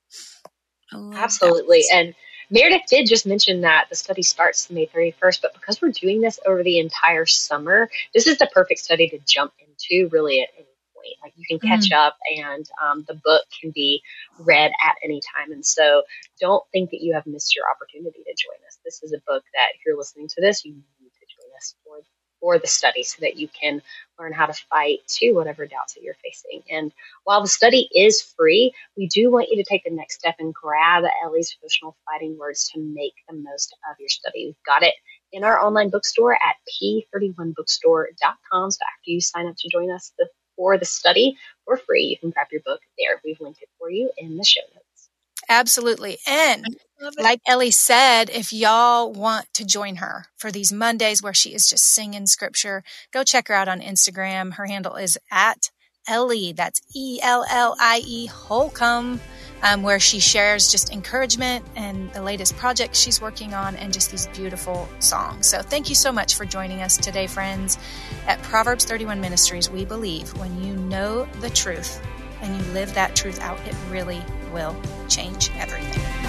Absolutely, 0.93 1.84
and 1.91 2.14
Meredith 2.50 2.84
did 2.88 3.08
just 3.08 3.26
mention 3.26 3.62
that 3.62 3.88
the 3.89 3.96
study 3.96 4.22
starts 4.22 4.70
May 4.70 4.88
31st, 4.88 5.41
but 5.41 5.54
because 5.54 5.82
we're 5.82 5.91
doing 5.91 6.22
this 6.22 6.39
over 6.46 6.64
the 6.64 6.80
entire 6.80 7.26
summer, 7.26 7.89
this 8.14 8.28
is 8.28 8.38
the 8.38 8.50
perfect 8.54 8.80
study 8.80 9.10
to 9.10 9.20
jump 9.26 9.54
into 9.60 10.10
really 10.10 10.41
at 10.41 10.50
any 10.56 10.68
point. 10.96 11.16
Like 11.22 11.34
you 11.36 11.46
can 11.48 11.60
catch 11.60 11.89
mm. 11.89 11.98
up 11.98 12.18
and 12.38 12.66
um, 12.82 13.06
the 13.08 13.16
book 13.16 13.44
can 13.62 13.72
be 13.72 14.02
read 14.39 14.72
at 14.86 14.96
any 15.04 15.22
time. 15.36 15.52
And 15.52 15.66
so 15.66 16.04
don't 16.39 16.64
think 16.72 16.91
that 16.91 17.02
you 17.02 17.14
have 17.14 17.26
missed 17.26 17.56
your 17.56 17.66
opportunity 17.70 18.24
to 18.24 18.36
join 18.38 18.60
us. 18.68 18.80
This 18.84 19.04
is 19.04 19.14
a 19.14 19.22
book 19.28 19.44
that 19.54 19.70
if 19.76 19.82
you're 19.86 19.98
listening 19.98 20.28
to 20.30 20.41
this, 20.41 20.66
you 20.66 20.74
need 20.74 21.12
to 21.20 21.26
join 21.26 21.50
us 21.58 21.76
for 21.84 21.98
for 22.44 22.60
the 22.60 22.68
study 22.68 23.04
so 23.04 23.20
that 23.22 23.38
you 23.38 23.48
can 23.48 23.82
learn 24.20 24.34
how 24.34 24.46
to 24.46 24.54
fight 24.70 25.00
to 25.08 25.32
whatever 25.32 25.66
doubts 25.66 25.94
that 25.94 26.04
you're 26.04 26.14
facing. 26.16 26.62
And 26.70 26.91
while 27.24 27.41
the 27.41 27.48
study 27.48 27.89
is 27.96 28.22
free, 28.22 28.74
we 28.98 29.08
do 29.08 29.32
want 29.32 29.48
you 29.50 29.56
to 29.56 29.64
take 29.64 29.86
the 29.86 29.91
next 29.91 30.20
step 30.20 30.36
and 30.39 30.54
grab 30.54 31.06
Ellie's 31.24 31.56
Devotional 31.56 31.96
Fighting 32.06 32.38
Words 32.38 32.70
to 32.74 32.82
make 32.82 33.14
the 33.30 33.36
most 33.36 33.74
of 33.89 33.96
your 33.98 34.10
study. 34.10 34.48
We've 34.48 34.66
got 34.66 34.84
it 34.84 34.94
in 35.32 35.46
our 35.46 35.58
online 35.62 35.89
bookstore 35.89 36.34
at 36.34 36.58
p31bookstore.com. 36.84 38.72
So 38.72 38.80
after 38.84 39.10
you 39.10 39.22
sign 39.22 39.48
up 39.48 39.56
to 39.58 39.70
join 39.70 39.89
us 39.89 40.12
for 40.58 40.78
the 40.78 40.86
study 40.86 41.38
for 41.64 41.78
free, 41.78 42.04
you 42.04 42.18
can 42.18 42.32
grab 42.32 42.48
your 42.52 42.62
book 42.66 42.82
there. 42.98 43.22
We've 43.24 43.39
linked 43.39 43.62
it 43.62 43.70
for 43.80 43.89
you 43.89 44.12
in 44.18 44.36
the 44.36 44.44
show 44.44 44.62
notes. 44.76 44.82
Absolutely. 45.50 46.18
And 46.28 46.66
like 47.20 47.41
Ellie 47.46 47.72
said, 47.72 48.30
if 48.30 48.54
y'all 48.54 49.12
want 49.12 49.54
to 49.54 49.66
join 49.66 49.98
her 49.98 50.26
for 50.38 50.52
these 50.52 50.72
Mondays 50.72 51.22
where 51.22 51.34
she 51.34 51.54
is 51.54 51.68
just 51.68 51.86
singing 51.86 52.26
scripture, 52.28 52.84
go 53.12 53.24
check 53.24 53.48
her 53.50 53.54
out 53.54 53.68
on 53.68 53.82
Instagram. 53.82 54.54
Her 54.54 54.66
handle 54.66 54.96
is 54.96 55.18
at 55.32 55.70
Ellie. 56.08 56.54
That's 56.54 56.82
E 56.96 57.20
L 57.22 57.46
L 57.50 57.76
I 57.80 58.02
E 58.06 58.26
Holcomb, 58.28 59.20
um, 59.64 59.84
where 59.84 60.00
she 60.00 60.20
shares 60.20 60.72
just 60.72 60.91
encouragement 60.91 61.66
and 61.76 62.12
the 62.14 62.22
latest 62.22 62.56
projects 62.58 63.00
she's 63.00 63.22
working 63.22 63.54
on 63.54 63.76
and 63.76 63.94
just 63.94 64.12
these 64.12 64.28
beautiful 64.28 64.88
songs. 65.00 65.48
So 65.48 65.62
thank 65.62 65.89
you 65.89 65.96
so 65.96 66.12
much 66.12 66.36
for 66.36 66.46
joining 66.46 66.82
us 66.82 66.98
today, 66.98 67.28
friends. 67.28 67.78
At 68.28 68.41
Proverbs 68.44 68.86
31 68.86 69.22
Ministries, 69.22 69.70
we 69.70 69.86
believe 69.86 70.38
when 70.38 70.62
you 70.64 70.76
know 70.76 71.26
the 71.41 71.50
truth 71.50 72.02
and 72.44 72.56
you 72.56 72.72
live 72.74 72.94
that 72.94 73.16
truth 73.16 73.39
out, 73.41 73.58
it 73.66 73.76
really 73.89 74.22
will 74.52 74.76
change 75.08 75.50
everything. 75.58 76.22